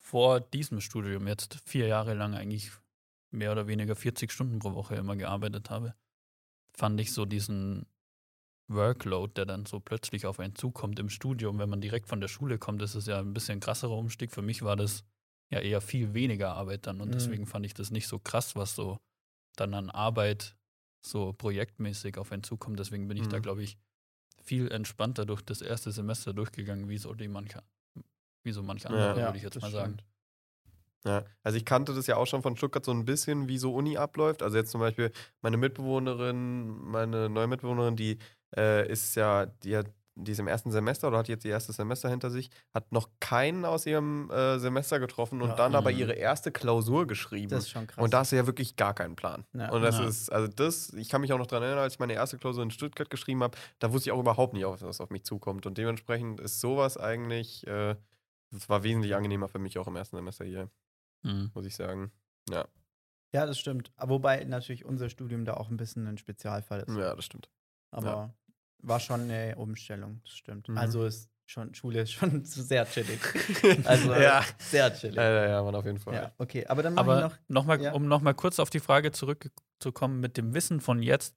[0.05, 2.71] vor diesem Studium jetzt vier Jahre lang eigentlich
[3.31, 5.95] mehr oder weniger 40 Stunden pro Woche immer gearbeitet habe,
[6.73, 7.87] fand ich so diesen
[8.67, 12.27] Workload, der dann so plötzlich auf einen zukommt im Studium, wenn man direkt von der
[12.27, 14.31] Schule kommt, ist es ja ein bisschen krasserer Umstieg.
[14.31, 15.03] Für mich war das
[15.51, 17.01] ja eher viel weniger Arbeit dann.
[17.01, 17.15] Und Mhm.
[17.15, 18.99] deswegen fand ich das nicht so krass, was so
[19.55, 20.55] dann an Arbeit
[21.05, 22.79] so projektmäßig auf einen zukommt.
[22.79, 23.41] Deswegen bin ich da, Mhm.
[23.41, 23.77] glaube ich,
[24.43, 27.63] viel entspannter durch das erste Semester durchgegangen, wie so die manche,
[28.45, 29.93] wie so manche andere, Ja, würde ich jetzt mal sagen.
[29.97, 30.05] stimmt.
[31.05, 33.73] Ja, also ich kannte das ja auch schon von Stuttgart so ein bisschen, wie so
[33.75, 34.41] Uni abläuft.
[34.41, 38.17] Also jetzt zum Beispiel meine Mitbewohnerin, meine neue Mitbewohnerin, die
[38.57, 41.75] äh, ist ja, die hat, die ist im ersten Semester oder hat jetzt ihr erstes
[41.75, 45.55] Semester hinter sich, hat noch keinen aus ihrem äh, Semester getroffen und Ja.
[45.55, 45.97] dann aber Mhm.
[45.99, 47.49] ihre erste Klausur geschrieben.
[47.49, 48.03] Das ist schon krass.
[48.03, 49.45] und da hast du ja wirklich gar keinen Plan.
[49.53, 49.69] Ja.
[49.71, 50.07] Und das Ja.
[50.07, 52.63] ist, also das, ich kann mich auch noch daran erinnern, als ich meine erste Klausur
[52.63, 55.65] in Stuttgart geschrieben habe, da wusste ich auch überhaupt nicht, was auf mich zukommt.
[55.67, 57.95] Und dementsprechend ist sowas eigentlich, äh,
[58.51, 60.69] das war wesentlich angenehmer für mich auch im ersten Semester hier,
[61.23, 61.51] Mhm.
[61.53, 62.11] muss ich sagen.
[62.49, 62.67] Ja,
[63.33, 63.91] ja, das stimmt.
[63.97, 66.95] Aber Wobei natürlich unser Studium da auch ein bisschen ein Spezialfall ist.
[66.95, 67.49] ja das stimmt.
[67.91, 68.33] Aber
[68.79, 70.69] war schon eine Umstellung, das stimmt.
[70.69, 70.77] Mhm.
[70.77, 73.19] Also ist schon, Schule ist schon zu sehr chillig.
[73.85, 74.43] Also ja.
[74.59, 75.15] sehr chillig.
[75.17, 76.13] Ja, ja, ja, man auf jeden Fall.
[76.13, 76.65] Ja, okay.
[76.67, 77.37] Aber dann mache ich Aber noch.
[77.49, 77.93] nochmal, ja.
[77.93, 81.35] um nochmal kurz auf die Frage zurückzukommen, mit dem Wissen von jetzt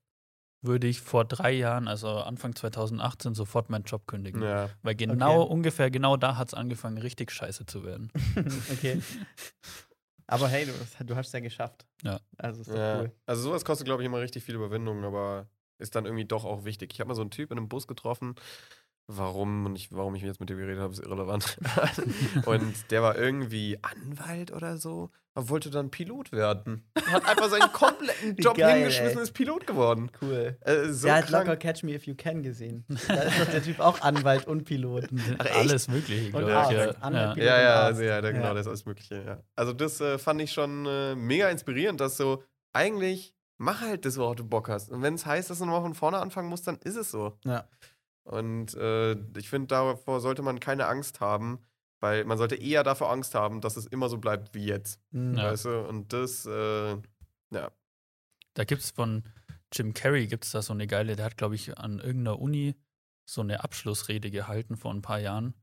[0.61, 4.43] würde ich vor drei Jahren, also Anfang 2018, sofort meinen Job kündigen.
[4.43, 4.71] Ja.
[4.83, 5.53] Weil genau, Okay.
[5.53, 8.11] ungefähr genau da hat es angefangen, richtig scheiße zu werden.
[8.73, 9.01] okay.
[10.27, 11.87] Aber hey, du, du hast es ja geschafft.
[12.03, 12.21] Ja.
[12.37, 13.01] Also ist doch ja.
[13.01, 13.13] cool.
[13.27, 15.49] Also sowas kostet, glaube ich, immer richtig viel Überwindung, aber
[15.79, 16.93] ist dann irgendwie doch auch wichtig.
[16.93, 18.35] Ich habe mal so einen Typ in einem Bus getroffen.
[19.07, 21.57] Warum und ich, warum ich jetzt mit dem geredet habe, ist irrelevant.
[22.47, 25.11] und der war irgendwie Anwalt oder so.
[25.39, 26.84] Er wollte dann Pilot werden.
[26.97, 29.16] Hat einfach seinen kompletten Job geil, hingeschmissen ey.
[29.18, 30.11] und ist Pilot geworden.
[30.20, 30.57] Cool.
[30.62, 31.47] Äh, so der hat krank.
[31.47, 32.84] locker Catch Me If You Can gesehen.
[33.07, 35.05] Da ist doch der Typ auch Anwalt und Pilot.
[35.39, 35.47] Ach?
[35.57, 36.78] Alles Mögliche, Und glaube ich.
[36.80, 36.91] Ja.
[37.01, 37.32] Anwalt, Ja.
[37.34, 37.47] Pilot.
[37.47, 38.14] Ja, ja, also, genau,
[38.47, 38.55] Ja.
[38.55, 39.22] das ist alles Mögliche.
[39.24, 39.43] Ja.
[39.55, 44.16] Also, das äh, fand ich schon äh, mega inspirierend, dass so eigentlich mach halt das,
[44.18, 44.91] worauf du Bock hast.
[44.91, 47.39] Und wenn es heißt, dass du nochmal von vorne anfangen musst, dann ist es so.
[47.45, 47.68] Ja.
[48.24, 51.61] Und äh, ich finde, davor sollte man keine Angst haben,
[52.01, 55.01] weil man sollte eher davor Angst haben, dass es immer so bleibt wie jetzt.
[55.11, 55.36] Mhm.
[55.36, 55.44] Ja.
[55.53, 55.80] Weißt du?
[55.88, 56.96] Und das, äh,
[57.51, 57.70] ja.
[58.55, 59.24] Da gibt es von
[59.72, 62.74] Jim Carrey gibt es da so eine geile, der hat, glaube ich, an irgendeiner Uni
[63.26, 65.55] so eine Abschlussrede gehalten vor ein paar Jahren.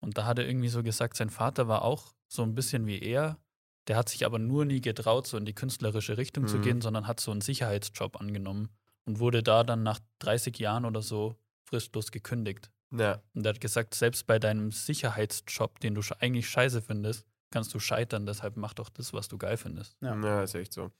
[0.00, 2.98] Und da hat er irgendwie so gesagt, sein Vater war auch so ein bisschen wie
[3.00, 3.38] er.
[3.86, 6.62] Der hat sich aber nur nie getraut, so in die künstlerische Richtung zu Mhm.
[6.62, 8.68] gehen, sondern hat so einen Sicherheitsjob angenommen
[9.04, 12.70] und wurde da dann nach 30 Jahren oder so fristlos gekündigt.
[12.92, 13.22] Ja.
[13.34, 17.78] Und er hat gesagt, selbst bei deinem Sicherheitsjob, den du eigentlich scheiße findest, kannst du
[17.78, 18.26] scheitern.
[18.26, 19.96] Deshalb mach doch das, was du geil findest.
[20.00, 20.14] Ja.
[20.20, 20.90] Ja, ist echt so.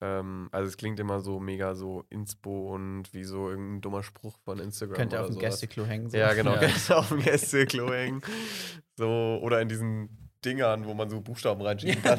[0.00, 4.36] Ähm, also es klingt immer so mega so Inspo und wie so irgendein dummer Spruch
[4.44, 4.96] von Instagram.
[4.96, 5.38] Könnte oder auf dem.
[5.38, 6.10] Gästeklo hängen.
[6.10, 6.16] So.
[6.16, 6.96] Ja, genau, Ja.
[6.96, 8.20] auf dem Gästeklo hängen.
[8.96, 12.18] So, oder in diesen Dingern, wo man so Buchstaben reinschieben kann.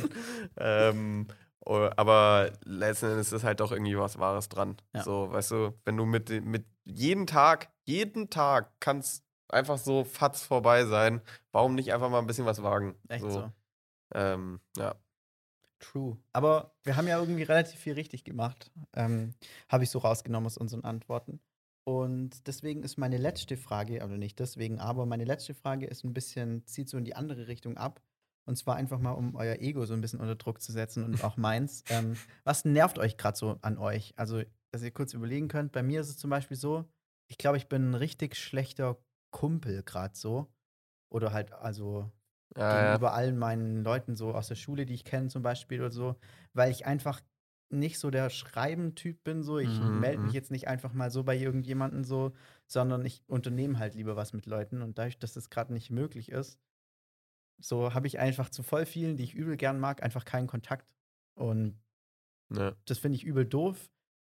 [0.56, 1.26] ähm,
[1.66, 4.76] aber letzten Endes ist halt doch irgendwie was Wahres dran.
[4.94, 5.02] Ja.
[5.02, 10.42] So, weißt du, wenn du mit, mit jeden Tag, jeden Tag kannst einfach so fatz
[10.42, 11.20] vorbei sein,
[11.52, 12.94] warum nicht einfach mal ein bisschen was wagen?
[13.08, 13.30] Echt so.
[13.30, 13.52] so.
[14.14, 14.94] Ähm, ja.
[15.80, 16.18] True.
[16.32, 18.70] Aber wir haben ja irgendwie relativ viel richtig gemacht.
[18.94, 19.34] Ähm,
[19.68, 21.40] Habe ich so rausgenommen aus unseren Antworten.
[21.84, 26.12] Und deswegen ist meine letzte Frage, also nicht deswegen, aber meine letzte Frage ist ein
[26.12, 28.02] bisschen, zieht so in die andere Richtung ab.
[28.44, 31.22] Und zwar einfach mal, um euer Ego so ein bisschen unter Druck zu setzen und
[31.24, 31.84] auch meins.
[31.90, 34.14] ähm, was nervt euch gerade so an euch?
[34.16, 34.42] Also,
[34.72, 35.72] dass ihr kurz überlegen könnt.
[35.72, 36.84] Bei mir ist es zum Beispiel so,
[37.28, 40.52] ich glaube, ich bin ein richtig schlechter Kumpel gerade so.
[41.10, 42.12] Oder halt, also
[42.56, 42.98] Ja, ja.
[42.98, 46.16] gegenüber allen meinen Leuten so aus der Schule, die ich kenne zum Beispiel oder so,
[46.54, 47.20] weil ich einfach
[47.70, 49.58] nicht so der Schreiben-Typ bin, so.
[49.58, 50.34] Ich Mhm, melde mich mhm.
[50.34, 52.34] jetzt nicht einfach mal so bei irgendjemandem so,
[52.66, 56.30] sondern ich unternehme halt lieber was mit Leuten und dadurch, dass das gerade nicht möglich
[56.30, 56.58] ist,
[57.60, 60.86] so habe ich einfach zu voll vielen, die ich übel gern mag, einfach keinen Kontakt.
[61.34, 61.80] Und
[62.50, 62.76] ja.
[62.86, 63.90] das finde ich übel doof,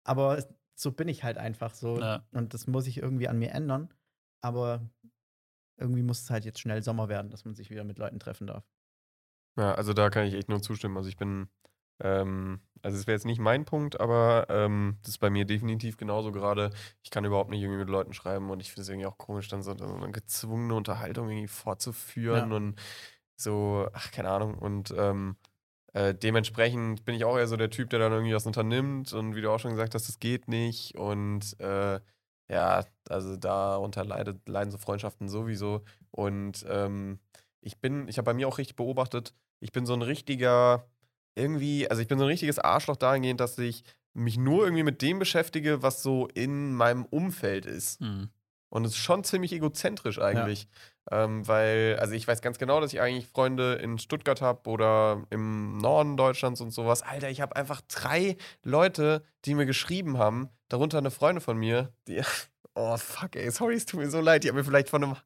[0.04, 0.42] aber
[0.74, 1.98] so bin ich halt einfach so.
[1.98, 2.26] Ja.
[2.32, 3.92] Und das muss ich irgendwie an mir ändern.
[4.40, 4.82] Aber
[5.76, 8.46] irgendwie muss es halt jetzt schnell Sommer werden, dass man sich wieder mit Leuten treffen
[8.46, 8.64] darf.
[9.56, 10.96] Ja, also da kann ich echt nur zustimmen.
[10.96, 11.48] Also ich bin,
[12.00, 15.96] ähm, also es wäre jetzt nicht mein Punkt, aber ähm, das ist bei mir definitiv
[15.96, 16.70] genauso gerade.
[17.02, 19.48] Ich kann überhaupt nicht irgendwie mit Leuten schreiben und ich finde es irgendwie auch komisch,
[19.48, 22.56] dann so, so eine gezwungene Unterhaltung irgendwie fortzuführen Ja.
[22.56, 22.80] und
[23.36, 24.56] so, ach, keine Ahnung.
[24.58, 25.36] Und ähm,
[25.92, 29.34] äh, dementsprechend bin ich auch eher so der Typ, der dann irgendwie was unternimmt und
[29.34, 30.96] wie du auch schon gesagt hast, das geht nicht.
[30.96, 32.00] Und äh,
[32.48, 35.82] ja, also darunter leidet, leiden so Freundschaften sowieso.
[36.10, 37.18] Und ähm,
[37.60, 40.86] ich bin, ich habe bei mir auch richtig beobachtet, ich bin so ein richtiger,
[41.34, 43.84] irgendwie, also ich bin so ein richtiges Arschloch dahingehend, dass ich
[44.14, 48.00] mich nur irgendwie mit dem beschäftige, was so in meinem Umfeld ist.
[48.00, 48.28] Hm.
[48.68, 50.68] Und es ist schon ziemlich egozentrisch eigentlich.
[51.10, 55.22] Ähm, weil, also ich weiß ganz genau, dass ich eigentlich Freunde in Stuttgart habe oder
[55.30, 57.02] im Norden Deutschlands und sowas.
[57.02, 61.92] Alter, ich habe einfach drei Leute, die mir geschrieben haben, darunter eine Freundin von mir,
[62.08, 62.22] die.
[62.74, 64.44] Oh fuck, ey, sorry, es tut mir so leid.
[64.44, 65.16] Die hat mir vielleicht vor einem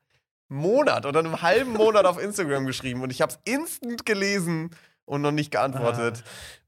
[0.48, 4.70] Monat oder einem halben Monat auf Instagram geschrieben und ich habe es instant gelesen
[5.06, 6.22] und noch nicht geantwortet,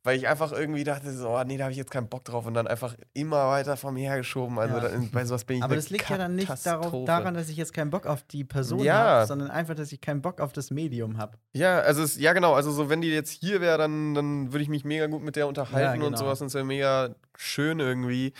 [0.04, 2.46] weil ich einfach irgendwie dachte, so, oh, nee, da habe ich jetzt keinen Bock drauf
[2.46, 4.58] und dann einfach immer weiter vor mir hergeschoben.
[4.58, 4.88] Also Ja.
[4.88, 7.56] da, bei sowas bin ich Aber das liegt ja dann nicht darauf, daran, dass ich
[7.56, 8.94] jetzt keinen Bock auf die Person Ja.
[8.94, 11.36] habe, sondern einfach, dass ich keinen Bock auf das Medium habe.
[11.52, 14.62] Ja, also es, ja genau, also so wenn die jetzt hier wäre, dann, dann würde
[14.62, 16.16] ich mich mega gut mit der unterhalten Ja, und genau.
[16.16, 18.32] sowas und es wäre mega schön irgendwie.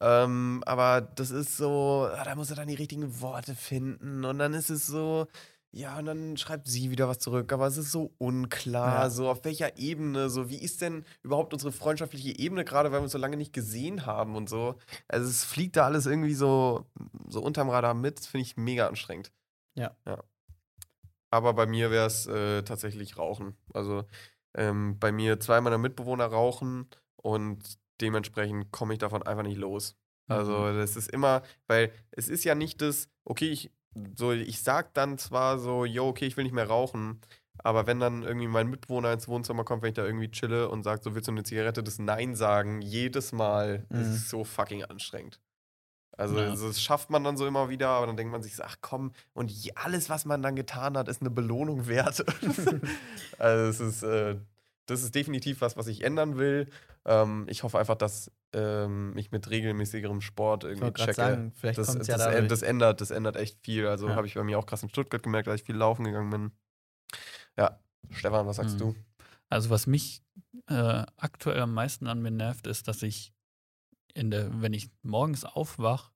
[0.00, 4.38] Ähm, aber das ist so, ah, da muss er dann die richtigen Worte finden und
[4.38, 5.26] dann ist es so,
[5.70, 9.10] ja, und dann schreibt sie wieder was zurück, aber es ist so unklar, Ja.
[9.10, 13.04] so auf welcher Ebene, so wie ist denn überhaupt unsere freundschaftliche Ebene, gerade weil wir
[13.04, 14.76] uns so lange nicht gesehen haben und so.
[15.08, 16.86] Also es fliegt da alles irgendwie so,
[17.28, 19.30] so unterm Radar mit, das finde ich mega anstrengend.
[19.74, 19.94] Ja.
[20.06, 20.22] ja.
[21.30, 23.56] Aber bei mir wäre es äh, tatsächlich Rauchen.
[23.74, 24.04] Also
[24.54, 29.96] ähm, bei mir zwei meiner Mitbewohner rauchen und dementsprechend komme ich davon einfach nicht los.
[30.30, 33.70] Also das ist immer, weil es ist ja nicht das, okay, ich,
[34.16, 37.20] so, ich sag dann zwar so, yo, okay, ich will nicht mehr rauchen,
[37.58, 40.82] aber wenn dann irgendwie mein Mitbewohner ins Wohnzimmer kommt, wenn ich da irgendwie chille und
[40.84, 44.00] sagt, so willst du eine Zigarette, das Nein sagen, jedes Mal, Mhm.
[44.00, 45.40] ist so fucking anstrengend.
[46.16, 46.50] Also Ja.
[46.50, 49.12] das, schafft man dann so immer wieder, aber dann denkt man sich, so, ach komm,
[49.34, 52.24] und alles, was man dann getan hat, ist eine Belohnung wert.
[53.38, 54.36] also es ist, äh,
[54.90, 56.68] das ist definitiv was, was ich ändern will.
[57.04, 61.12] Ähm, ich hoffe einfach, dass ähm, ich mit regelmäßigerem Sport irgendwie checke.
[61.14, 63.86] sagen, vielleicht das, das, ja das, das ändert, das ändert echt viel.
[63.86, 64.16] Also Ja.
[64.16, 66.52] habe ich bei mir auch krass in Stuttgart gemerkt, als ich viel laufen gegangen bin.
[67.56, 67.78] Ja,
[68.10, 68.78] Stefan, was sagst Mhm.
[68.80, 68.94] du?
[69.50, 70.22] Also was mich
[70.68, 73.32] äh, aktuell am meisten an mir nervt, ist, dass ich
[74.14, 76.12] in der, wenn ich morgens aufwach,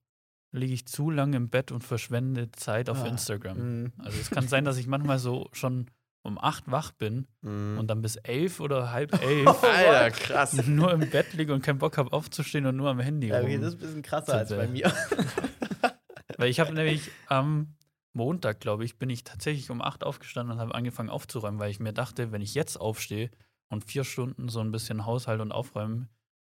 [0.51, 3.57] liege ich zu lange im Bett und verschwende Zeit auf Ah, Instagram.
[3.57, 3.93] Mhm.
[3.99, 5.89] Also es kann sein, dass ich manchmal so schon
[6.23, 7.77] um acht wach bin Mhm.
[7.77, 10.53] und dann bis elf oder halb elf Alter, krass.
[10.67, 13.45] nur im Bett liege und keinen Bock habe aufzustehen und nur am Handy Ja, rum.
[13.45, 14.91] okay, das ist ein bisschen krasser als bei mir.
[16.37, 17.75] Weil ich habe nämlich am
[18.13, 21.79] Montag, glaube ich, bin ich tatsächlich um acht aufgestanden und habe angefangen aufzuräumen, weil ich
[21.79, 23.29] mir dachte, wenn ich jetzt aufstehe
[23.69, 26.09] und vier Stunden so ein bisschen Haushalt und aufräumen,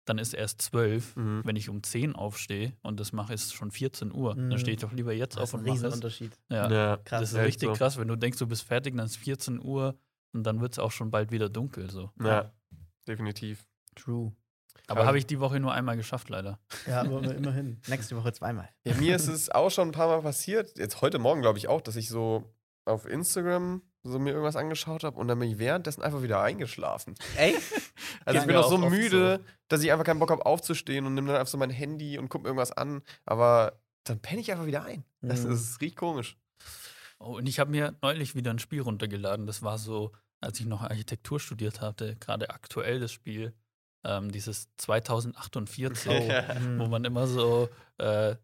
[0.07, 1.15] dann ist erst zwölf.
[1.17, 1.43] Mhm.
[1.45, 4.35] Wenn ich um zehn aufstehe und das mache, ist es schon 14 Uhr.
[4.35, 4.51] Mhm.
[4.51, 5.83] Dann stehe ich doch lieber jetzt Das auf ist ein und mache es.
[5.85, 6.39] Riesenunterschied.
[6.49, 7.21] Ja, Ja, Krass.
[7.21, 7.73] das ist richtig so.
[7.75, 9.99] krass, wenn du denkst, du bist fertig, dann ist 14 Uhr
[10.33, 11.91] und dann wird es auch schon bald wieder dunkel.
[11.91, 12.11] So.
[12.23, 12.51] Ja,
[13.07, 13.67] definitiv.
[13.95, 14.33] True.
[14.89, 16.61] Aber Aber- habe ich die Woche nur einmal geschafft, leider.
[16.87, 17.81] Ja, aber immerhin.
[17.89, 18.69] Nächste Woche zweimal.
[18.85, 21.67] Ja, mir ist es auch schon ein paar Mal passiert, jetzt heute Morgen glaube ich
[21.69, 22.45] auch, dass ich so
[22.85, 27.15] auf Instagram so mir irgendwas angeschaut habe und dann bin ich währenddessen einfach wieder eingeschlafen.
[27.37, 27.55] Ey?
[28.25, 31.29] Also ich bin auch so müde, dass ich einfach keinen Bock habe aufzustehen und nehme
[31.29, 34.67] dann einfach so mein Handy und gucke mir irgendwas an, aber dann penne ich einfach
[34.67, 35.05] wieder ein.
[35.23, 35.51] Das, Mhm.
[35.51, 36.37] das riecht komisch.
[37.19, 39.47] Oh, und ich habe mir neulich wieder ein Spiel runtergeladen.
[39.47, 43.55] Das war so, als ich noch Architektur studiert hatte, gerade aktuell das Spiel,
[44.05, 46.07] ähm, dieses 2048,
[46.61, 46.79] Mhm.
[46.81, 48.37] wo man immer so äh,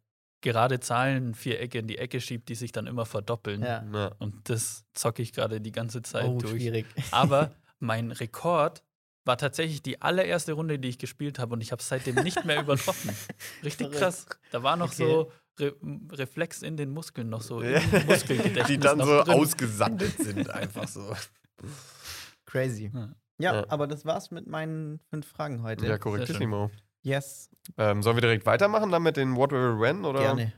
[0.42, 3.62] gerade Zahlen, Vierecke in die Ecke schiebt, die sich dann immer verdoppeln.
[3.62, 3.82] Ja.
[3.92, 4.12] Ja.
[4.18, 6.52] Und das zocke ich gerade die ganze Zeit Oh, durch.
[6.52, 6.84] schwierig.
[7.10, 8.82] Aber mein Rekord
[9.24, 12.44] war tatsächlich die allererste Runde, die ich gespielt habe und ich habe es seitdem nicht
[12.44, 13.10] mehr übertroffen.
[13.64, 13.98] Richtig Verrückt.
[13.98, 14.26] krass.
[14.50, 15.06] Da war noch Okay.
[15.06, 15.74] so Re
[16.12, 17.60] Reflex in den Muskeln, noch so
[18.06, 18.66] Muskelgedächtnis.
[18.66, 19.34] Die dann so drin.
[19.34, 21.14] ausgesandet sind, einfach so.
[22.46, 22.90] Crazy.
[22.92, 23.08] Ja.
[23.38, 23.64] Ja, Ja.
[23.68, 25.86] aber das war's mit meinen fünf Fragen heute.
[25.86, 26.70] Ja, korrektissimo.
[27.02, 30.04] Yes, Ähm, sollen wir direkt weitermachen dann mit den What Will When?
[30.04, 30.20] Oder?
[30.20, 30.52] gerne.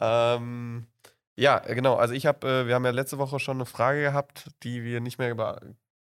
[0.00, 0.86] ähm,
[1.36, 1.96] ja, genau.
[1.96, 5.00] Also ich habe, äh, wir haben ja letzte Woche schon eine Frage gehabt, die wir
[5.00, 5.34] nicht mehr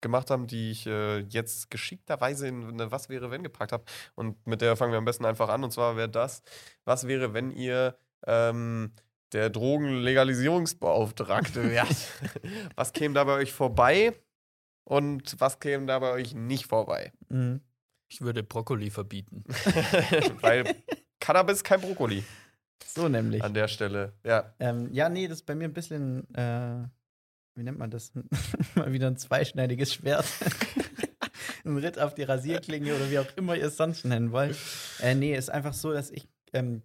[0.01, 3.85] gemacht haben, die ich äh, jetzt geschickterweise in eine Was wäre wenn gepackt habe.
[4.15, 5.65] Und mit der fangen wir am besten einfach an.
[5.65, 6.43] Und zwar wäre das,
[6.85, 7.97] was wäre, wenn ihr
[8.27, 8.93] ähm,
[9.33, 11.97] der Drogenlegalisierungsbeauftragte wärt?
[12.77, 14.13] was käme da bei euch vorbei?
[14.85, 17.13] Und was käme da bei euch nicht vorbei?
[17.29, 17.61] Mhm.
[18.09, 19.45] Ich würde Brokkoli verbieten.
[20.41, 20.75] Weil
[21.21, 22.23] Cannabis kein Brokkoli
[22.87, 23.43] So nämlich.
[23.43, 24.13] an der Stelle.
[24.25, 24.55] Ja.
[24.59, 26.85] Ähm, ja, nee, das ist bei mir ein bisschen, äh,
[27.55, 28.13] wie nennt man das?
[28.75, 30.27] Mal wieder ein zweischneidiges Schwert.
[31.65, 34.57] ein Ritt auf die Rasierklinge oder wie auch immer ihr es sonst nennen wollt.
[35.01, 36.83] Äh, nee, ist einfach so, dass ich ähm,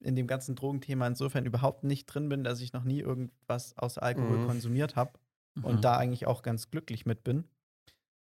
[0.00, 4.02] in dem ganzen Drogenthema insofern überhaupt nicht drin bin, dass ich noch nie irgendwas außer
[4.02, 4.46] Alkohol Mhm.
[4.46, 5.10] konsumiert habe
[5.56, 5.62] Mhm.
[5.62, 7.48] und da eigentlich auch ganz glücklich mit bin.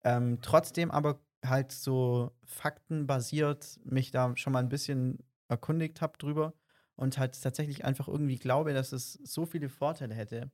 [0.05, 5.19] Ähm, trotzdem aber halt so faktenbasiert mich da schon mal ein bisschen
[5.49, 6.55] erkundigt habe drüber
[6.97, 10.51] und halt tatsächlich einfach irgendwie glaube, dass es so viele Vorteile hätte,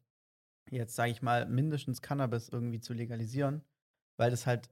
[0.70, 3.64] jetzt sage ich mal, mindestens Cannabis irgendwie zu legalisieren,
[4.18, 4.70] weil das halt,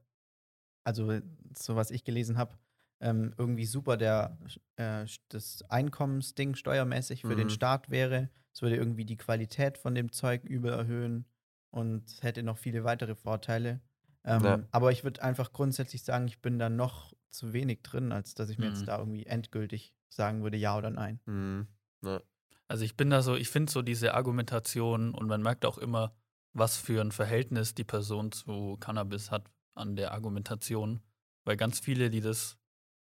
[0.83, 1.19] also
[1.57, 2.57] so was ich gelesen habe,
[3.01, 4.37] ähm, irgendwie super der,
[4.77, 7.49] äh, das Einkommensding steuermäßig für den Mhm.
[7.49, 8.29] Staat wäre.
[8.53, 11.25] Es würde irgendwie die Qualität von dem Zeug übel erhöhen
[11.71, 13.81] und hätte noch viele weitere Vorteile.
[14.23, 14.59] Ähm, Ja.
[14.71, 18.49] Aber ich würde einfach grundsätzlich sagen, ich bin da noch zu wenig drin, als dass
[18.49, 18.73] ich mir Mhm.
[18.75, 21.19] jetzt da irgendwie endgültig sagen würde, ja oder nein.
[21.25, 21.67] Hm.
[22.03, 22.21] Ja.
[22.67, 26.13] Also ich bin da so, ich finde so diese Argumentation und man merkt auch immer,
[26.53, 31.01] was für ein Verhältnis die Person zu Cannabis hat an der Argumentation.
[31.45, 32.57] Weil ganz viele, die das,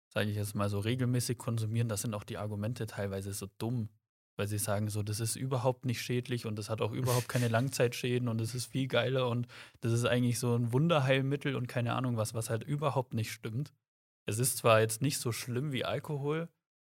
[0.10, 3.90] sage ich jetzt mal, so regelmäßig konsumieren, da sind auch die Argumente teilweise so dumm.
[4.38, 7.48] Weil sie sagen so, das ist überhaupt nicht schädlich und das hat auch überhaupt keine
[7.48, 9.48] Langzeitschäden und es ist viel geiler und
[9.82, 13.74] das ist eigentlich so ein Wunderheilmittel und keine Ahnung was, was halt überhaupt nicht stimmt.
[14.28, 16.50] Es ist zwar jetzt nicht so schlimm wie Alkohol,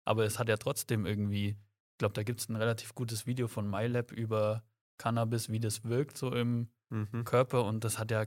[0.06, 3.46] aber es hat ja trotzdem irgendwie, ich glaube, da gibt es ein relativ gutes Video
[3.48, 4.64] von MyLab über
[4.98, 7.24] Cannabis, wie das wirkt so im Mhm.
[7.24, 8.24] Körper und das hat ja,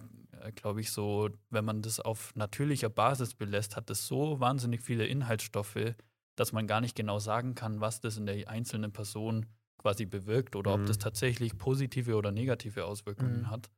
[0.56, 5.06] glaube ich, so, wenn man das auf natürlicher Basis belässt, hat das so wahnsinnig viele
[5.06, 5.96] Inhaltsstoffe,
[6.38, 9.48] dass man gar nicht genau sagen kann, was das in der einzelnen Person
[9.80, 10.88] quasi bewirkt oder ob Mhm.
[10.88, 13.52] das tatsächlich positive oder negative Auswirkungen Mhm.
[13.52, 13.70] hat,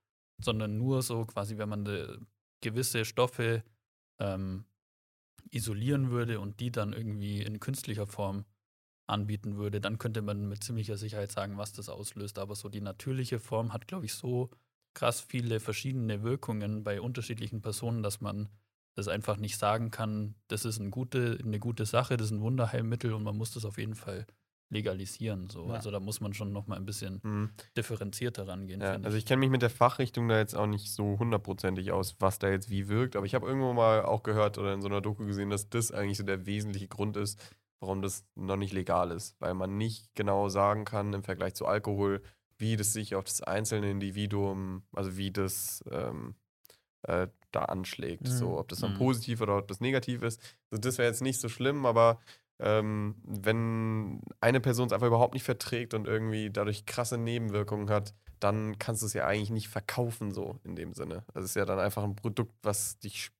[0.43, 2.19] sondern nur so quasi, wenn man de,
[2.61, 3.63] gewisse Stoffe
[4.19, 4.65] ähm,
[5.51, 8.45] isolieren würde und die dann irgendwie in künstlicher Form
[9.07, 12.37] anbieten würde, dann könnte man mit ziemlicher Sicherheit sagen, was das auslöst.
[12.39, 14.51] Aber so die natürliche Form hat, glaube ich, so
[14.93, 18.49] krass viele verschiedene Wirkungen bei unterschiedlichen Personen, dass man
[18.95, 22.41] das einfach nicht sagen kann, das ist eine gute, eine gute Sache, das ist ein
[22.41, 24.25] Wunderheilmittel und man muss das auf jeden Fall
[24.71, 25.49] legalisieren.
[25.49, 25.67] So.
[25.67, 25.73] Ja.
[25.75, 27.49] Also da muss man schon noch mal ein bisschen Mhm.
[27.75, 28.81] differenzierter rangehen.
[28.81, 31.91] Ja, finde also ich kenne mich mit der Fachrichtung da jetzt auch nicht so hundertprozentig
[31.91, 33.15] aus, was da jetzt wie wirkt.
[33.15, 35.91] Aber ich habe irgendwo mal auch gehört oder in so einer Doku gesehen, dass das
[35.91, 37.39] eigentlich so der wesentliche Grund ist,
[37.79, 39.35] warum das noch nicht legal ist.
[39.39, 42.21] Weil man nicht genau sagen kann im Vergleich zu Alkohol,
[42.57, 46.35] wie das sich auf das einzelne Individuum, also wie das ähm,
[47.03, 48.23] äh, da anschlägt.
[48.23, 48.31] Mhm.
[48.31, 48.97] So, ob das dann Mhm.
[48.97, 50.41] positiv oder ob das negativ ist.
[50.71, 52.19] Also das wäre jetzt nicht so schlimm, aber
[52.59, 58.13] ähm, wenn eine Person es einfach überhaupt nicht verträgt und irgendwie dadurch krasse Nebenwirkungen hat,
[58.39, 61.23] dann kannst du es ja eigentlich nicht verkaufen, so in dem Sinne.
[61.33, 63.31] Also es ist ja dann einfach ein Produkt, was dich,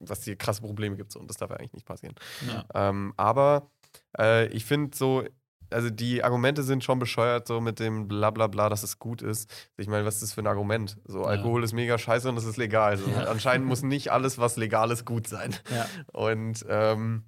[0.00, 2.14] was dir krasse Probleme gibt, so, und das darf ja eigentlich nicht passieren.
[2.46, 2.64] Ja.
[2.74, 3.70] Ähm, aber
[4.18, 5.24] äh, ich finde so,
[5.74, 9.52] also die Argumente sind schon bescheuert, so mit dem Blablabla, dass es gut ist.
[9.76, 10.96] Ich meine, was ist das für ein Argument?
[11.04, 11.26] So, Ja.
[11.26, 12.96] Alkohol ist mega scheiße und es ist legal.
[12.96, 13.10] So.
[13.10, 13.24] Ja.
[13.24, 15.54] Anscheinend muss nicht alles, was legal ist, gut sein.
[15.70, 15.86] Ja.
[16.12, 17.24] Und ähm,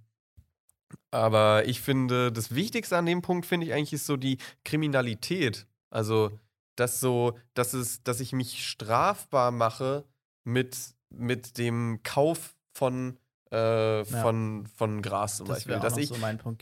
[1.11, 5.67] aber ich finde, das Wichtigste an dem Punkt, finde ich eigentlich, ist so die Kriminalität.
[5.91, 6.39] Also,
[6.77, 10.05] dass so, dass es, dass ich mich strafbar mache
[10.45, 10.77] mit,
[11.11, 13.19] mit dem Kauf von,
[13.57, 15.79] äh, von, von Gras zum Das Beispiel.
[15.81, 16.17] Dass ich, so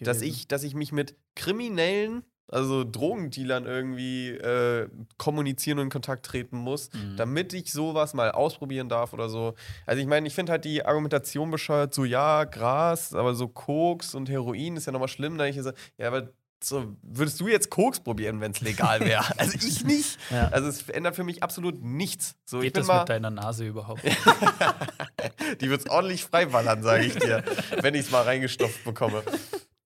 [0.05, 6.27] dass ich, dass ich mich mit Kriminellen, also Drogendealern irgendwie äh, kommunizieren und in Kontakt
[6.27, 7.17] treten muss, Mhm.
[7.17, 9.55] damit ich sowas mal ausprobieren darf oder so.
[9.87, 14.15] Also ich meine, ich finde halt die Argumentation bescheuert, so ja, Gras, aber so Koks
[14.15, 15.39] und Heroin ist ja nochmal schlimm.
[15.39, 16.29] Da ich so, ja, aber
[16.67, 19.25] so, würdest du jetzt Koks probieren, wenn es legal wäre?
[19.39, 20.19] also ich nicht.
[20.31, 20.49] Ja.
[20.49, 22.37] Also es ändert für mich absolut nichts.
[22.45, 24.03] So, ich Geht bin das mal, mit deiner Nase überhaupt?
[25.61, 27.43] die wird ordentlich freiballern, sage ich dir,
[27.81, 29.23] wenn ich es mal reingestopft bekomme.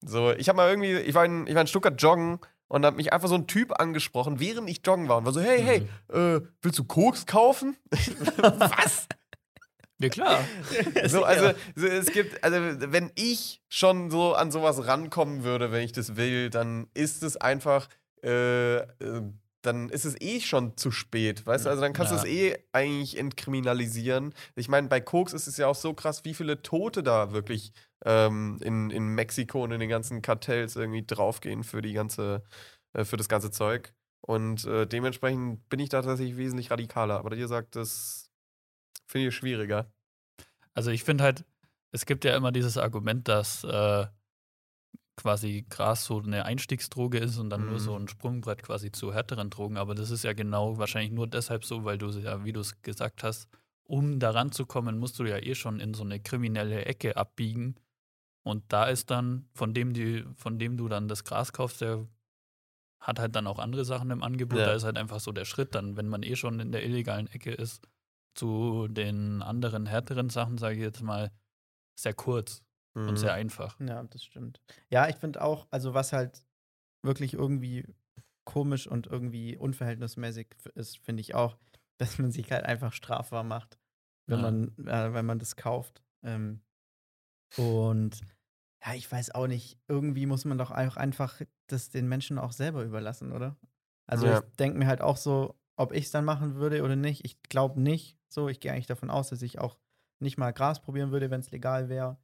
[0.04, 2.38] So, ich habe mal irgendwie, ich war in, ich war in Stuttgart joggen
[2.68, 5.40] und hat mich einfach so ein Typ angesprochen, während ich joggen war und war so,
[5.40, 7.76] hey, hey, äh, willst du Koks kaufen?
[8.36, 9.06] Was?
[10.00, 10.44] Ja, klar.
[11.08, 12.56] So, also so, es gibt, also
[12.92, 17.36] wenn ich schon so an sowas rankommen würde, wenn ich das will, dann ist es
[17.36, 17.88] einfach,
[18.22, 19.22] äh, äh,
[19.62, 21.70] dann ist es eh schon zu spät, weißt du?
[21.70, 24.32] Also dann kannst du es eh eigentlich entkriminalisieren.
[24.54, 27.72] Ich meine, bei Koks ist es ja auch so krass, wie viele Tote da wirklich
[28.04, 32.42] ähm, in, in Mexiko und in den ganzen Kartells irgendwie draufgehen für die ganze,
[32.92, 33.92] äh, für das ganze Zeug.
[34.20, 37.18] Und äh, dementsprechend bin ich da tatsächlich wesentlich radikaler.
[37.18, 38.27] Aber ihr sagt, das
[39.08, 39.90] finde ich schwieriger.
[40.74, 41.44] Also ich finde halt,
[41.90, 44.06] es gibt ja immer dieses Argument, dass äh,
[45.16, 47.78] quasi Gras so eine Einstiegsdroge ist und dann nur Mhm.
[47.80, 49.76] so ein Sprungbrett quasi zu härteren Drogen.
[49.76, 52.80] Aber das ist ja genau wahrscheinlich nur deshalb so, weil du ja, wie du es
[52.82, 53.48] gesagt hast,
[53.82, 57.74] um daran zu kommen, musst du ja eh schon in so eine kriminelle Ecke abbiegen.
[58.44, 62.06] Und da ist dann, von dem, die, von dem du dann das Gras kaufst, der
[63.00, 64.58] hat halt dann auch andere Sachen im Angebot.
[64.58, 64.66] Ja.
[64.66, 67.26] Da ist halt einfach so der Schritt dann, wenn man eh schon in der illegalen
[67.28, 67.88] Ecke ist,
[68.38, 71.32] zu den anderen härteren Sachen, sage ich jetzt mal,
[71.98, 72.62] sehr kurz
[73.06, 73.18] und Mhm.
[73.18, 73.80] sehr einfach.
[73.80, 74.60] Ja, das stimmt.
[74.90, 76.44] Ja, ich finde auch, also was halt
[77.02, 77.86] wirklich irgendwie
[78.44, 81.58] komisch und irgendwie unverhältnismäßig ist, finde ich auch,
[81.98, 83.78] dass man sich halt einfach strafbar macht,
[84.28, 84.42] wenn Ja.
[84.42, 86.02] man, äh, wenn man das kauft.
[86.22, 86.62] Ähm,
[87.56, 88.20] und
[88.84, 92.52] ja, ich weiß auch nicht, irgendwie muss man doch auch einfach das den Menschen auch
[92.52, 93.58] selber überlassen, oder?
[94.06, 94.42] Also Ja.
[94.44, 97.24] ich denke mir halt auch so, ob ich es dann machen würde oder nicht.
[97.24, 98.18] Ich glaube nicht.
[98.28, 99.78] So, ich gehe eigentlich davon aus, dass ich auch
[100.20, 102.18] nicht mal Gras probieren würde, wenn es legal wäre.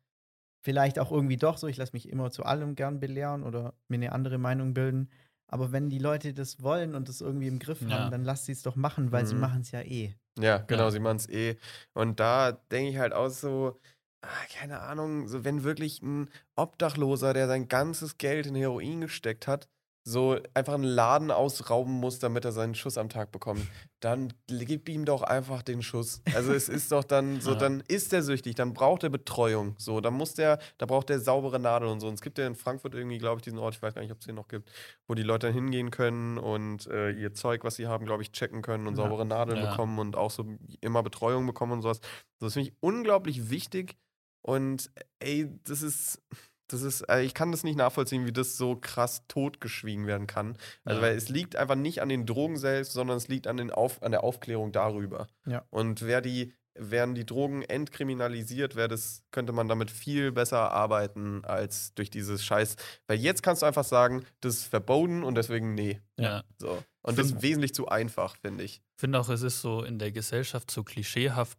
[0.64, 3.96] Vielleicht auch irgendwie doch so, ich lasse mich immer zu allem gern belehren oder mir
[3.96, 5.10] eine andere Meinung bilden.
[5.46, 7.90] Aber wenn die Leute das wollen und das irgendwie im Griff Ja.
[7.90, 9.40] haben, dann lass sie es doch machen, weil sie Mhm.
[9.40, 10.14] machen es ja eh.
[10.38, 10.90] Ja, genau, Ja.
[10.90, 11.56] sie machen es eh.
[11.92, 13.78] Und da denke ich halt auch so,
[14.22, 19.46] ah, keine Ahnung, so wenn wirklich ein Obdachloser, der sein ganzes Geld in Heroin gesteckt
[19.46, 19.68] hat,
[20.06, 23.66] so einfach einen Laden ausrauben muss, damit er seinen Schuss am Tag bekommt,
[24.00, 26.20] dann gib ihm doch einfach den Schuss.
[26.34, 29.74] Also es ist doch dann so, dann ist er süchtig, dann braucht er Betreuung.
[29.78, 32.08] So, dann muss der, da braucht der saubere Nadeln und so.
[32.08, 34.12] Und es gibt ja in Frankfurt irgendwie, glaube ich, diesen Ort, ich weiß gar nicht,
[34.12, 34.70] ob es den noch gibt,
[35.08, 38.30] wo die Leute dann hingehen können und äh, ihr Zeug, was sie haben, glaube ich,
[38.32, 39.04] checken können und Ja.
[39.04, 39.70] saubere Nadeln Ja.
[39.70, 40.44] bekommen und auch so
[40.82, 42.00] immer Betreuung bekommen und sowas.
[42.40, 43.96] So, das finde ich unglaublich wichtig.
[44.42, 44.90] Und
[45.20, 46.20] ey, das ist,
[46.68, 50.56] das ist, äh, ich kann das nicht nachvollziehen, wie das so krass totgeschwiegen werden kann.
[50.84, 51.06] Also, Ja.
[51.06, 54.02] weil es liegt einfach nicht an den Drogen selbst, sondern es liegt an, den Auf,
[54.02, 55.26] an der Aufklärung darüber.
[55.46, 55.64] Ja.
[55.70, 61.44] Und wer die, wären die Drogen entkriminalisiert, wäre das, könnte man damit viel besser arbeiten
[61.44, 62.76] als durch dieses Scheiß.
[63.06, 66.00] Weil jetzt kannst du einfach sagen, das ist verboten und deswegen nee.
[66.18, 66.42] Ja.
[66.58, 66.82] So.
[67.02, 68.76] Und das ist Find- wesentlich zu einfach, finde ich.
[68.96, 71.58] Ich finde auch, es ist so in der Gesellschaft so klischeehaft,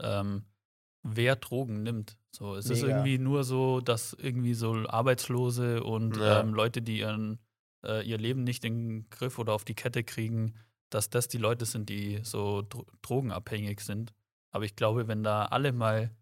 [0.00, 0.44] ähm,
[1.14, 2.18] wer Drogen nimmt.
[2.32, 2.88] So, es ist Mega.
[2.88, 6.40] irgendwie nur so, dass irgendwie so Arbeitslose und Ja.
[6.40, 7.38] ähm, Leute, die ihren,
[7.84, 10.54] äh, ihr Leben nicht in den Griff oder auf die Kette kriegen,
[10.90, 14.12] dass das die Leute sind, die so dro drogenabhängig sind.
[14.52, 16.14] Aber ich glaube, wenn da alle mal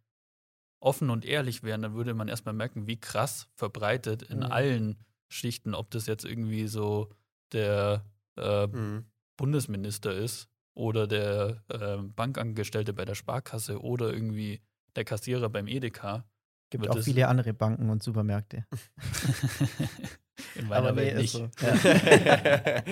[0.81, 4.53] offen und ehrlich wären, dann würde man erstmal merken, wie krass verbreitet in Mhm.
[4.53, 4.99] allen
[5.29, 7.11] Schichten, ob das jetzt irgendwie so
[7.53, 8.05] der
[8.37, 9.07] äh, Mhm.
[9.37, 14.61] Bundesminister ist oder der äh, Bankangestellte bei der Sparkasse oder irgendwie
[14.97, 16.25] der Kassierer beim Edeka.
[16.71, 18.67] Gibt auch viele andere Banken und Supermärkte.
[20.57, 21.33] In meiner Welt ist nicht.
[21.33, 21.49] so.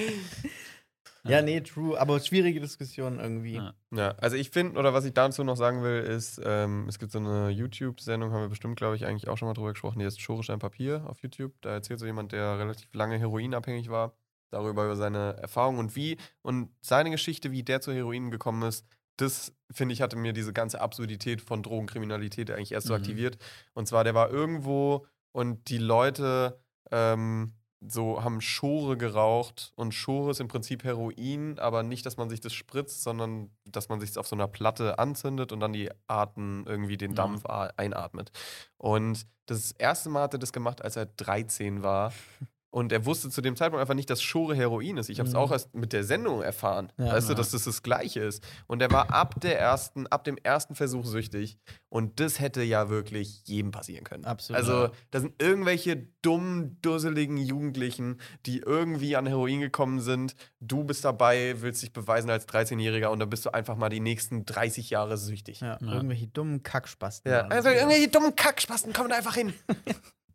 [1.24, 1.36] Ja.
[1.36, 2.00] ja, nee, true.
[2.00, 3.54] Aber schwierige Diskussion irgendwie.
[3.54, 3.74] Ja.
[3.94, 7.12] Ja, also ich finde, oder was ich dazu noch sagen will, ist, ähm, es gibt
[7.12, 10.04] so eine YouTube-Sendung, haben wir bestimmt, glaube ich, eigentlich auch schon mal drüber gesprochen, die
[10.04, 11.52] heißt Schorisch ein Papier auf YouTube.
[11.60, 14.16] Da erzählt so jemand, der relativ lange heroinabhängig war,
[14.50, 18.84] darüber über seine Erfahrung und wie und seine Geschichte, wie der zu Heroin gekommen ist.
[19.22, 23.00] Das, finde ich, hatte mir diese ganze Absurdität von Drogenkriminalität eigentlich erst so Mhm.
[23.00, 23.38] aktiviert.
[23.74, 26.58] Und zwar, der war irgendwo und die Leute
[26.90, 27.52] ähm,
[27.84, 32.40] so haben Schore geraucht und Schore ist im Prinzip Heroin, aber nicht, dass man sich
[32.40, 35.90] das spritzt, sondern dass man sich es auf so einer Platte anzündet und dann die
[36.06, 37.14] Arten irgendwie den.
[37.16, 38.30] Dampf a- einatmet.
[38.76, 42.12] Und das erste Mal hat er das gemacht, als er 13 war.
[42.72, 45.10] Und er wusste zu dem Zeitpunkt einfach nicht, dass Schore Heroin ist.
[45.10, 45.40] Ich habe es Mhm.
[45.40, 46.90] auch erst mit der Sendung erfahren.
[46.96, 47.12] Ja.
[47.12, 48.42] weißt du, dass das das Gleiche ist.
[48.66, 51.58] Und er war ab der ersten, ab dem ersten Versuch süchtig.
[51.90, 54.24] Und das hätte ja wirklich jedem passieren können.
[54.24, 54.58] Absolut.
[54.58, 60.34] Also, da sind irgendwelche dummen, dusseligen Jugendlichen, die irgendwie an Heroin gekommen sind.
[60.60, 64.00] Du bist dabei, willst dich beweisen als 13-Jähriger und dann bist du einfach mal die
[64.00, 65.60] nächsten 30 Jahre süchtig.
[65.60, 65.92] Ja, Ja.
[65.92, 67.30] irgendwelche dummen Kackspasten.
[67.30, 69.52] Ja, also irgendwelche dummen Kackspasten kommen da einfach hin.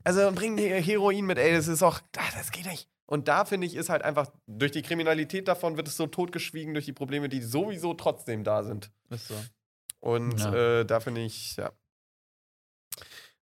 [0.08, 2.88] also bringen Heroin mit, ey, das ist auch, das geht nicht.
[3.06, 6.74] Und da finde ich, ist halt einfach, durch die Kriminalität davon wird es so totgeschwiegen
[6.74, 8.92] durch die Probleme, die sowieso trotzdem da sind.
[9.10, 9.36] Ist so.
[10.00, 10.80] Und Ja.
[10.80, 11.72] äh, da finde ich, ja.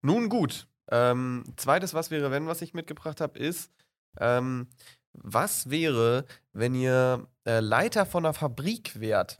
[0.01, 0.67] Nun gut.
[0.91, 3.71] Ähm, zweites Was wäre, wenn, was ich mitgebracht habe, ist,
[4.19, 4.67] ähm,
[5.13, 9.39] was wäre, wenn ihr äh, Leiter von einer Fabrik wärt?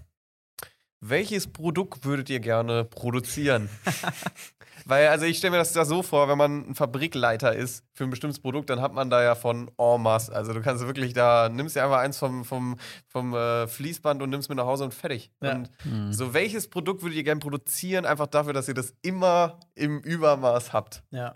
[1.08, 3.70] Welches Produkt würdet ihr gerne produzieren?
[4.88, 8.04] Weil, also ich stelle mir das da so vor, wenn man ein Fabrikleiter ist für
[8.04, 10.34] ein bestimmtes Produkt, dann hat man da ja von en masse.
[10.36, 12.78] Also du kannst wirklich da, nimmst dir einfach eins vom, vom,
[13.08, 15.32] vom äh, Fließband und nimmst mit nach Hause und fertig.
[15.42, 15.54] Ja.
[15.56, 16.14] Und Mhm.
[16.14, 20.74] so, welches Produkt würdet ihr gerne produzieren, einfach dafür, dass ihr das immer im Übermaß
[20.74, 21.04] habt?
[21.12, 21.36] Ja.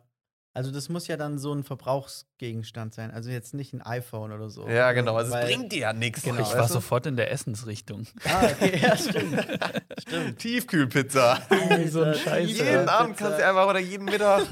[0.60, 3.12] Also das muss ja dann so ein Verbrauchsgegenstand sein.
[3.12, 4.68] Also jetzt nicht ein iPhone oder so.
[4.68, 5.16] Ja, genau.
[5.16, 6.24] Also es bringt dir ja nichts.
[6.24, 6.42] Genau.
[6.42, 8.06] ich war sofort in der Essensrichtung.
[8.26, 9.48] Ah, okay, ja, stimmt.
[10.00, 10.40] stimmt.
[10.40, 11.40] Tiefkühlpizza.
[11.88, 14.48] so ein Alter, Scheiß, Pizza, jeden Abend kannst du einfach oder jeden Mittag.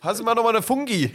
[0.00, 1.14] Hast du mal noch mal eine Fungi?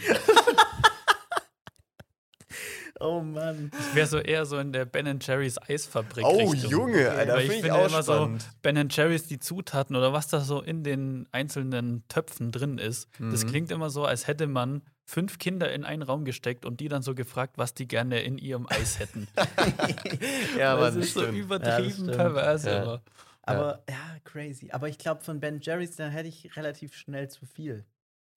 [2.99, 3.71] Oh Mann.
[3.80, 6.26] Ich wäre so eher so in der Ben Jerry's Eisfabrik.
[6.26, 6.69] Oh, Richtung.
[6.71, 8.45] Junge, Alter, Weil finde ich ich finde auch immer so, spannend.
[8.61, 13.45] Ben Jerry's die Zutaten oder was da so in den einzelnen Töpfen drin ist, das
[13.45, 13.49] Mhm.
[13.49, 17.01] klingt immer so, als hätte man fünf Kinder in einen Raum gesteckt und die dann
[17.01, 19.27] so gefragt, was die gerne in ihrem Eis hätten.
[20.57, 21.38] ja, das Mann, ist so stimmt.
[21.38, 22.11] übertrieben stimmt.
[22.11, 22.65] pervers.
[22.65, 22.81] Ja.
[22.81, 23.01] aber-
[23.43, 23.95] Aber ja,
[24.26, 24.69] crazy.
[24.71, 27.85] Aber ich glaube, von Ben Jerry's, dann hätte ich relativ schnell zu viel.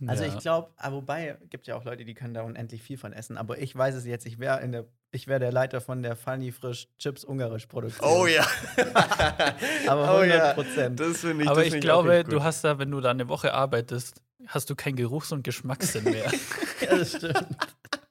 [0.08, 0.34] Also ja.
[0.34, 3.36] ich glaube, wobei, gibt ja auch Leute, die können da unendlich viel von essen.
[3.36, 6.16] Aber ich weiß es jetzt, ich wäre in der, ich wäre der Leiter von der
[6.16, 8.08] Funny Frisch Chips Ungarisch Produktion.
[8.10, 8.46] Oh ja.
[9.86, 10.50] Aber Oh ja.
[10.50, 11.00] 100 Prozent.
[11.00, 14.22] Das finde ich Aber ich glaube, du hast da, wenn du da eine Woche arbeitest,
[14.46, 16.30] hast du keinen Geruchs- und Geschmackssinn mehr.
[16.80, 17.46] Ja, das stimmt.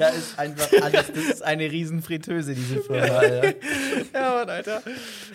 [0.00, 3.02] Da ist einfach alles, das ist eine riesen Fritteuse, diese Firma.
[3.18, 3.54] Alter.
[4.14, 4.82] ja, Mann, Alter.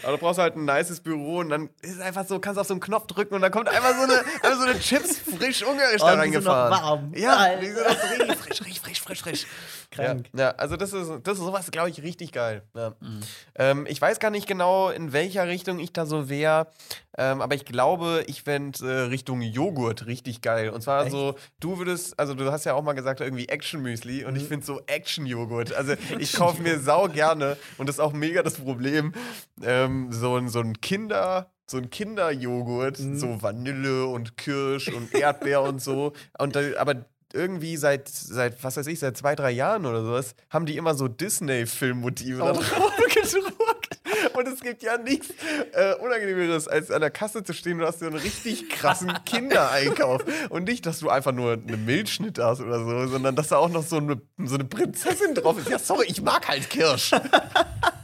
[0.04, 2.68] Aber du brauchst halt ein nices Büro und dann ist es einfach so, kannst auf
[2.68, 5.64] so einen Knopf drücken und dann kommt einfach so eine, einfach so eine Chips frisch
[5.64, 6.72] ungarisch da Und die sind noch reingefahren.
[6.72, 7.14] warm.
[7.16, 7.62] Ja, Alter.
[7.62, 8.74] die sind noch so richtig frisch, richtig
[9.06, 9.45] frisch, frisch.
[9.91, 10.27] Krank.
[10.34, 12.64] Ja, ja, also das ist, das ist sowas, glaube ich, richtig geil.
[12.76, 12.95] Ja.
[12.99, 13.19] Mhm.
[13.56, 16.68] Ähm, ich weiß gar nicht genau, in welcher Richtung ich da so wäre,
[17.18, 20.69] ähm, aber ich glaube, ich fände äh, Richtung Joghurt richtig geil.
[20.69, 21.11] Und zwar Echt?
[21.11, 24.48] so, du würdest, also du hast ja auch mal gesagt, irgendwie Action-Müsli und ich Mhm.
[24.48, 25.73] finde so Action-Joghurt.
[25.73, 29.14] Also ich kaufe mir sau gerne und das ist auch mega das Problem,
[29.64, 31.52] ähm, so, ein- so ein Kinder...
[31.68, 33.18] So ein Kinderjoghurt, Mhm.
[33.18, 36.14] so Vanille und Kirsch und Erdbeer und so.
[36.38, 40.35] Und da, aber irgendwie seit, seit, was weiß ich, seit zwei, drei Jahren oder sowas,
[40.49, 42.53] haben die immer so Disney-Filmmotive da Oh.
[42.53, 43.99] drauf gedruckt.
[44.34, 45.30] Und es gibt ja nichts
[45.73, 50.23] äh, Unangenehmeres, als an der Kasse zu stehen und hast so einen richtig krassen Kindereinkauf.
[50.49, 53.69] Und nicht, dass du einfach nur eine Milchschnitte hast oder so, sondern dass da auch
[53.69, 55.69] noch so eine, so eine Prinzessin drauf ist.
[55.69, 57.11] Ja, sorry, ich mag halt Kirsch.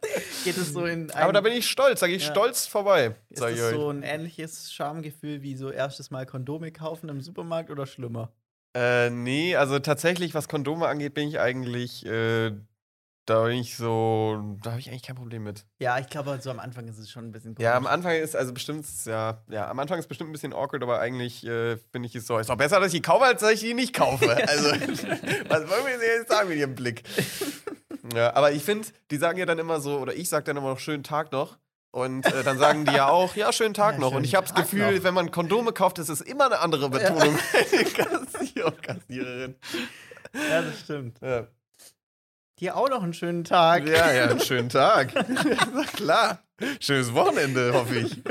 [0.44, 2.30] Geht es so in ein, Aber da bin ich stolz, sage ich Ja.
[2.30, 3.16] stolz vorbei.
[3.30, 3.58] ist das euch.
[3.58, 8.32] so ein ähnliches Schamgefühl wie so erstes Mal Kondome kaufen im Supermarkt oder schlimmer?
[8.74, 12.52] Äh, nee, also tatsächlich, was Kondome angeht, bin ich eigentlich, äh,
[13.26, 15.66] da bin ich so, da habe ich eigentlich kein Problem mit.
[15.78, 17.64] Ja, ich glaube, so am Anfang ist es schon ein bisschen komisch.
[17.64, 20.82] Ja, am Anfang ist, also bestimmt, ja, ja, am Anfang ist bestimmt ein bisschen awkward,
[20.82, 23.42] aber eigentlich äh, finde ich es so, ist doch besser, dass ich die kaufe, als
[23.42, 24.28] dass ich die nicht kaufe.
[24.34, 27.02] Also, was wollen wir jetzt sagen mit ihrem Blick?
[28.14, 30.70] Ja, aber ich finde, die sagen ja dann immer so, oder ich sage dann immer
[30.70, 31.58] noch schönen Tag noch.
[31.94, 34.08] Und äh, dann sagen die ja auch, ja, schönen Tag Ja, noch.
[34.08, 35.04] schönen Und ich habe das Gefühl, noch.
[35.04, 37.34] wenn man Kondome kauft, ist es immer eine andere Betonung.
[37.34, 39.54] Und Kassiererin.
[40.50, 41.18] ja, das stimmt.
[41.20, 41.46] Ja.
[42.58, 43.86] Dir auch noch einen schönen Tag.
[43.88, 45.12] Ja, ja, einen schönen Tag.
[45.74, 46.38] Na klar.
[46.80, 48.22] Schönes Wochenende, hoffe ich.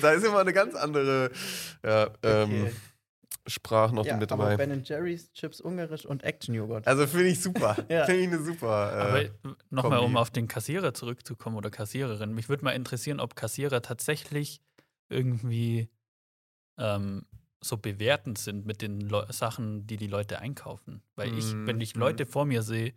[0.00, 1.30] Da- ist immer eine ganz andere
[1.84, 2.70] ja, ähm,
[3.48, 3.54] Okay.
[3.54, 4.56] Sprache noch ja, mit aber dabei.
[4.66, 6.86] Ben Jerry's, Chips Ungarisch und Action-Joghurt.
[6.86, 7.76] Also finde ich super.
[7.88, 8.04] Ja.
[8.04, 8.66] Finde ich eine super.
[8.92, 9.30] Aber Äh,
[9.70, 12.34] nochmal, um auf den Kassierer zurückzukommen oder Kassiererin.
[12.34, 14.60] Mich würde mal interessieren, ob Kassierer tatsächlich
[15.08, 15.88] irgendwie
[16.78, 17.24] ähm,
[17.60, 21.02] so bewertend sind mit den Leu Sachen, die die Leute einkaufen.
[21.16, 21.82] Weil ich, wenn Mhm.
[21.82, 22.94] ich Leute vor mir sehe,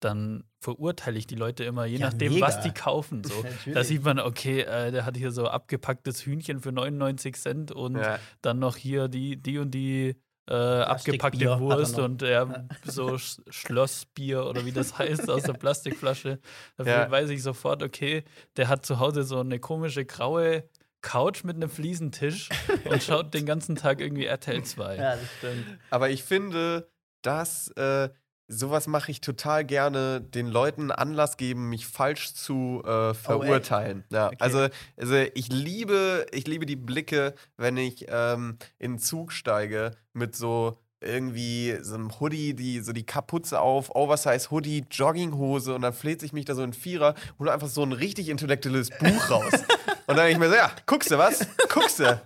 [0.00, 2.46] dann verurteile ich die Leute immer, je Ja, nachdem, mega.
[2.46, 3.24] was die kaufen.
[3.24, 3.44] So.
[3.72, 7.96] Da sieht man, okay, äh, der hat hier so abgepacktes Hühnchen für 99 Cent und
[7.96, 8.18] ja.
[8.42, 10.16] dann noch hier die, die und die
[10.48, 12.46] äh, abgepackte Wurst und äh,
[12.84, 16.38] so Sch Schlossbier oder wie das heißt aus der Plastikflasche.
[16.76, 17.10] Dafür Ja.
[17.10, 18.24] weiß ich sofort, okay,
[18.56, 20.64] der hat zu Hause so eine komische graue
[21.02, 22.48] Couch mit einem Fliesentisch
[22.90, 24.96] und schaut den ganzen Tag irgendwie RTL 2.
[24.96, 25.66] ja, das stimmt.
[25.90, 26.88] Aber ich finde,
[27.22, 28.08] dass äh,
[28.48, 34.04] sowas mache ich total gerne, den Leuten Anlass geben, mich falsch zu äh, verurteilen.
[34.10, 34.36] ja, Okay.
[34.40, 39.92] also, also ich liebe, ich liebe die Blicke, wenn ich ähm, in den Zug steige
[40.14, 45.82] mit so irgendwie so einem Hoodie, die, so die Kapuze auf, Oversize Hoodie, Jogginghose und
[45.82, 49.30] dann fläht sich mich da so ein Vierer und einfach so ein richtig intellektuelles Buch
[49.30, 49.52] raus.
[50.08, 51.46] Und dann denke ich mir so, ja, guckst du was?
[51.68, 52.18] Guckst du?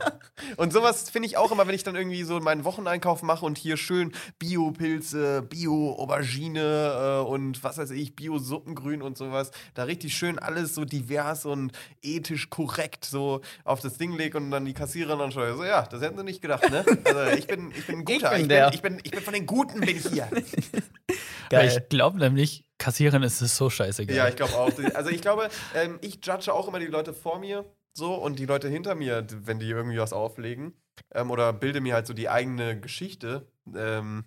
[0.56, 3.58] Und sowas finde ich auch immer, wenn ich dann irgendwie so meinen Wocheneinkauf mache und
[3.58, 10.38] hier schön Bio-Pilze, Bio-Aubergine äh, und was weiß ich, Bio-Suppengrün und sowas, da richtig schön
[10.38, 11.72] alles so divers und
[12.02, 15.82] ethisch korrekt so auf das Ding lege und dann die Kassiererin dann schaut, so, ja,
[15.82, 16.84] das hätten sie nicht gedacht, ne?
[17.04, 18.72] Also ich bin, ich bin ein guter, bin ich bin, der.
[18.72, 20.28] ich bin, ich bin von den Guten bin ich hier.
[21.50, 24.16] Weil ich glaube nämlich, Kassiererin ist es so scheißegal.
[24.16, 24.72] Ja, ich glaube auch.
[24.94, 28.46] Also ich glaube, ähm, ich judge auch immer die Leute vor mir so und die
[28.46, 30.74] Leute hinter mir, wenn die irgendwie was auflegen.
[31.12, 33.46] Ähm, oder bilde mir halt so die eigene Geschichte.
[33.74, 34.24] Ähm,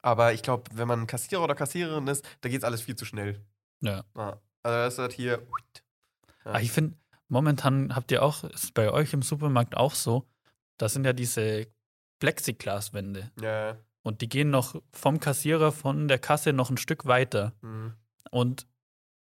[0.00, 3.40] aber ich glaube, wenn man Kassierer oder Kassiererin ist, da geht alles viel zu schnell.
[3.80, 4.04] ja.
[4.16, 4.40] Ja.
[4.64, 5.42] Also das ist halt hier.
[6.44, 6.50] Ja.
[6.50, 6.96] Aber ich finde,
[7.28, 10.28] momentan habt ihr auch, ist bei euch im Supermarkt auch so,
[10.78, 11.66] das sind ja diese
[12.20, 13.32] Plexiglaswände.
[13.40, 13.76] Ja.
[14.02, 17.52] Und die gehen noch vom Kassierer von der Kasse noch ein Stück weiter.
[17.60, 17.94] Mhm.
[18.30, 18.66] Und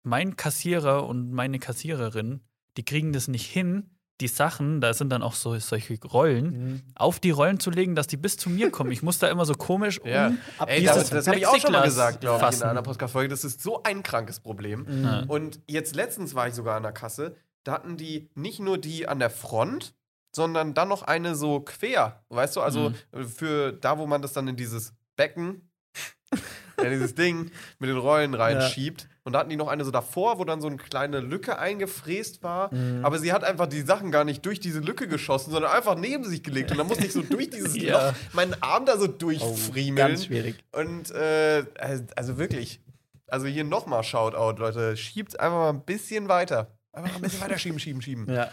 [0.04, 2.42] mein Kassierer und meine Kassiererin,
[2.78, 3.90] die kriegen das nicht hin,
[4.22, 6.82] die Sachen, da sind dann auch so solche Rollen, Mhm.
[6.96, 8.92] auf die Rollen zu legen, dass die bis zu mir kommen.
[8.92, 10.28] Ich muss da immer so komisch Ja.
[10.28, 10.38] um.
[10.60, 13.30] Ab Ey, das, das habe ich auch schon mal gesagt, glaube ich, in einer Podcast-Folge.
[13.30, 14.86] Das ist so ein krankes Problem.
[14.88, 15.04] Mhm.
[15.04, 15.20] Ja.
[15.28, 17.36] Und jetzt letztens war ich sogar an der Kasse.
[17.64, 19.96] Da hatten die nicht nur die an der Front,
[20.36, 22.24] sondern dann noch eine so quer.
[22.30, 23.28] Weißt du, also Mhm.
[23.28, 25.68] für da, wo man das dann in dieses Becken,
[26.82, 27.50] ja, dieses Ding
[27.80, 29.08] mit den Rollen reinschiebt.
[29.24, 32.42] Und da hatten die noch eine so davor, wo dann so eine kleine Lücke eingefräst
[32.42, 32.74] war.
[32.74, 33.06] Mhm.
[33.06, 36.24] Aber sie hat einfach die Sachen gar nicht durch diese Lücke geschossen, sondern einfach neben
[36.24, 36.72] sich gelegt.
[36.72, 38.10] Und dann musste ich so durch dieses Ja.
[38.10, 39.96] Loch meinen Arm da so Oh, durchfriemeln.
[39.96, 40.64] ganz schwierig.
[40.72, 42.82] Und äh, also- also wirklich,
[43.28, 44.98] also hier nochmal Shoutout, Leute.
[44.98, 46.76] Schiebt einfach mal ein bisschen weiter.
[46.92, 48.28] Einfach mal ein bisschen weiter schieben, schieben, schieben.
[48.34, 48.46] Ja.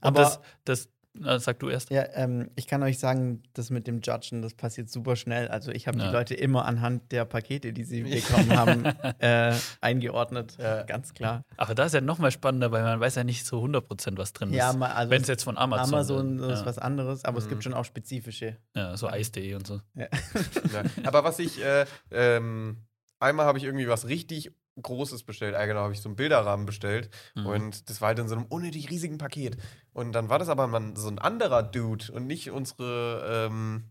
[0.00, 0.88] Und Aber das, das
[1.24, 1.90] äh, sag du erst.
[1.90, 5.48] Ja, ähm, ich kann euch sagen, das mit dem Judgen, das passiert super schnell.
[5.48, 6.06] Also ich habe Ja.
[6.08, 8.84] die Leute immer anhand der Pakete, die sie bekommen haben,
[9.20, 10.56] äh, eingeordnet.
[10.58, 10.82] Ja.
[10.82, 11.42] Ganz klar.
[11.56, 14.32] Aber da ist ja noch mal spannender, weil man weiß ja nicht so 100% was
[14.32, 14.76] drin Ja, ist.
[14.78, 16.52] mal, also Wenn es jetzt von Amazon, Amazon ist.
[16.52, 16.66] ist ja.
[16.66, 17.48] was anderes, aber es Mhm.
[17.50, 18.56] gibt schon auch spezifische.
[18.74, 19.80] ja, so Eis.de und so.
[19.94, 20.06] Ja.
[21.04, 22.78] Aber was ich, äh, ähm,
[23.18, 25.54] einmal habe ich irgendwie was richtig Großes bestellt.
[25.54, 27.08] Ah, genau, habe ich so einen Bilderrahmen bestellt.
[27.34, 27.46] Mhm.
[27.46, 29.56] Und das war halt in so einem unnötig riesigen Paket.
[29.92, 33.84] Und dann war das aber man, so ein anderer Dude und nicht unsere, ähm,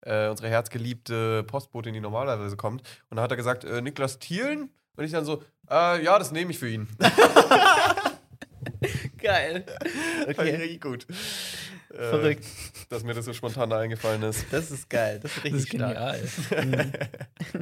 [0.00, 2.82] äh, unsere herzgeliebte Postbotin, die normalerweise kommt.
[3.10, 4.70] Und da hat er gesagt, äh, Niklas Thielen?
[4.96, 6.88] Und ich dann so, äh, ja, das nehme ich für ihn.
[9.18, 9.64] Geil.
[9.66, 10.56] Fand ich Okay.
[10.56, 11.06] richtig gut.
[11.94, 12.44] Äh, Verrückt.
[12.90, 14.46] Dass mir das so spontan eingefallen ist.
[14.52, 15.20] Das ist geil.
[15.20, 15.94] Das ist Das richtig ist stark.
[16.50, 16.92] genial.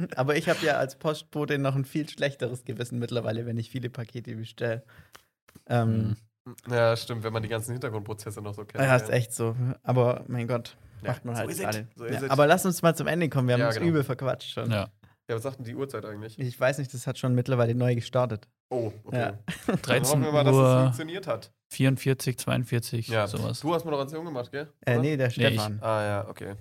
[0.01, 0.07] Mhm.
[0.15, 3.89] Aber ich habe ja als Postbote noch ein viel schlechteres Gewissen mittlerweile, wenn ich viele
[3.89, 4.83] Pakete bestelle.
[5.67, 6.15] Ähm,
[6.45, 6.55] Mhm.
[6.69, 8.83] Ja, stimmt, wenn man die ganzen Hintergrundprozesse noch so kennt.
[8.83, 9.55] Ja, ist echt so.
[9.81, 11.65] Aber mein Gott, Ja, macht man so halt ist es.
[11.65, 11.87] alle.
[11.95, 13.47] So ist ja, aber lass uns mal zum Ende kommen.
[13.47, 13.87] Wir haben Ja, uns genau.
[13.87, 14.69] übel verquatscht schon.
[14.69, 14.89] Ja.
[15.29, 16.37] Ja, was sagt denn die Uhrzeit eigentlich?
[16.37, 18.49] Ich weiß nicht, das hat schon mittlerweile neu gestartet.
[18.73, 19.17] Oh, okay.
[19.19, 19.33] Ja.
[19.67, 21.51] Dann 13 hoffen wir mal, dass es funktioniert hat.
[21.69, 23.27] 44, 42, Ja.
[23.27, 23.59] sowas.
[23.59, 24.67] Du hast Moderation gemacht, gell?
[24.85, 25.79] Äh, nee, der Nee, Stefan.
[25.81, 26.55] Ah ja, okay.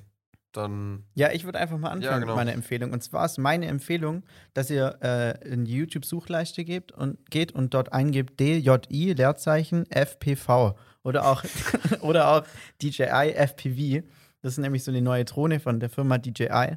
[0.52, 1.04] Dann.
[1.14, 2.26] Ja, ich würde einfach mal anfangen Ja, genau.
[2.32, 2.92] mit meiner Empfehlung.
[2.92, 4.22] Und zwar ist meine Empfehlung,
[4.52, 10.76] dass ihr äh, in die YouTube-Suchleiste geht und, geht und dort eingebt DJI Leerzeichen FPV
[11.04, 11.42] oder auch,
[12.02, 12.44] oder auch
[12.82, 14.02] DJI FPV.
[14.42, 16.76] Das ist nämlich so eine neue Drohne von der Firma DJI.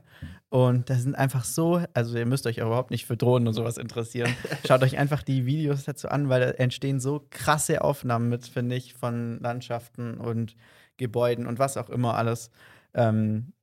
[0.50, 3.56] Und das sind einfach so, also ihr müsst euch auch überhaupt nicht für Drohnen und
[3.56, 4.34] sowas interessieren.
[4.68, 8.76] Schaut euch einfach die Videos dazu an, weil da entstehen so krasse Aufnahmen mit, finde
[8.76, 10.56] ich, von Landschaften und
[10.98, 12.52] Gebäuden und was auch immer alles.
[12.94, 13.54] Ähm,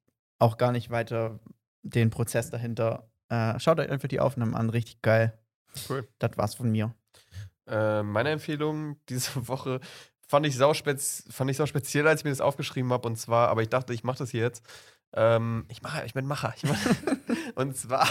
[0.40, 1.38] auch gar nicht weiter
[1.82, 3.08] den Prozess dahinter.
[3.28, 5.38] Äh, schaut euch einfach die Aufnahmen an, richtig geil.
[5.88, 6.08] Cool.
[6.18, 6.92] Das war's von mir.
[7.66, 9.80] Äh, meine Empfehlung diese Woche
[10.32, 13.06] fand ich sau, spez fand ich sau speziell, als ich mir das aufgeschrieben habe.
[13.06, 14.64] Und zwar, aber ich dachte, ich mache das hier jetzt.
[15.14, 16.54] Ähm, ich mache, ich bin Macher.
[16.56, 16.78] Ich mach,
[17.54, 18.08] und zwar,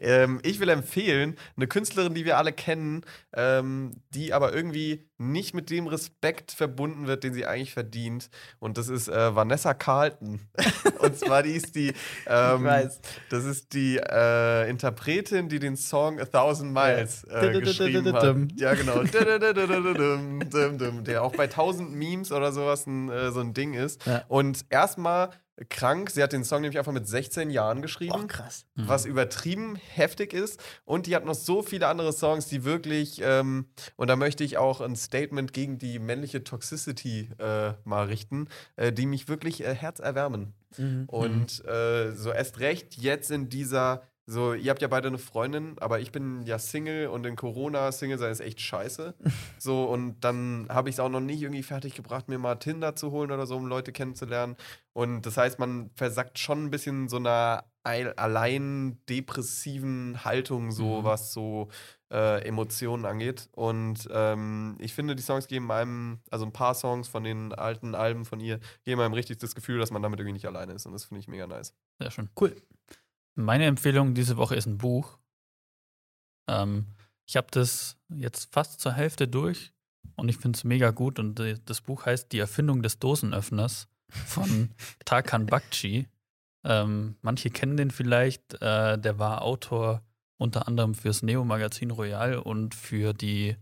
[0.00, 3.04] ähm, ich will empfehlen, eine Künstlerin, die wir alle kennen,
[3.34, 8.30] ähm, die aber irgendwie nicht mit dem Respekt verbunden wird, den sie eigentlich verdient.
[8.58, 10.40] Und das ist äh, Vanessa Carlton.
[10.98, 11.92] und zwar, die ist die,
[12.26, 12.68] ähm,
[13.30, 18.36] das ist die äh, Interpretin, die den Song A Thousand Miles äh, geschrieben hat.
[18.56, 19.02] Ja, genau.
[21.02, 24.04] Der auch bei 1000 Memes oder sowas ein, äh, so ein Ding ist.
[24.06, 24.24] Ja.
[24.28, 25.30] Und erstmal
[25.68, 28.22] krank, sie hat den Song nämlich einfach mit 16 Jahren geschrieben.
[28.24, 28.66] Oh, krass.
[28.74, 28.88] Mhm.
[28.88, 30.62] Was übertrieben heftig ist.
[30.84, 33.66] Und die hat noch so viele andere Songs, die wirklich, ähm,
[33.96, 38.92] und da möchte ich auch ein Statement gegen die männliche Toxicity äh, mal richten, äh,
[38.92, 40.54] die mich wirklich äh, herzerwärmen.
[40.78, 41.04] Mhm.
[41.06, 45.76] Und äh, so erst recht jetzt in dieser, so, ihr habt ja beide eine Freundin,
[45.80, 49.14] aber ich bin ja Single und in Corona Single sein ist echt scheiße.
[49.58, 52.94] so, und dann habe ich es auch noch nicht irgendwie fertig gebracht, mir mal Tinder
[52.94, 54.56] zu holen oder so, um Leute kennenzulernen.
[54.92, 61.04] Und das heißt, man versackt schon ein bisschen so einer allein depressiven Haltung, so Mhm.
[61.04, 61.68] was so
[62.12, 63.48] äh, Emotionen angeht.
[63.52, 67.94] Und ähm, ich finde, die Songs geben einem, also ein paar Songs von den alten
[67.96, 70.86] Alben von ihr, geben einem richtig das Gefühl, dass man damit irgendwie nicht alleine ist.
[70.86, 71.74] Und das finde ich mega nice.
[71.98, 72.30] Sehr schön.
[72.40, 72.54] Cool.
[73.34, 75.18] Meine Empfehlung diese Woche ist ein Buch.
[76.48, 76.86] Ähm,
[77.26, 79.72] ich habe das jetzt fast zur Hälfte durch
[80.16, 81.18] und ich finde es mega gut.
[81.18, 84.70] Und äh, das Buch heißt Die Erfindung des Dosenöffners von
[85.04, 86.08] Tarkan Bakci.
[86.64, 88.54] Ähm, manche kennen den vielleicht.
[88.60, 90.02] Äh, der war Autor
[90.36, 93.56] unter anderem fürs Neo-Magazin Royal und für die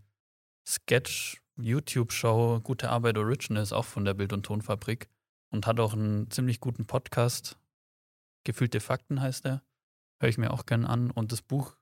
[0.67, 5.09] Sketch-YouTube-Show Gute Arbeit Originals, auch von der Bild- und Tonfabrik.
[5.51, 7.59] Und hat auch einen ziemlich guten Podcast.
[8.45, 9.63] Gefühlte Fakten heißt er.
[10.19, 11.11] Höre ich mir auch gern an.
[11.11, 11.77] Und das Buch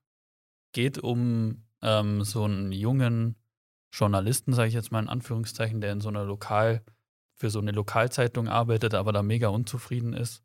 [0.73, 3.37] geht um ähm, so einen jungen
[3.93, 6.85] Journalisten, sage ich jetzt mal in Anführungszeichen, der in so einer Lokal,
[7.35, 10.43] für so eine Lokalzeitung arbeitet, aber da mega unzufrieden ist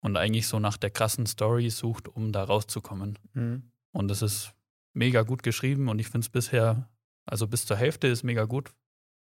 [0.00, 3.18] und eigentlich so nach der krassen Story sucht, um da rauszukommen.
[3.32, 3.70] Mhm.
[3.92, 4.52] Und das ist
[4.92, 6.90] mega gut geschrieben und ich finde es bisher,
[7.24, 8.74] also bis zur Hälfte ist mega gut.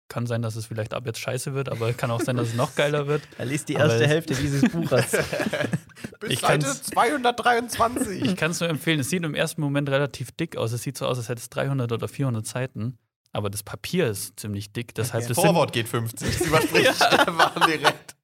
[0.08, 2.54] Kann sein, dass es vielleicht ab jetzt scheiße wird, aber kann auch sein, dass es
[2.54, 3.22] noch geiler wird.
[3.38, 5.10] Er liest die erste Hälfte dieses Buches.
[6.20, 8.22] Bis Ich Seite kann's- 223.
[8.24, 9.00] Ich kann es nur empfehlen.
[9.00, 10.72] Es sieht im ersten Moment relativ dick aus.
[10.72, 12.96] Es sieht so aus, als hätte es 300 oder 400 Seiten.
[13.32, 14.94] Aber das Papier ist ziemlich dick.
[14.94, 16.26] Das heißt, Das Vorwort geht 50.
[16.38, 18.16] Sie überspricht Stefan direkt.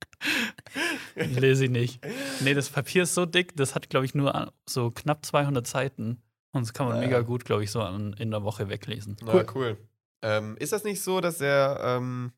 [1.17, 2.01] lese ich nicht.
[2.41, 6.23] Nee, das Papier ist so dick, das hat, glaube ich, nur so knapp 200 Seiten.
[6.53, 7.03] Und das kann man Ja.
[7.03, 9.17] mega gut, glaube ich, so an, in der Woche weglesen.
[9.23, 9.47] Na, cool.
[9.55, 9.77] cool.
[10.25, 12.33] Ähm, ist das nicht so, dass der, ähm,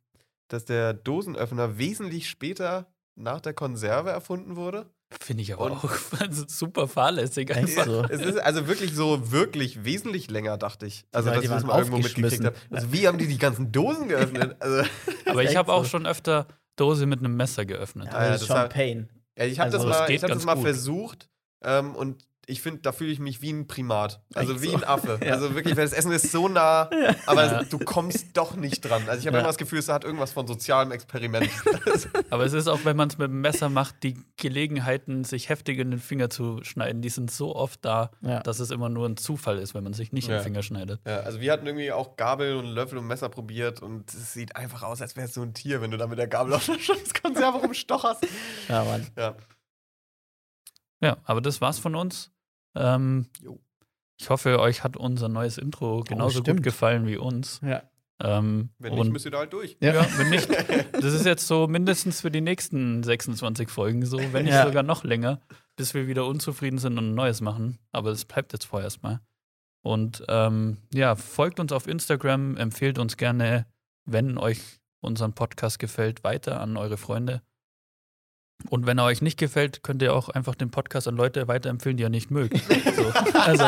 [0.48, 4.90] dass der Dosenöffner wesentlich später nach der Konserve erfunden wurde?
[5.20, 5.84] Finde ich aber Und- auch
[6.20, 7.84] also super fahrlässig einfach.
[7.84, 8.02] so?
[8.10, 11.04] Es ist also wirklich so, wirklich wesentlich länger, dachte ich.
[11.12, 12.56] Also, Ja, dass ich das mal irgendwo mitgekriegt habe.
[12.72, 14.56] Also, wie haben die die ganzen Dosen geöffnet?
[14.60, 14.82] Also,
[15.26, 15.90] Aber ich habe echt auch so.
[15.90, 18.08] schon öfter Dose mit einem Messer geöffnet.
[18.12, 19.08] Ja, ja, das ist das schon Pain.
[19.38, 20.64] Ja, ich habe Also, das das mal, geht ich hab das mal gut.
[20.64, 21.28] versucht
[21.64, 24.22] ähm, und ich finde, da fühle ich mich wie ein Primat.
[24.34, 24.76] Also Echt wie so?
[24.76, 25.18] ein Affe.
[25.24, 25.32] Ja.
[25.34, 26.88] Also wirklich, weil das Essen ist so nah,
[27.26, 27.62] aber Ja.
[27.64, 29.02] du kommst doch nicht dran.
[29.08, 29.40] Also ich habe Ja.
[29.40, 31.50] immer das Gefühl, es hat irgendwas von sozialem Experiment.
[32.30, 35.78] Aber es ist auch, wenn man es mit dem Messer macht, die Gelegenheiten, sich heftig
[35.78, 38.40] in den Finger zu schneiden, die sind so oft da, Ja.
[38.40, 40.38] dass es immer nur ein Zufall ist, wenn man sich nicht in Ja.
[40.40, 41.00] den Finger schneidet.
[41.06, 44.54] ja, also wir hatten irgendwie auch Gabel und Löffel und Messer probiert und es sieht
[44.56, 46.66] einfach aus, als wäre es so ein Tier, wenn du da mit der Gabel auf
[46.66, 48.26] der Scheißkonserve rumstocherst.
[48.68, 49.06] Ja, Mann.
[49.16, 49.34] Ja.
[51.00, 52.30] Ja, aber das war's von uns.
[52.76, 53.58] Ähm, Jo.
[54.20, 56.62] ich hoffe, euch hat unser neues Intro genauso gut stimmt.
[56.62, 57.60] gefallen wie uns.
[57.64, 57.82] Ja.
[58.18, 59.76] Ähm, Wenn nicht, und müsst ihr da halt durch.
[59.80, 60.06] ja.
[60.16, 60.48] wenn nicht,
[60.92, 64.64] das ist jetzt so mindestens für die nächsten 26 Folgen so, wenn nicht Ja.
[64.66, 65.40] sogar noch länger,
[65.76, 67.78] bis wir wieder unzufrieden sind und ein neues machen.
[67.92, 69.20] Aber das bleibt jetzt vorerst mal.
[69.82, 73.66] Und ähm, ja, folgt uns auf Instagram, empfehlt uns gerne,
[74.06, 74.60] wenn euch
[75.00, 77.42] unseren Podcast gefällt, weiter an eure Freunde.
[78.70, 81.96] Und wenn er euch nicht gefällt, könnt ihr auch einfach den Podcast an Leute weiterempfehlen,
[81.96, 82.56] die ihr nicht mögt.
[82.96, 83.64] So, also,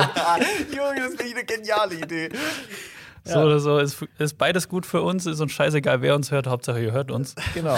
[0.74, 2.30] Junge, das finde ich eine geniale Idee.
[3.24, 6.46] so oder so ist, ist beides gut für uns, ist uns scheißegal, wer uns hört,
[6.46, 7.34] Hauptsache ihr hört uns.
[7.54, 7.76] Genau.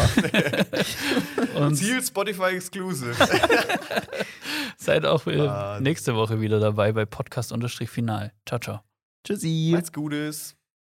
[1.56, 3.14] Und Ziel Spotify Exclusive.
[4.76, 5.82] seid auch äh, Mann.
[5.82, 8.32] nächste Woche wieder dabei bei Podcast-Final.
[8.46, 8.80] Ciao, ciao.
[9.24, 9.70] Tschüssi.
[9.72, 10.59] Macht's Gutes.